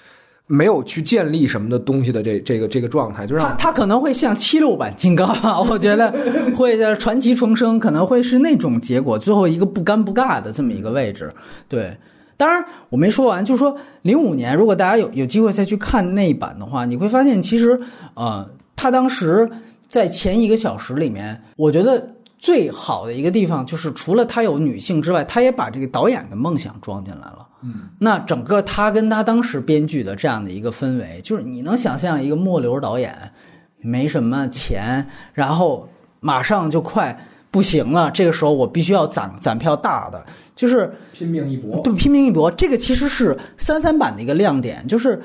[0.47, 6.15] 没有去建立什么的东西的这这个这个状态，就它让它可能会像七六版金刚啊，我觉得
[6.55, 11.33] 会的传奇重生，可能会是那种结果，最后一个不尴不尬的这么一个位置。
[11.67, 11.97] 对，
[12.39, 17.79] 当然我没说完，就是说零五年，如果大家有有机会再去看那一版的话，你会发现其实
[18.15, 19.51] 呃，他当时
[19.87, 22.15] 在前一个小时里面，我觉得。
[22.41, 27.45] 最好的一个地方就是，除了他有女性之外，他也把这个导演的梦想装进来了。
[27.63, 33.33] 嗯，那整个他跟他当时编剧的这样的一个氛围，就是你能想象一个末流导演，
[33.81, 35.05] 没什么钱，
[35.35, 35.89] 然后
[36.21, 41.81] 马上就快不行了，这个时候我必须要攒攒票大的，就是拼命一搏。
[41.83, 42.51] 对，拼命一搏。
[42.51, 45.21] 这个其实是三三版的一个亮点，就是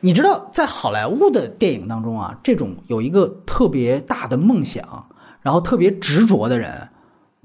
[0.00, 5.06] 你知道，在好莱坞的电影当中啊，这种有一个特别大的梦想，
[5.42, 6.88] 然后特别执着的人，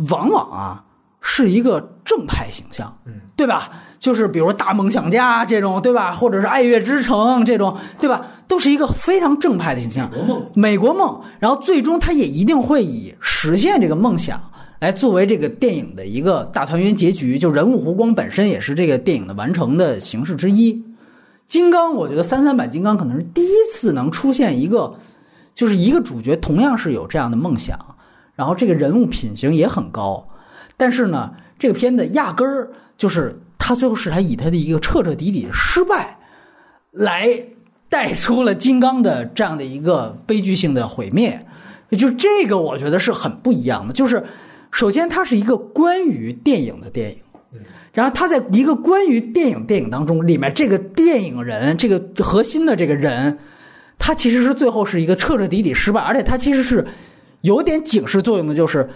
[0.09, 0.83] 往往啊
[1.27, 3.71] 是一个正派形象，嗯，对吧？
[3.97, 6.13] 就是比如大梦想家这种，对吧？
[6.13, 8.27] 或者是爱乐之城这种，对吧？
[8.47, 11.21] 都是一个非常正派的形象，美国梦，美国梦。
[11.39, 14.39] 然后最终他也一定会以实现这个梦想
[14.79, 17.39] 来作为这个电影的一个大团圆结局。
[17.39, 20.79] 就人物弧光本身也是这个电影的完成的形式之一。
[21.47, 24.93] 金刚，我觉得三三版金刚可能是第一次能出现一个，
[25.55, 27.79] 就是一个主角同样是有这样的梦想，
[28.35, 30.27] 然后这个人物品行也很高，
[30.77, 36.17] 但是呢，这个片子压根儿就是他最后是他以他的一个彻彻底底的失败，
[36.91, 37.29] 来
[37.89, 41.45] 带出了金刚的这样的一个悲剧性的毁灭，
[41.91, 43.93] 就这个我觉得是很不一样的。
[43.93, 44.23] 就是
[44.71, 47.17] 首先它是一个关于电影的电影。
[47.93, 53.39] 然后他在一个关于电影电影当中，里面这个电影人，这个核心的这个人，
[53.97, 56.85] 他其实是最后是一个彻彻底底失败，而且他其实是
[57.39, 58.89] 有点警示作用的，就是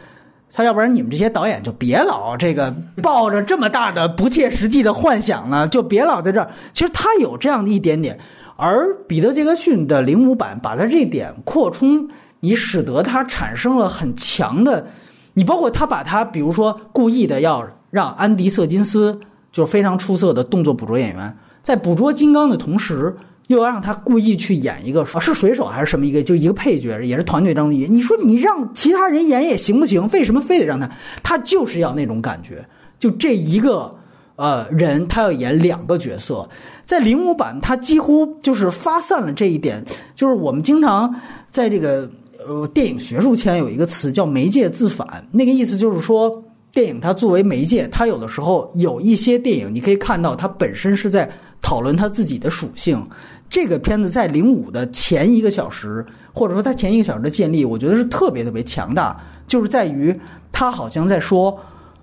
[0.51, 6.49] 他要不然你们这些导演就别老这个抱着这么大的不切实际的幻想了，就别老在这儿。
[6.73, 8.19] 其实他有这样的一点点，
[8.55, 12.09] 而彼得·杰克逊的零五版把他这点扩充，
[12.39, 14.87] 你使得他产生了很强的，
[15.33, 17.67] 你包括他把他比如说故意的要。
[17.91, 19.19] 让安迪·瑟金斯
[19.51, 23.17] 就是非常出色的动作捕捉演员，在捕捉金刚的同时，
[23.49, 27.91] 又要让他故意去演一个是水手还是什么一个，就一个配角，也是团队当中演。
[27.91, 30.07] 你说你让其他人演也行不行？
[30.13, 30.87] 为什么非得让他？
[31.23, 32.63] 他就是要那种感觉。
[32.99, 33.91] 就这一个
[34.35, 36.47] 呃人，他要演两个角色，
[36.85, 39.83] 在零五版他几乎就是发散了这一点。
[40.13, 41.11] 就是我们经常
[41.49, 42.07] 在这个
[42.47, 46.43] 呃电影学术圈有一个词叫媒介自反，那个意思就是说。
[46.71, 51.27] 电影它作为媒介，它有的时候有一些电影，你可以看到它本身是在
[51.63, 53.03] 讨论它自己的属性。
[53.49, 60.17] 这个片子在零五的前一个小时，或者说它前一个小时的建立，我觉得是特别特别强大，就是在于
[60.51, 61.59] 它好像在说，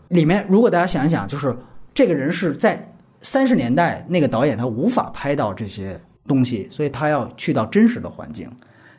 [0.08, 1.56] 里面如果大家想一想，就是
[1.94, 8.50] 这个人是在三十年代那个导演他无法拍到这些东西，所以他要去到真实的环境，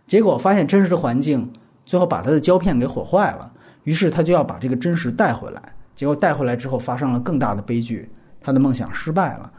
[0.06, 1.52] 结果发现真实的环境
[1.86, 3.52] 最后把他的胶片给毁坏了。
[3.84, 5.61] 于是他就要把这个真实带回来，
[5.95, 8.10] 结果带回来之后发生了更大的悲剧，
[8.41, 9.52] 他的梦想失败了。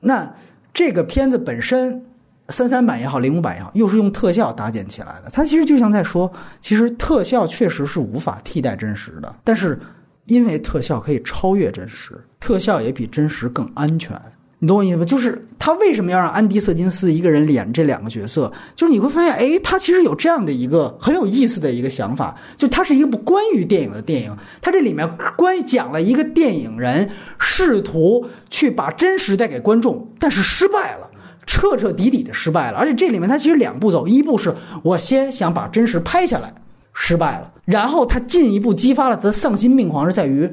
[0.00, 0.32] 那
[0.72, 2.04] 这个片子本身，
[2.50, 5.30] 三三版也好，零五版也好，又是用特效搭建起来的。
[5.32, 9.78] 它其实就像在说，其实特效确实是无法替代真实的，但是
[10.26, 14.20] 因为特效可以超越真实，特效也比真实更安全。
[14.62, 15.06] 你懂我意思吗？
[15.06, 18.52] 就是他为什么要让安迪·瑟金斯一个人演这两个角色？
[18.76, 24.36] 就是你会发现，哎，他其实有这样的一个很有意思的一个想法，就它是一部关于电影的电影。
[24.60, 27.08] 它这里面关讲了一个电影人
[27.38, 31.09] 试图去把真实带给观众，但是失败了，
[31.50, 32.78] 彻彻底底的失败了。
[32.78, 34.54] 而且这里面它其实两步走，一步是
[34.84, 36.54] 我先想把真实拍下来，
[36.94, 40.48] 失败了，然后他进一步激发了他的丧心病狂，是在于。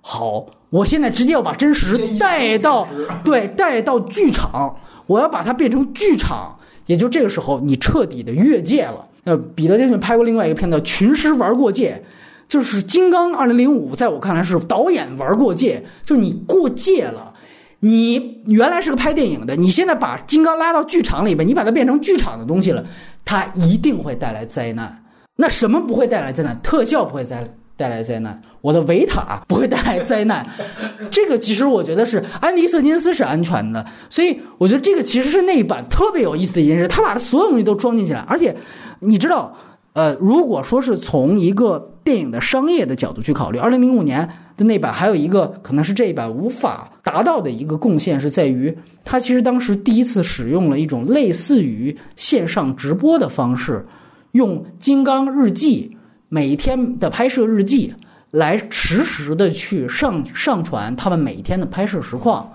[0.00, 2.88] 好，我现在直接要把真实带到，
[3.22, 4.74] 对，带到剧场，
[5.06, 9.04] 我要把它变成剧场，也就这个时候，你彻底的越界了。
[9.22, 12.02] 呃，彼得·杰克逊拍过另外一个片子《群尸玩过界》，
[12.48, 17.32] 就是《金刚》二零零五，在我看来是导演玩过界，就是你过界了。
[17.80, 22.84] 你原来是个拍电影的，你现在把金刚拉到剧场里边，你把它变成剧场的东西了，
[23.24, 25.04] 它一定会带来灾难。
[25.36, 26.56] 那什么不会带来灾难？
[26.62, 27.48] 特效不会带来。
[27.76, 30.46] 带来灾难，我的维塔不会带来灾难。
[31.10, 38.22] 这个其实我觉得是安迪·瑟金斯是安全的，所以我觉得这个其实是那一版特别有意思的一件事，他把他所有东西都装进去了。
[38.28, 38.54] 而且
[38.98, 39.56] 你知道，
[39.94, 44.28] 呃，如果说是从一个电影的商业的角度去考虑，二零零五年
[44.64, 53.86] 那版，还有一个可能是这一版无法达到的一个贡献，是在于它其实当时第一次使用了一种类似于线上直播的方式，
[54.32, 55.96] 用金刚日记
[56.28, 57.94] 每天的拍摄日记
[58.30, 62.52] 来实时的去上上传他们每天的拍摄实况。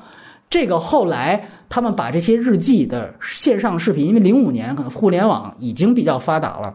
[0.50, 6.74] 这个后来他们把这些日记的线上视频，因为零五年可能互联网已经比较发达了，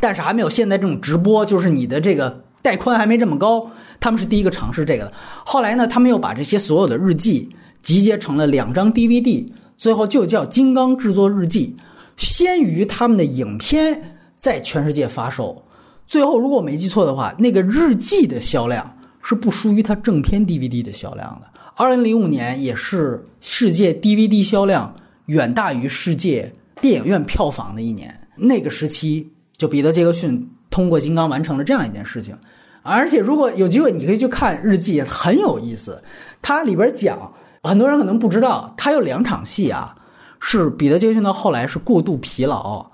[0.00, 3.70] 但是还没有现在这种直播，就是你的这个带宽还没这么高。
[3.98, 5.12] 他们是第一个尝试这个的。
[5.44, 7.48] 后来呢，他们又把这些所有的日记
[7.82, 9.46] 集结成了两张 DVD，
[9.76, 11.76] 最后就叫《金刚制作日记》，
[12.16, 15.62] 先于他们的影片在全世界发售。
[16.06, 18.90] 最后，如果我没记错的话，那个日记的销量
[19.22, 21.60] 是不输于它正片 DVD 的销量的。
[21.76, 24.94] 二零零五年也是世界 DVD 销量
[25.26, 28.18] 远大于世界电影院票房的一年。
[28.36, 32.36] 那个时期，就彼得·杰克逊通过《金刚》完成了这样一件事情。
[32.82, 36.02] 而且，如果有机会，你可以去看日记，很有意思。
[36.40, 37.30] 它里边讲，
[37.62, 39.94] 很多人可能不知道，它有两场戏啊，
[40.40, 42.86] 是彼得·杰克逊到后来是过度疲劳，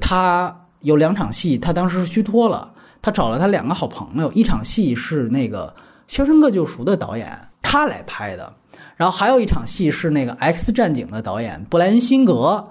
[0.00, 2.68] 他有两场戏，他当时是虚脱了，
[3.00, 5.72] 他找了他两个好朋友，一场戏是那个
[6.08, 7.38] 《肖申克救赎》的导演。
[7.60, 8.50] 他来拍的，
[8.96, 12.66] 然后还有一场戏是那个《X 战警》的导演布莱恩辛格，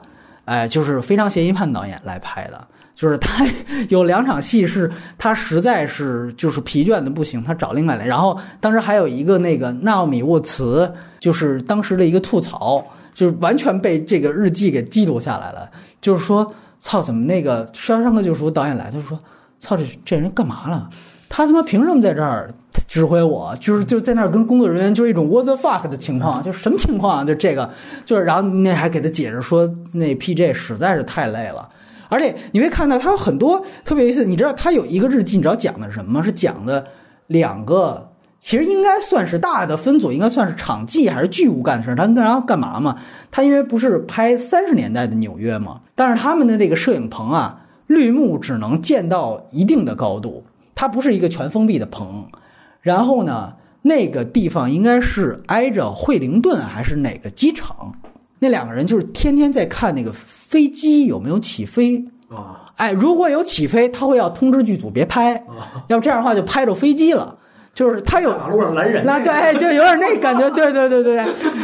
[0.46, 2.68] 哎，就是《非常嫌疑犯》导演来拍的。
[2.98, 3.46] 就是他
[3.90, 8.08] 有两场戏是他实在是就是疲倦的不行，他找另外来。
[8.08, 12.84] 然后当时还有一个那个纳奥米沃茨，就是当时的一个吐槽，
[13.14, 15.70] 就是完全被这个日记给记录下来了。
[16.02, 19.20] 就是说，操，怎么那个《肖申克救赎》导演来，就说，
[19.60, 20.90] 操，这这人干嘛了？
[21.30, 22.52] 他他妈凭什么在这儿？
[22.88, 27.26] 指挥我就是就在那儿跟工作人员就是一种 what the fuck 的情况， 就是什么情况啊？
[27.26, 27.70] 就这个，
[28.06, 31.68] 就是然后那还给他解释说，那 PJ 实在是太累了，
[32.10, 34.26] 而且你会看到他有很多特别有意思。
[34.26, 36.24] 你知道他有一个日记，你知道讲的什么吗？
[36.24, 36.88] 是讲的
[37.28, 41.96] 两个，其实应该算是大的分组，应该算是场记还是剧务干的事儿。
[41.96, 42.98] 他然后干嘛嘛？
[43.32, 52.28] 他因为不是拍三十年代的纽约嘛，但是他们的那个摄影棚啊，绿幕只能建到一定的高度，它不是一个全封闭的棚。
[52.82, 57.94] 然后呢，那个地方应该是挨着惠灵顿还是哪个机场？
[58.40, 62.66] 那两个人就是天天在看那个飞机有没有起飞啊。
[62.76, 65.44] 哎，如果有起飞，他会要通知剧组别拍，
[65.88, 67.36] 要不这样的话就拍着飞机了。
[67.74, 71.20] 就是他有马路上拦人，那对，就有点那感觉， 对对对对对。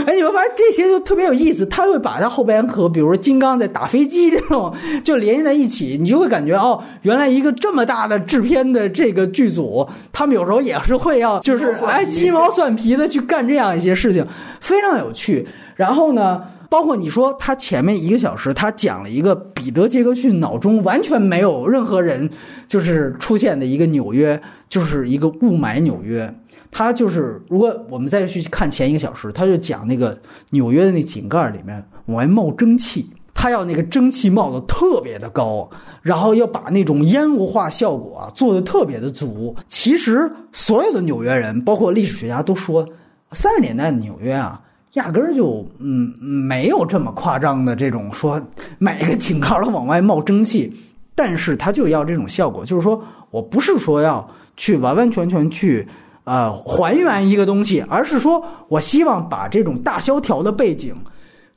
[0.05, 4.71] 哎，你会发现这些就特别有意思，他会把他后边和比如说金刚在打飞机这种
[5.03, 14.23] 就联系在一起，你就会感觉哦，原来一个这么大的制片的这个剧组，他们有时候也是会要就是哎鸡毛蒜皮的去干这样一些事情，
[14.61, 15.47] 非常有趣。
[15.75, 16.43] 然后呢？
[16.73, 22.27] 包括你说他前面一个小时，他讲了一个彼得·杰克逊脑中完全没有任何人
[22.67, 26.33] 就是出现的一个纽约，就是一个雾霾纽约。
[26.71, 30.19] 他就是如果我们再去看前一个小时，他就讲那个
[30.49, 35.69] 纽约的那井盖里面往外冒蒸汽，他要那个蒸汽冒的特别的高，
[36.01, 39.55] 然后要把那种烟雾化效果啊做的特别的足。
[39.67, 42.89] 其实所有的纽约人，包括历史学家都说，
[43.33, 44.59] 三十年代的纽约啊。
[44.93, 48.39] 压根儿就嗯没有这么夸张的这种说
[48.77, 50.71] 每个井盖都往外冒蒸汽，
[51.15, 55.87] 但是他就要这种效果，就是说我不是说要去完完全全去
[56.25, 60.95] 呃还原一个东西，而是说我希望把这种大萧条的背景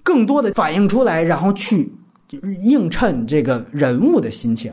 [0.03, 1.93] 更多的反映出来，然后去
[2.63, 4.73] 映衬这个人物的心情，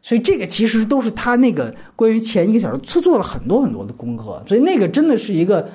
[0.00, 5.68] 所以这个其实都是他那个关于前一个小时他做了很多很多的功课，所以那个真的是一个。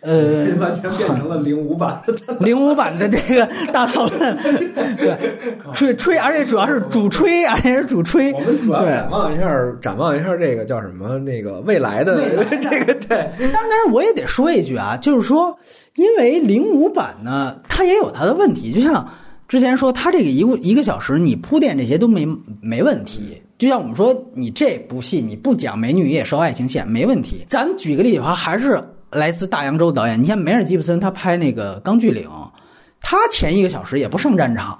[0.00, 4.36] 呃， 完全变成了零五版的 零五版的这个大讨论，
[4.96, 5.18] 对，
[5.74, 8.32] 吹吹，而且主要是主吹，而且是主吹。
[8.32, 9.50] 我们主要展望一下，
[9.80, 11.18] 展望一下这个叫什么？
[11.18, 12.16] 那个未来的
[12.60, 13.28] 这个对。
[13.52, 15.58] 当然，我也得说一句啊，就是说，
[15.96, 18.72] 因为零五版呢，它也有它的问题。
[18.72, 19.04] 就像
[19.48, 22.24] 之前说，它这个一个一个小时，你铺垫这些都没
[22.62, 23.42] 没问题。
[23.58, 27.44] 就像我们说，你这部戏你不讲美女野兽爱情线没问题。
[27.48, 28.80] 咱举个例子的话，还是。
[29.10, 32.28] 来自大洋洲导演，你像梅尔吉布森，他拍那个《钢锯岭》，
[33.00, 34.78] 他前一个小时也不上战场，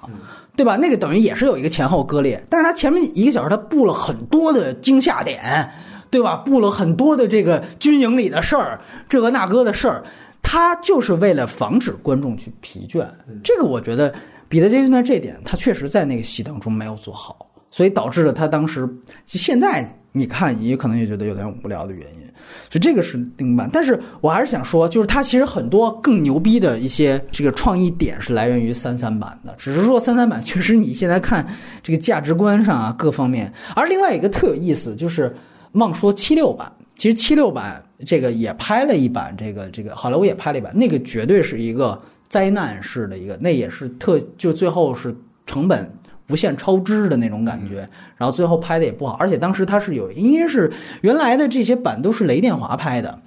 [0.57, 0.77] 对吧？
[0.77, 5.71] 那个等于也是有一个前后割裂，但是他前面一个小时他布了很多的惊吓点，
[6.11, 6.37] 对吧？
[6.37, 10.05] 布了很多的这个军营里的事儿，这个那个的事儿，
[10.43, 13.07] 他就是为了防止观众去疲倦。
[13.43, 14.15] 这个我觉得
[14.49, 18.89] 彼得·杰克逊这点，他确实在那个戏当中没有做好，所以导致了他当时
[19.25, 22.29] 现在你看你可能也觉得有点无聊的原因。
[22.71, 31.47] 所以这个是另版，但是我还是想说，就是它其实很多更牛逼的一些这个创意点是来源于三三版的，只是说三三版确实你现在看
[31.83, 33.53] 这个价值观上啊各方面。
[33.75, 35.35] 而另外一个特有意思就是，
[35.73, 45.15] 忘说七六版，其实七六版这个也拍了一版，这个这个好莱坞也拍了一版，那个绝对是一个灾难式的一个，那也是特就最后是
[45.47, 45.91] 成本
[46.29, 50.71] 无限超支的那种感觉，然后最后拍的也不好，而且当时它是有，因为是
[51.03, 53.19] 原来的这些版都是雷电华拍的，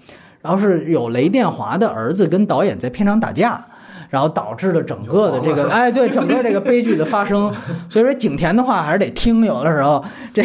[0.42, 3.66] 然后是有雷电华的儿子跟导演在片场打架。
[4.10, 7.50] 然后导致了整个的这个，哎，对，整个这个悲剧的发生。
[7.90, 10.04] 所以说景甜的话还是得听，有的时候
[10.34, 10.44] 这，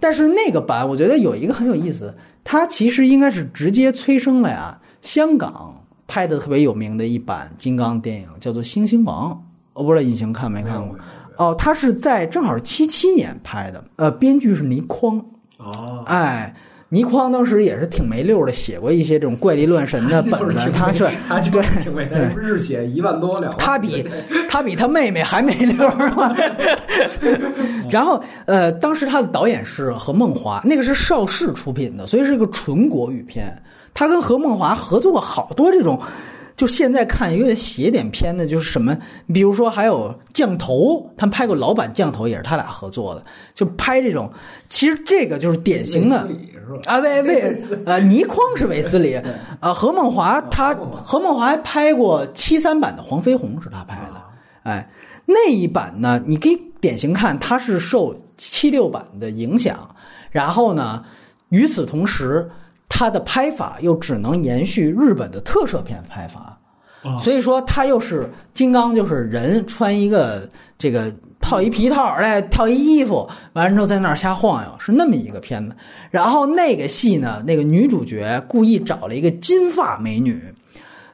[0.00, 2.12] 但是那个版我觉得有一个很有意思，
[2.42, 9.30] 它其实应该是直接催生了呀，香港拍的特别有名的一版金刚电影，叫做《猩猩王》，
[9.74, 10.98] 我不知道隐形看没看过。
[11.36, 15.18] 哦，他是在正好是七七年拍的，呃，编剧是倪匡。
[15.58, 16.54] 哦，哎。
[16.92, 20.70] 倪匡当时也是挺没溜的，写过一些这种怪力乱神的 本子。
[20.74, 23.50] 他是 他对挺没溜，日写一万多两。
[23.56, 24.06] 他比
[24.46, 25.90] 他比他妹妹还没溜？
[27.90, 33.56] 然后呃，当时他的导演是何梦华，那个是邵氏出品的，所以是一个纯国语片。
[33.94, 35.98] 他跟何梦华合作过好多这种。
[36.54, 38.96] 就现在看有点写点片的，就是什么，
[39.32, 43.24] 比如说还有降头，他们拍过老版降头，也是他俩合作的，
[43.54, 44.30] 就拍这种。
[44.68, 46.28] 其实这个就是典型的
[46.86, 47.56] 啊，魏魏
[47.86, 49.14] 呃，倪匡是韦斯理
[49.60, 50.74] 啊，何梦华他
[51.04, 54.22] 何梦华还拍过七三版的黄飞鸿是他拍的，
[54.62, 54.90] 哎，
[55.26, 59.94] 那一版呢，你可以典型看，他是受七六版的影响，
[60.30, 61.02] 然后呢，
[61.48, 62.50] 与此同时。
[62.94, 66.58] 它的拍法又只能延续日本的特摄片拍法，
[67.18, 70.46] 所以说它又是金刚，就是人穿一个
[70.76, 71.10] 这个
[71.40, 75.74] 套一皮套来套一衣服，完了之后在那儿瞎晃悠，是那么一个片子。
[76.10, 80.38] 然后那个戏呢，那个女主角故意找了一个金发美女，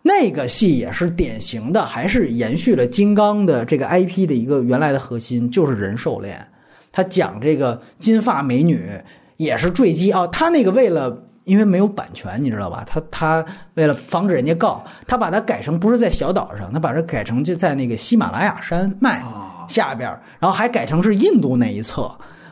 [0.02, 6.44] 那个戏也是典型的，还是延续了金刚的这个 IP 的一个原来的核心，就是人兽恋。
[6.90, 8.90] 他讲这个金发美女
[9.36, 11.24] 也是坠机啊，他那个为了。
[11.48, 12.84] 因为没有版权，你知道吧？
[12.86, 13.44] 他他
[13.74, 19.24] 为了防止人家告，他把它改成不是在小岛上，他把这改成就在那个喜马拉雅山脉
[19.66, 20.08] 下边，
[20.38, 22.08] 然后还改成是印度那一侧。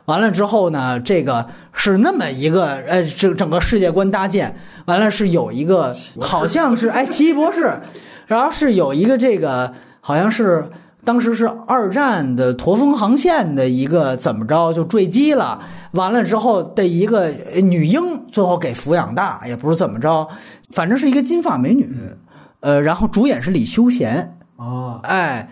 [0.07, 4.57] 完了之后呢，这个是那么一个呃，整整个世界观搭建。
[4.87, 7.79] 完了是有一个好像是哎，奇异博士，
[8.27, 10.69] 然后是有一个这个好像是。
[11.07, 15.61] 当时是二战的驼峰航线的一个怎么着就坠机了，
[15.93, 17.29] 完了之后的一个
[17.63, 20.27] 女婴最后给抚养大，也不是怎么着，
[20.71, 21.89] 反正是一个金发美女，
[22.59, 25.49] 呃，然后主演是李修贤哦，哎，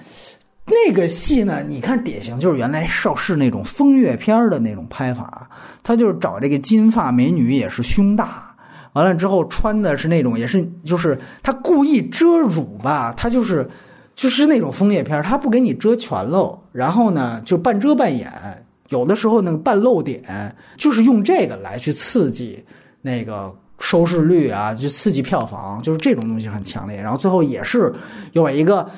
[0.66, 5.48] 那个戏呢，你看典型就是原来邵氏那种风月片的那种拍法，
[5.84, 8.56] 他就是找这个金发美女也是胸大，
[8.94, 13.70] 完了之后穿的是那种也是就是他故意遮乳吧，他就是。
[14.14, 18.30] 就是那种枫叶片，它不给你遮全喽，然后呢就半遮半掩，
[18.90, 20.22] 有的时候那个半露点，
[20.76, 22.62] 就是用这个来去刺激
[23.02, 26.96] 那个收视率啊，就刺激票房，就是这种东西很强烈。
[26.96, 27.92] 然后最后也是
[28.32, 28.88] 有一个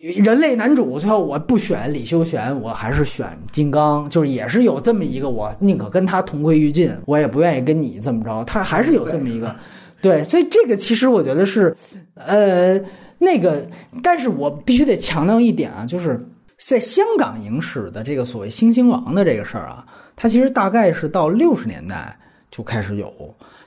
[0.00, 8.44] 人类男主，最后我不选李修贤，我还是选金刚，就是也是有这么一个，我宁可跟他同归于尽，我也不愿意跟你这么着。
[8.44, 9.54] 他还是有这么一个，
[10.02, 11.72] 对，所以这个其实我觉得是，
[12.16, 12.80] 呃。
[13.18, 13.66] 那个，
[14.02, 16.24] 但是我必须得强调一点啊，就是
[16.56, 19.84] 在香港影史的这个所谓“星星王”的这个事儿啊，
[20.16, 22.18] 它其实大概是到六十年代
[22.50, 23.12] 就开始有。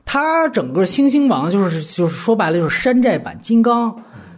[0.03, 3.95] 它整个“星星王”就是就是说白了就是山寨版金刚，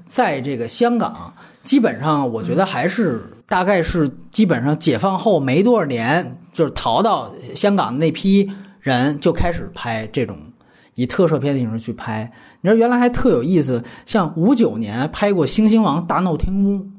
[0.10, 1.34] 在这个香港
[1.64, 10.38] 基本上，我觉得还是大概是基本上解放后没多少年，就是逃到香港的那批人就开始拍这种
[10.96, 12.32] 以特摄片的形式去拍。
[12.64, 16.90] 你知道原来还特有意思，像五九年拍过《猩猩王大闹天宫》，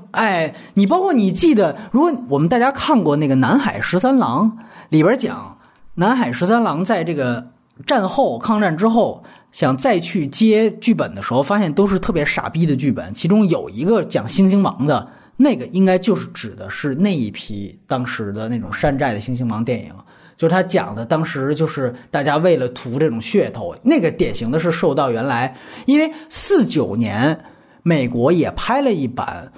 [0.12, 4.58] 哎，你包括你记得，如果我们大家看过那个《南海十三郎》，
[4.90, 5.56] 里边讲
[5.94, 7.48] 南海十三郎在这个
[7.86, 15.08] 战后抗战之后想再去接剧本的时候，发现都是特别傻逼的剧本，其中有一个讲猩猩王的，
[15.38, 19.94] 那个应该就是指的是那一批当时的那种山寨的猩猩王电影。
[20.42, 25.56] 就是他讲的，当时就是大家为了图这种噱头，那个典型的是受到原来，
[25.86, 27.44] 因为四九年
[27.84, 29.52] 美国也拍了一版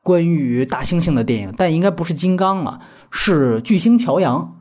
[0.00, 2.78] 关于大猩猩的电影，但应该不是金刚了，
[3.10, 4.56] 是巨星乔洋。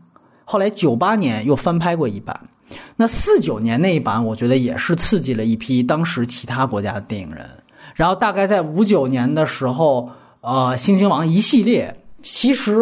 [0.46, 2.50] 后来九八年又翻拍过一版，
[2.96, 7.48] 那四九年那一版，我觉得也是刺激了一批当时其他国家的电影人。
[7.94, 10.10] 然后大概在五九年的时候，
[10.42, 12.74] 呃，猩猩王一系列其实。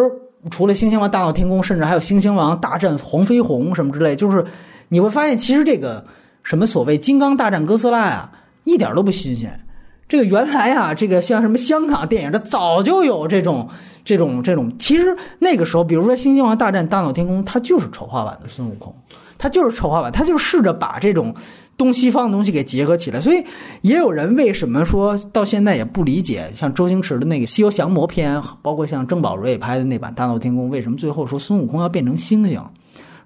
[0.51, 4.45] 除了《猩猩王大闹天宫》，甚至还有《猩猩王大战黄飞鸿》什么之类，就是
[4.89, 6.05] 你会发现，其实这个
[6.43, 8.30] 什么所谓“金刚大战哥斯拉”呀，
[8.63, 9.59] 一点都不新鲜。
[10.07, 13.67] 这个原来啊，这个像什么香港电影，这早就有这种、
[14.03, 14.72] 这种、这种。
[14.77, 18.95] 其实那个时候，比如说《猩猩王大战大闹天宫》，它就是丑化版的孙悟空。
[19.38, 21.34] 它就是丑化版，它就试着把这种
[21.77, 23.19] 东西方的东西给结合起来。
[23.19, 23.43] 所以
[23.81, 32.61] 也有人为什么说到现在也不理解，像周星驰的那个《西游降魔篇》，包括像郑宝瑞拍的那版《大闹天宫》，为什么最后说孙悟空要变成猩猩？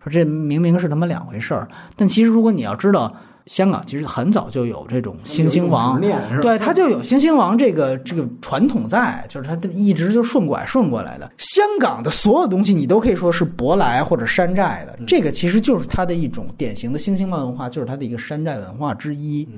[0.03, 1.67] 说这明明是他妈两回事儿。
[1.95, 3.15] 但其实如果你要知道。
[3.49, 5.99] 香港其实很早就有这种星星王，
[6.39, 11.27] 对，他就有星星王这个这个传统在，就是他一直就顺拐顺过来的。
[11.39, 19.49] 香港的所有东西，你都可以说是舶来或者山寨的，这个其实就是它的一种典型的星星王文化，就是它的一个山寨文化之一。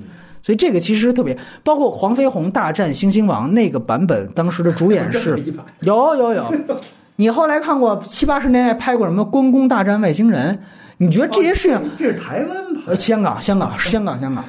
[0.42, 5.38] 所以这个其实特别，包括黄飞鸿大战星星王那个版本，当时的主演是
[5.82, 6.50] 有有有。
[7.16, 10.54] 你后来看过七八十年代拍过什么《关公大战外星人》？
[11.02, 11.80] 你觉得这些事情？
[11.96, 12.56] 这是台湾
[12.86, 14.44] 呃，香港，香港， 香港，香港，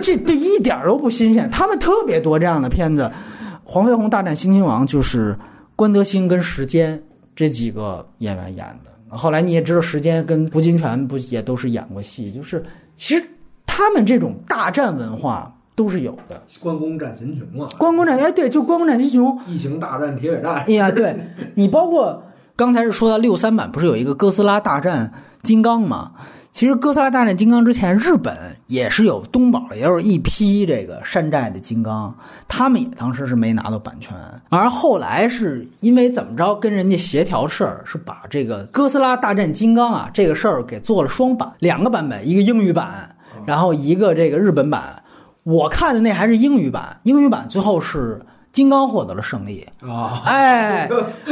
[0.00, 1.50] 这这一点都不新鲜。
[1.50, 3.02] 他们特别多这样的片子，
[3.64, 5.36] 《黄飞鸿大战猩猩王》就是
[5.74, 7.02] 关德兴跟时间
[7.34, 9.16] 这几个演员演的。
[9.16, 12.30] 后来你也知道，时间跟胡金铨不也都是演过戏？
[12.30, 12.64] 就是
[12.94, 13.24] 其实
[13.66, 16.40] 他们这种大战文化都是有的。
[16.60, 17.66] 关公战秦琼嘛？
[17.76, 19.36] 关公战哎，对，就关公战秦琼。
[19.48, 20.56] 异形大战铁血战。
[20.56, 21.16] 哎呀，对
[21.54, 22.22] 你包括
[22.58, 25.12] 刚才是说到六三版，不是有一个哥斯拉大战？
[25.44, 26.10] 金刚吗，
[26.50, 28.36] 其实哥斯拉大战金刚之前，日本
[28.66, 32.12] 也是有东宝，也有一批这个山寨的金刚，
[32.48, 34.12] 他们也当时是没拿到版权，
[34.48, 43.14] 而后来是因为怎么着跟人家协调事儿，是把这个哥斯拉大战金刚啊这个事儿给做了双版，两个版本，一个英语版，
[43.46, 45.00] 然后一个这个日本版。
[45.44, 48.20] 我看的那还是英语版，英语版最后是。
[48.52, 50.22] 金刚获得了胜利啊！
[50.24, 50.88] 哎，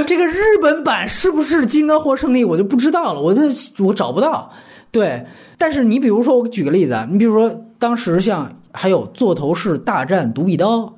[0.07, 3.43] 这个日本版是不是金刚获胜利，我就不知道了，我就
[3.85, 4.51] 我找不到。
[4.93, 5.27] 对，
[5.59, 10.95] 但是你比如说，我举个例子啊，你比如说当时像还有座头市大战独臂刀，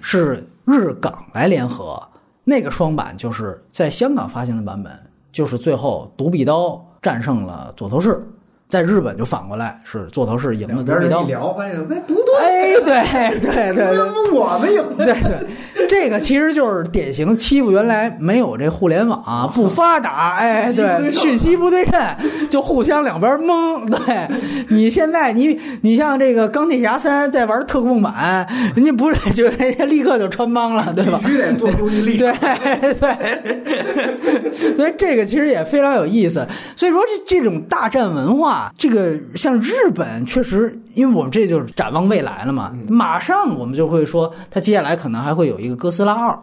[0.00, 2.02] 是日港来联合，
[2.44, 4.92] 那个双版就是在香港发行的版本，
[5.30, 8.20] 就是最后独臂刀战胜了座头市。
[8.68, 14.82] 在日本就反过来是座头市赢了独臂刀，一聊发现哎不对，哎对对对，怎 么我们赢？
[14.98, 21.98] 对对，这个其实就是典型欺负原来没有这互联网不发达，哎对，讯息不对称，
[22.50, 23.86] 就互相两边蒙。
[23.90, 24.28] 对
[24.68, 28.46] 你现在你你像这个钢铁侠三在玩特供版，
[28.76, 31.18] 人家不是就人家立刻就穿帮了，对吧？
[31.24, 32.18] 必须得做出力。
[32.20, 32.32] 对
[32.94, 36.46] 对， 所以这个其实也非常有意思。
[36.76, 38.57] 所以说这这种大战文化。
[38.76, 46.38] 这个像日本确实，因为我们这就是展望未来了嘛，马上我们就会说，它接下来可能还会有一个哥斯拉二，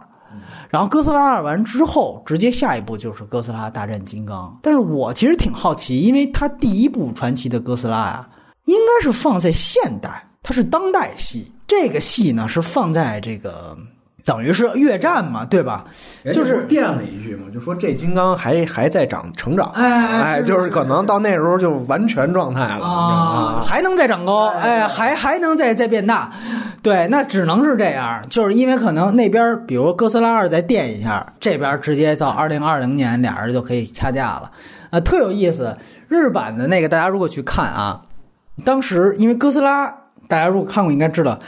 [0.69, 4.57] 然后哥斯拉二完之后，直接下一步就是哥斯拉大战金刚。
[4.61, 8.27] 但是我其实挺好奇，因为它第一部传奇的哥斯拉呀，
[8.65, 13.77] 应该是放在现代，它是当代戏，这个戏呢是放在这个。
[14.25, 15.85] 等于是越战嘛，对吧？
[16.33, 26.31] 就是垫了一句嘛，就说这金刚还还在长成长，哎哎，就是可能到那时候就完全状态了啊，还能再长高，哎，还还能再再变大，
[26.81, 34.49] 对，那只能是这样，就是因为可能那边比如哥斯拉二再垫一下，这边直接到二零二零年俩人就可以掐架了，
[34.89, 35.77] 啊，特有意思。
[36.07, 38.01] 日版的那个大家如果去看啊，
[38.63, 39.85] 当时因为哥斯拉，
[40.27, 41.39] 大家如果看过应该知道，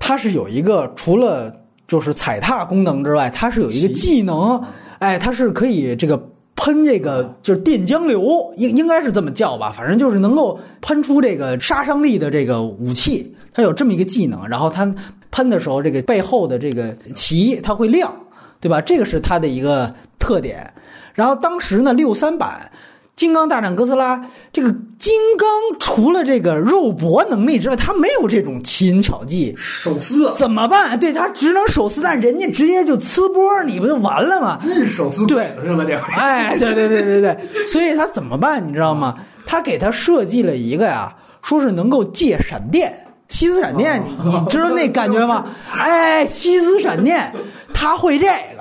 [0.00, 1.60] 它是有一个除了。
[1.94, 4.60] 就是踩踏功能之外，它是有一个技能，
[4.98, 6.20] 哎，它是可以这个
[6.56, 14.48] 喷这个就是电浆流，应应该是这么叫吧，反正就是能够喷出这个杀伤力的这个武器，它有这么一个技能。
[14.48, 14.92] 然后它
[15.30, 18.12] 喷的时候，这个背后的这个旗它会亮，
[18.58, 18.80] 对吧？
[18.80, 20.68] 这个是它的一个特点。
[21.14, 22.68] 然后当时呢，六三版。
[23.16, 24.20] 金刚大战哥斯拉，
[24.52, 30.98] 这个金刚除了这个肉搏能力之外，他没有这种奇淫巧技，手撕怎么办？
[30.98, 34.58] 对他只能手撕，但人家直接就呲波，你不就完了吗？
[34.60, 35.84] 真是手撕对是吧？
[35.86, 37.38] 这哎，对对对对对，
[37.68, 38.66] 所以他怎么办？
[38.66, 39.14] 你知道吗？
[39.46, 45.46] 他给他设计了一个呀，说是能够借闪电，西斯闪电，你你知道那感觉吗？
[45.70, 47.32] 哎，西斯闪电，
[47.72, 48.53] 他会这个。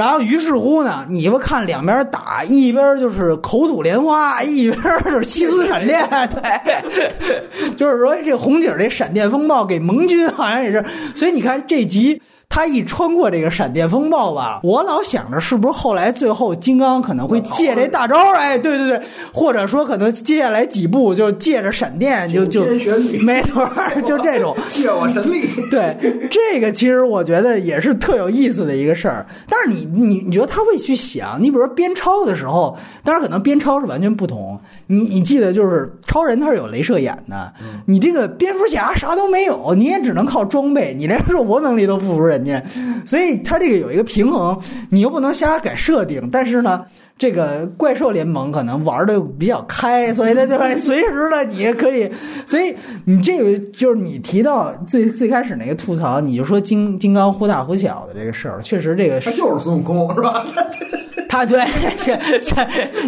[0.00, 10.82] 然后于是乎呢，你们看两边打，一边就是口吐莲花，一边就是七丝闪电， 对，就是说这红警这闪电风暴给盟军好像也是，
[11.14, 12.22] 所以你看这集。
[12.52, 19.00] 他一穿过这个闪电风暴吧，我老想着是不是后来最后金刚可能会借这大招哎，对对对，
[19.32, 22.64] 或者说可能接下来几步就借着闪电就就
[23.22, 23.64] 没错，
[24.04, 25.46] 就这种 借我神力。
[25.70, 25.96] 对，
[26.28, 29.24] 这个其实我觉得也是特有意思的一个事儿。
[29.48, 31.40] 但是你你你觉得他会去想？
[31.40, 34.58] 你比如说边超的时候，当然可能边超是完全不同。
[34.88, 37.52] 你你记得就是超人他是有镭射眼的，
[37.86, 42.39] 你这个蝙蝠侠啥都没有，你也只能靠装备，你连肉搏能力都不如人。
[42.40, 42.64] 关键，
[43.06, 44.58] 所以它这个有一个平衡，
[44.90, 46.84] 你又不能瞎改设定，但是呢。
[47.20, 52.10] 这个怪兽联盟可能玩的比较开，所以它就会随时的你也可以，
[52.46, 60.46] 所以你这个就是你提到最最开始那个吐槽，你就说金金刚忽大忽小的这个事儿，确实这个他就是孙悟空是吧？
[61.28, 61.62] 他对
[62.02, 62.56] 这这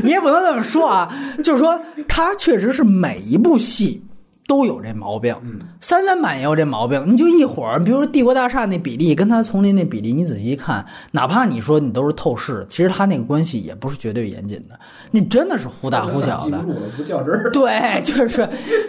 [0.03, 1.11] 你也不能这么说啊，
[1.43, 4.05] 就是说他确实是每一部戏。
[4.47, 5.35] 都有这毛病，
[5.81, 7.03] 三三版也有这毛病。
[7.07, 14.79] 你就一会儿，比如说帝国大厦那比例跟它丛林那比例，你仔细看，哪怕你说你都是透视，其实它那个关系也不是绝对严谨的。
[15.13, 16.59] 你真的是忽大忽小的，
[16.97, 17.51] 不较真儿。
[17.53, 18.47] 对，就是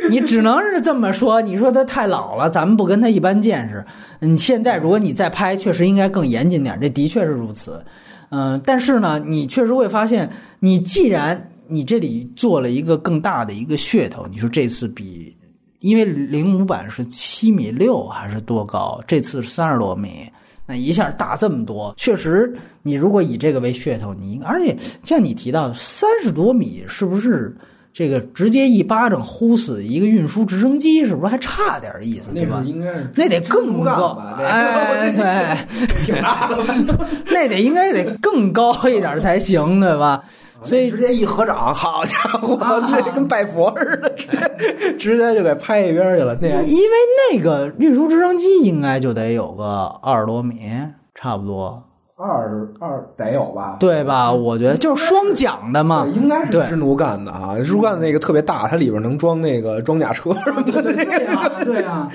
[0.09, 1.41] 你只能是这么说。
[1.41, 3.85] 你说他太老了，咱们不跟他一般见识。
[4.21, 7.81] 嗯，现在如果你再拍，确实应该更严谨点，这的确是如此。
[8.29, 15.37] 嗯，但是呢，你确实会发现，你既然你这里做了一个更大的一个噱头，你说这次比。
[15.83, 19.01] 因为零五版是七米六还是多高？
[19.05, 20.25] 这次是三十多米，
[20.65, 24.73] 那一下大这么多，确实，你如果以这个为噱头，你而且
[25.03, 27.53] 像你提到三十多米，是不是
[27.91, 31.03] 这个直接一巴掌呼死一个运输直升机？
[31.03, 32.31] 是不是还差点意思？
[32.33, 32.63] 对吧？
[32.65, 36.63] 应该是那得更高，哎，对， 挺大的，
[37.27, 40.23] 那得应该得更高一点才行，对吧？
[40.63, 44.09] 所以直接一合掌，好家伙， 那跟拜佛似的，
[44.97, 46.37] 直接就给拍一边去了。
[46.41, 46.89] 那因为
[47.31, 50.69] 那个运输直升机应该就得有个二十多米，
[51.13, 51.83] 差不多
[52.15, 53.77] 二二得有吧？
[53.79, 54.31] 对吧？
[54.31, 57.57] 我觉得就是双桨的嘛，应该是支奴干的啊。
[57.59, 60.31] 支奴干的那个特别大，它里边能装那个装甲车，
[60.65, 62.09] 对对呀，对呀。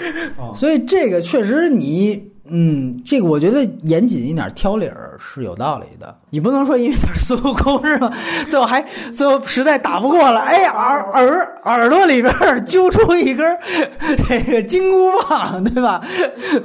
[0.55, 2.33] 所以这个确实你。
[2.51, 6.15] 嗯，这个我觉得严谨一点挑理儿是有道理的。
[6.31, 8.11] 你不能说因为他是孙悟空是吧？
[8.51, 12.33] 最后还最后实在打不过了，哎，耳耳耳朵里边
[12.65, 13.59] 揪出一根
[14.29, 16.01] 这个金箍棒，对吧？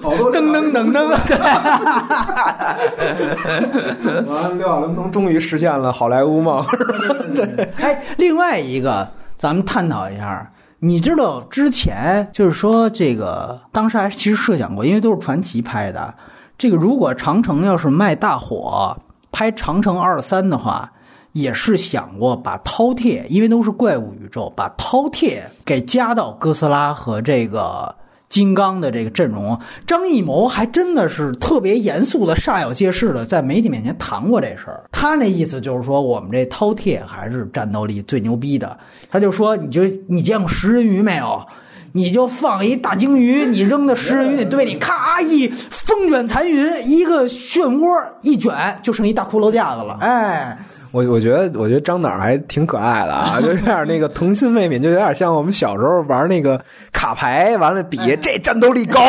[0.01, 1.09] 噔噔噔噔，
[4.25, 6.63] 完了，六小龄童终于实现了好莱坞梦。
[7.35, 9.07] 对，哎，另外一个，
[9.37, 10.49] 咱们探讨一下。
[10.85, 16.13] 你知道之前就是说这个，当时还其实设想过，因为都是传奇拍的。
[16.57, 18.97] 这个如果长城要是卖大火，
[19.31, 20.91] 拍长城二三的话，
[21.31, 27.95] 也是想过把饕餮，因为都是怪物宇宙，把饕餮给加到哥斯拉和这个。
[28.33, 34.83] 金刚的这个阵容，张艺谋还真的是特别严肃的、煞有介事的在媒体面前谈过这事儿。
[34.91, 38.75] 他那意思就是说，我们这饕餮还是战斗力最牛逼的。
[39.11, 41.45] 他就说，你就你见过食人鱼没有？
[41.91, 47.85] 你就放一大鲸鱼，你扔到食人鱼那堆里，咔一风卷残云，一个漩涡
[48.23, 49.99] 一卷，就剩一大骷髅架子了。
[50.01, 50.57] 哎。
[50.93, 59.01] 我我觉得，我觉得张导还挺可爱的啊，就有点那个童心未泯，就有点像我们小时候玩那个卡牌，完了比这战斗力高。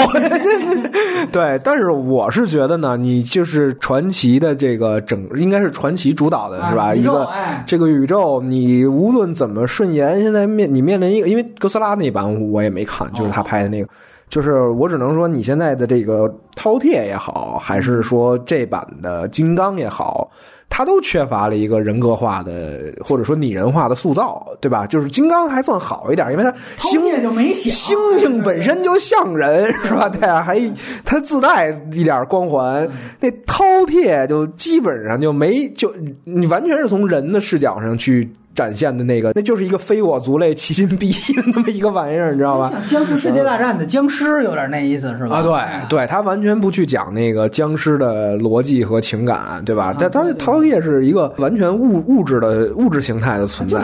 [1.30, 6.94] 对，但是我是觉得呢，你就是传奇的这个整，应该是传奇主导的是吧？
[6.94, 7.28] 一个
[7.66, 13.88] 这个宇宙，你无论怎么顺延，现在面你面临一个，因为哥斯拉那版我也没看，就是他拍的那个。
[14.34, 20.28] 就是我只能说，你现在的这个饕餮也好，还是说这版的金刚也好，
[20.68, 24.88] 它都缺乏了一个人格化的或者说拟人化的塑造，对吧？
[24.88, 30.08] 就是金刚还算好一点，因为它星就没猩猩本身就像人，是吧？
[30.08, 30.60] 对啊，还
[31.04, 32.88] 它自带一点光环。
[33.20, 35.94] 那饕餮就基本上就没，就
[36.24, 38.28] 你完全是从人的视角上去。
[38.54, 42.70] 展现的那个，那就是一个非我族类，其心必异的那么一个玩意儿，你知道吧？
[42.88, 45.36] 像僵尸世界大战的僵尸有点那意思，是吧？
[45.36, 45.42] 啊，
[45.88, 49.94] 对，对他完全不去讲那个僵尸的逻辑和情感，对吧？
[49.98, 53.82] 但他饕餮是一个完全物物质的物质形态的存在，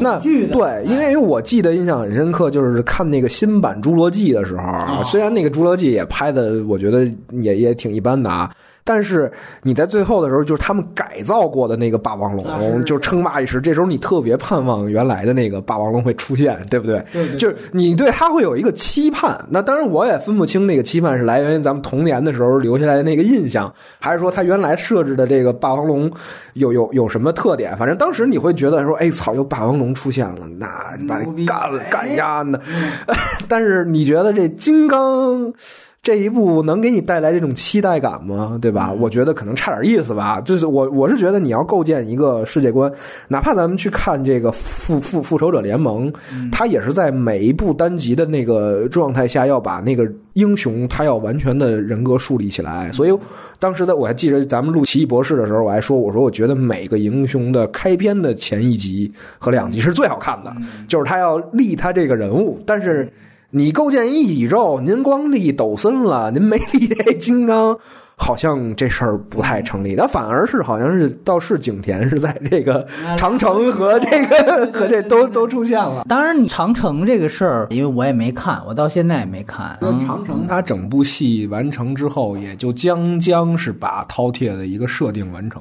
[0.00, 7.04] 那对，因为我记得印象很深刻，就是看那个新版《侏罗纪》的时候，虽然那个《侏罗纪》也拍的，我觉得
[7.40, 8.50] 也也挺一般的啊。
[8.84, 9.30] 但是
[9.62, 13.60] 你在最后的时候，就是他们改造过的那个霸王龙，就称霸一时。
[13.60, 17.02] 这时候你特别盼望原来的那个霸王龙会出现，对不对？
[17.38, 19.38] 就是你对它会有一个期盼。
[19.48, 26.10] 那当然，我也分不清那个期盼是来源于咱们童年的时候留下来的那个印象，还是说它原来设置的这个霸王龙
[26.54, 27.76] 有有有什么特点？
[27.76, 30.66] 反正当时你会觉得说，哎，操，有霸王龙出现了，那
[31.06, 32.60] 把干了干呀的。
[33.46, 35.52] 但是你觉得这金刚？
[36.02, 38.58] 这一部能给你带来这种期待感吗？
[38.60, 38.92] 对吧？
[38.92, 40.40] 我觉得可能差点意思吧。
[40.40, 42.92] 就是我我是觉得你要构建一个世界观，
[43.28, 46.12] 哪怕咱们去看这个复复复仇者联盟，
[46.50, 52.90] 他也是在每一部单集的那个状态下，要把那个英雄他要完全的人格树立起来。
[52.90, 53.16] 所以
[53.60, 59.08] 当时在我还记得咱们录奇异博士的时候，我还说我说我觉得每个英雄的开篇的前一集
[59.38, 60.52] 和两集是最好看的，
[60.88, 63.08] 就是他要立他这个人物，但是。
[63.54, 67.78] 你构建一宇宙，您光立抖森了，您没立这金刚。
[68.14, 76.04] 好像这事儿不太成立，那反而是好像是倒是景甜是在这个长城和这个和这都都出现了。
[76.08, 79.76] 当然，你长城这个事儿，因为我也没看，我到现在也没看。
[80.06, 85.60] 长城它整部戏完成之后，也就将将是把饕餮的一个设定完成。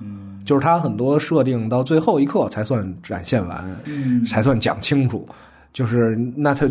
[0.00, 5.26] 嗯，就是它很多设定到最后一刻才算展现完，嗯，才算讲清楚。
[5.76, 6.66] 就是那他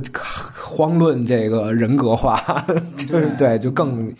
[0.59, 2.65] 荒论这个人格化，
[2.97, 4.11] 就是对，就更。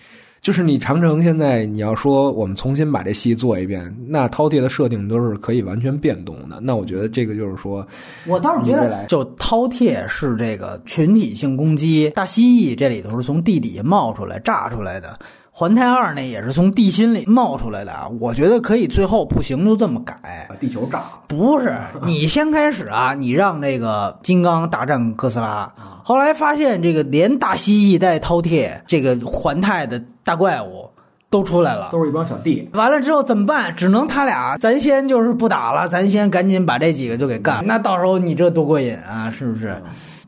[0.42, 6.60] 就是你长城现在你要说我们重新把这戏做一遍，那饕餮的设定都是可以完全变动的。
[6.62, 7.84] 那我觉得这个就是说，
[8.28, 15.18] 我倒是觉得，就饕餮是这个群体性攻击，大蜥蜴这里头是从地底下冒出来炸出来的。
[15.58, 18.10] 环太二那也是从地心里冒出来的啊！
[18.20, 21.20] 我觉得可以，最后不行就这么改，把地球炸了。
[21.30, 25.72] 不是 你先开始啊，你让这个金刚大战哥斯拉，
[26.04, 30.90] 后来发现这个连大蜥蜴带饕餮这个环太的大怪物
[31.30, 32.70] 都出来了，都是一帮小弟。
[32.74, 33.74] 完了之后怎么办？
[33.78, 37.66] 只能他俩，咱先就是不打了，咱先赶紧把这几个就给干。
[37.66, 39.82] 那到时候你这多过瘾啊，是不是？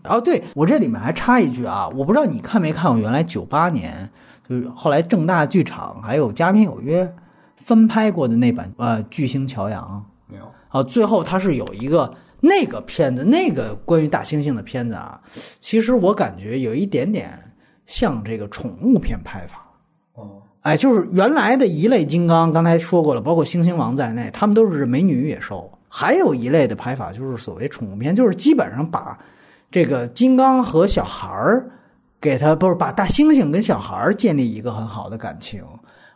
[0.06, 4.10] 哦，对我这里面还插一句啊，我不知道你看没看过原来九八年。
[4.50, 7.14] 就是后来正大剧场还有佳片有约
[7.58, 15.20] 翻拍过的那版呃巨星乔洋没有啊，最后它是有一个那个片子，那个关于大猩猩的片子啊，
[15.60, 17.38] 其实我感觉有一点点
[17.86, 19.66] 像这个宠物片拍法
[20.14, 29.18] 哦，哎，就是原来的一类金刚，刚才说过了，包括猩猩王在内，他们都是美女野兽，还有一类的拍法就是所谓宠物片，就是基本上把
[29.72, 31.70] 这个金刚和小孩儿。
[32.20, 35.64] 给他不是把大猩猩跟小孩建立一个很好的感情，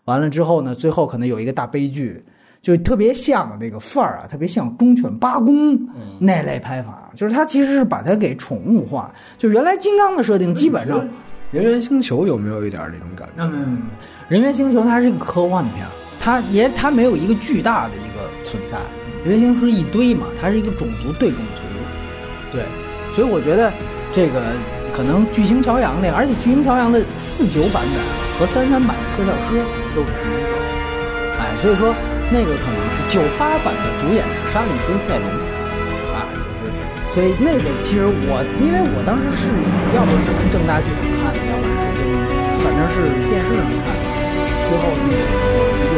[0.05, 2.19] 完了之后呢，最后可能有一个大悲剧，
[2.59, 5.79] 就特别像那个范儿啊，特别像忠犬八公
[6.19, 9.13] 那类拍法，就是他其实是把它给宠物化。
[9.37, 11.07] 就原来金刚的设定基本上，
[11.51, 13.43] 人猿星球有没有一点这种感觉？
[13.43, 13.83] 嗯，
[14.27, 15.85] 人猿星球它是一个科幻片，
[16.19, 18.77] 它也它没有一个巨大的一个存在，
[19.23, 22.63] 人猿星球是一堆嘛，它是一个种族对种族，对，
[23.15, 23.71] 所以我觉得
[24.11, 24.41] 这个。
[24.91, 27.95] 可能巨星乔洋那个，而且巨星乔洋的四九版本
[28.37, 29.63] 和三三版的特效师
[29.95, 30.53] 都是同一个，
[31.39, 31.95] 哎，所以说
[32.29, 35.27] 那个可能是九八版的主演是沙里兹塞隆，
[36.13, 36.69] 啊，就是，
[37.15, 39.47] 所以那个其实我，因为我当时是
[39.95, 42.03] 要不是正大剧场看的，要不然是
[42.61, 44.03] 反正是电视上看的，
[44.67, 45.90] 最后那个。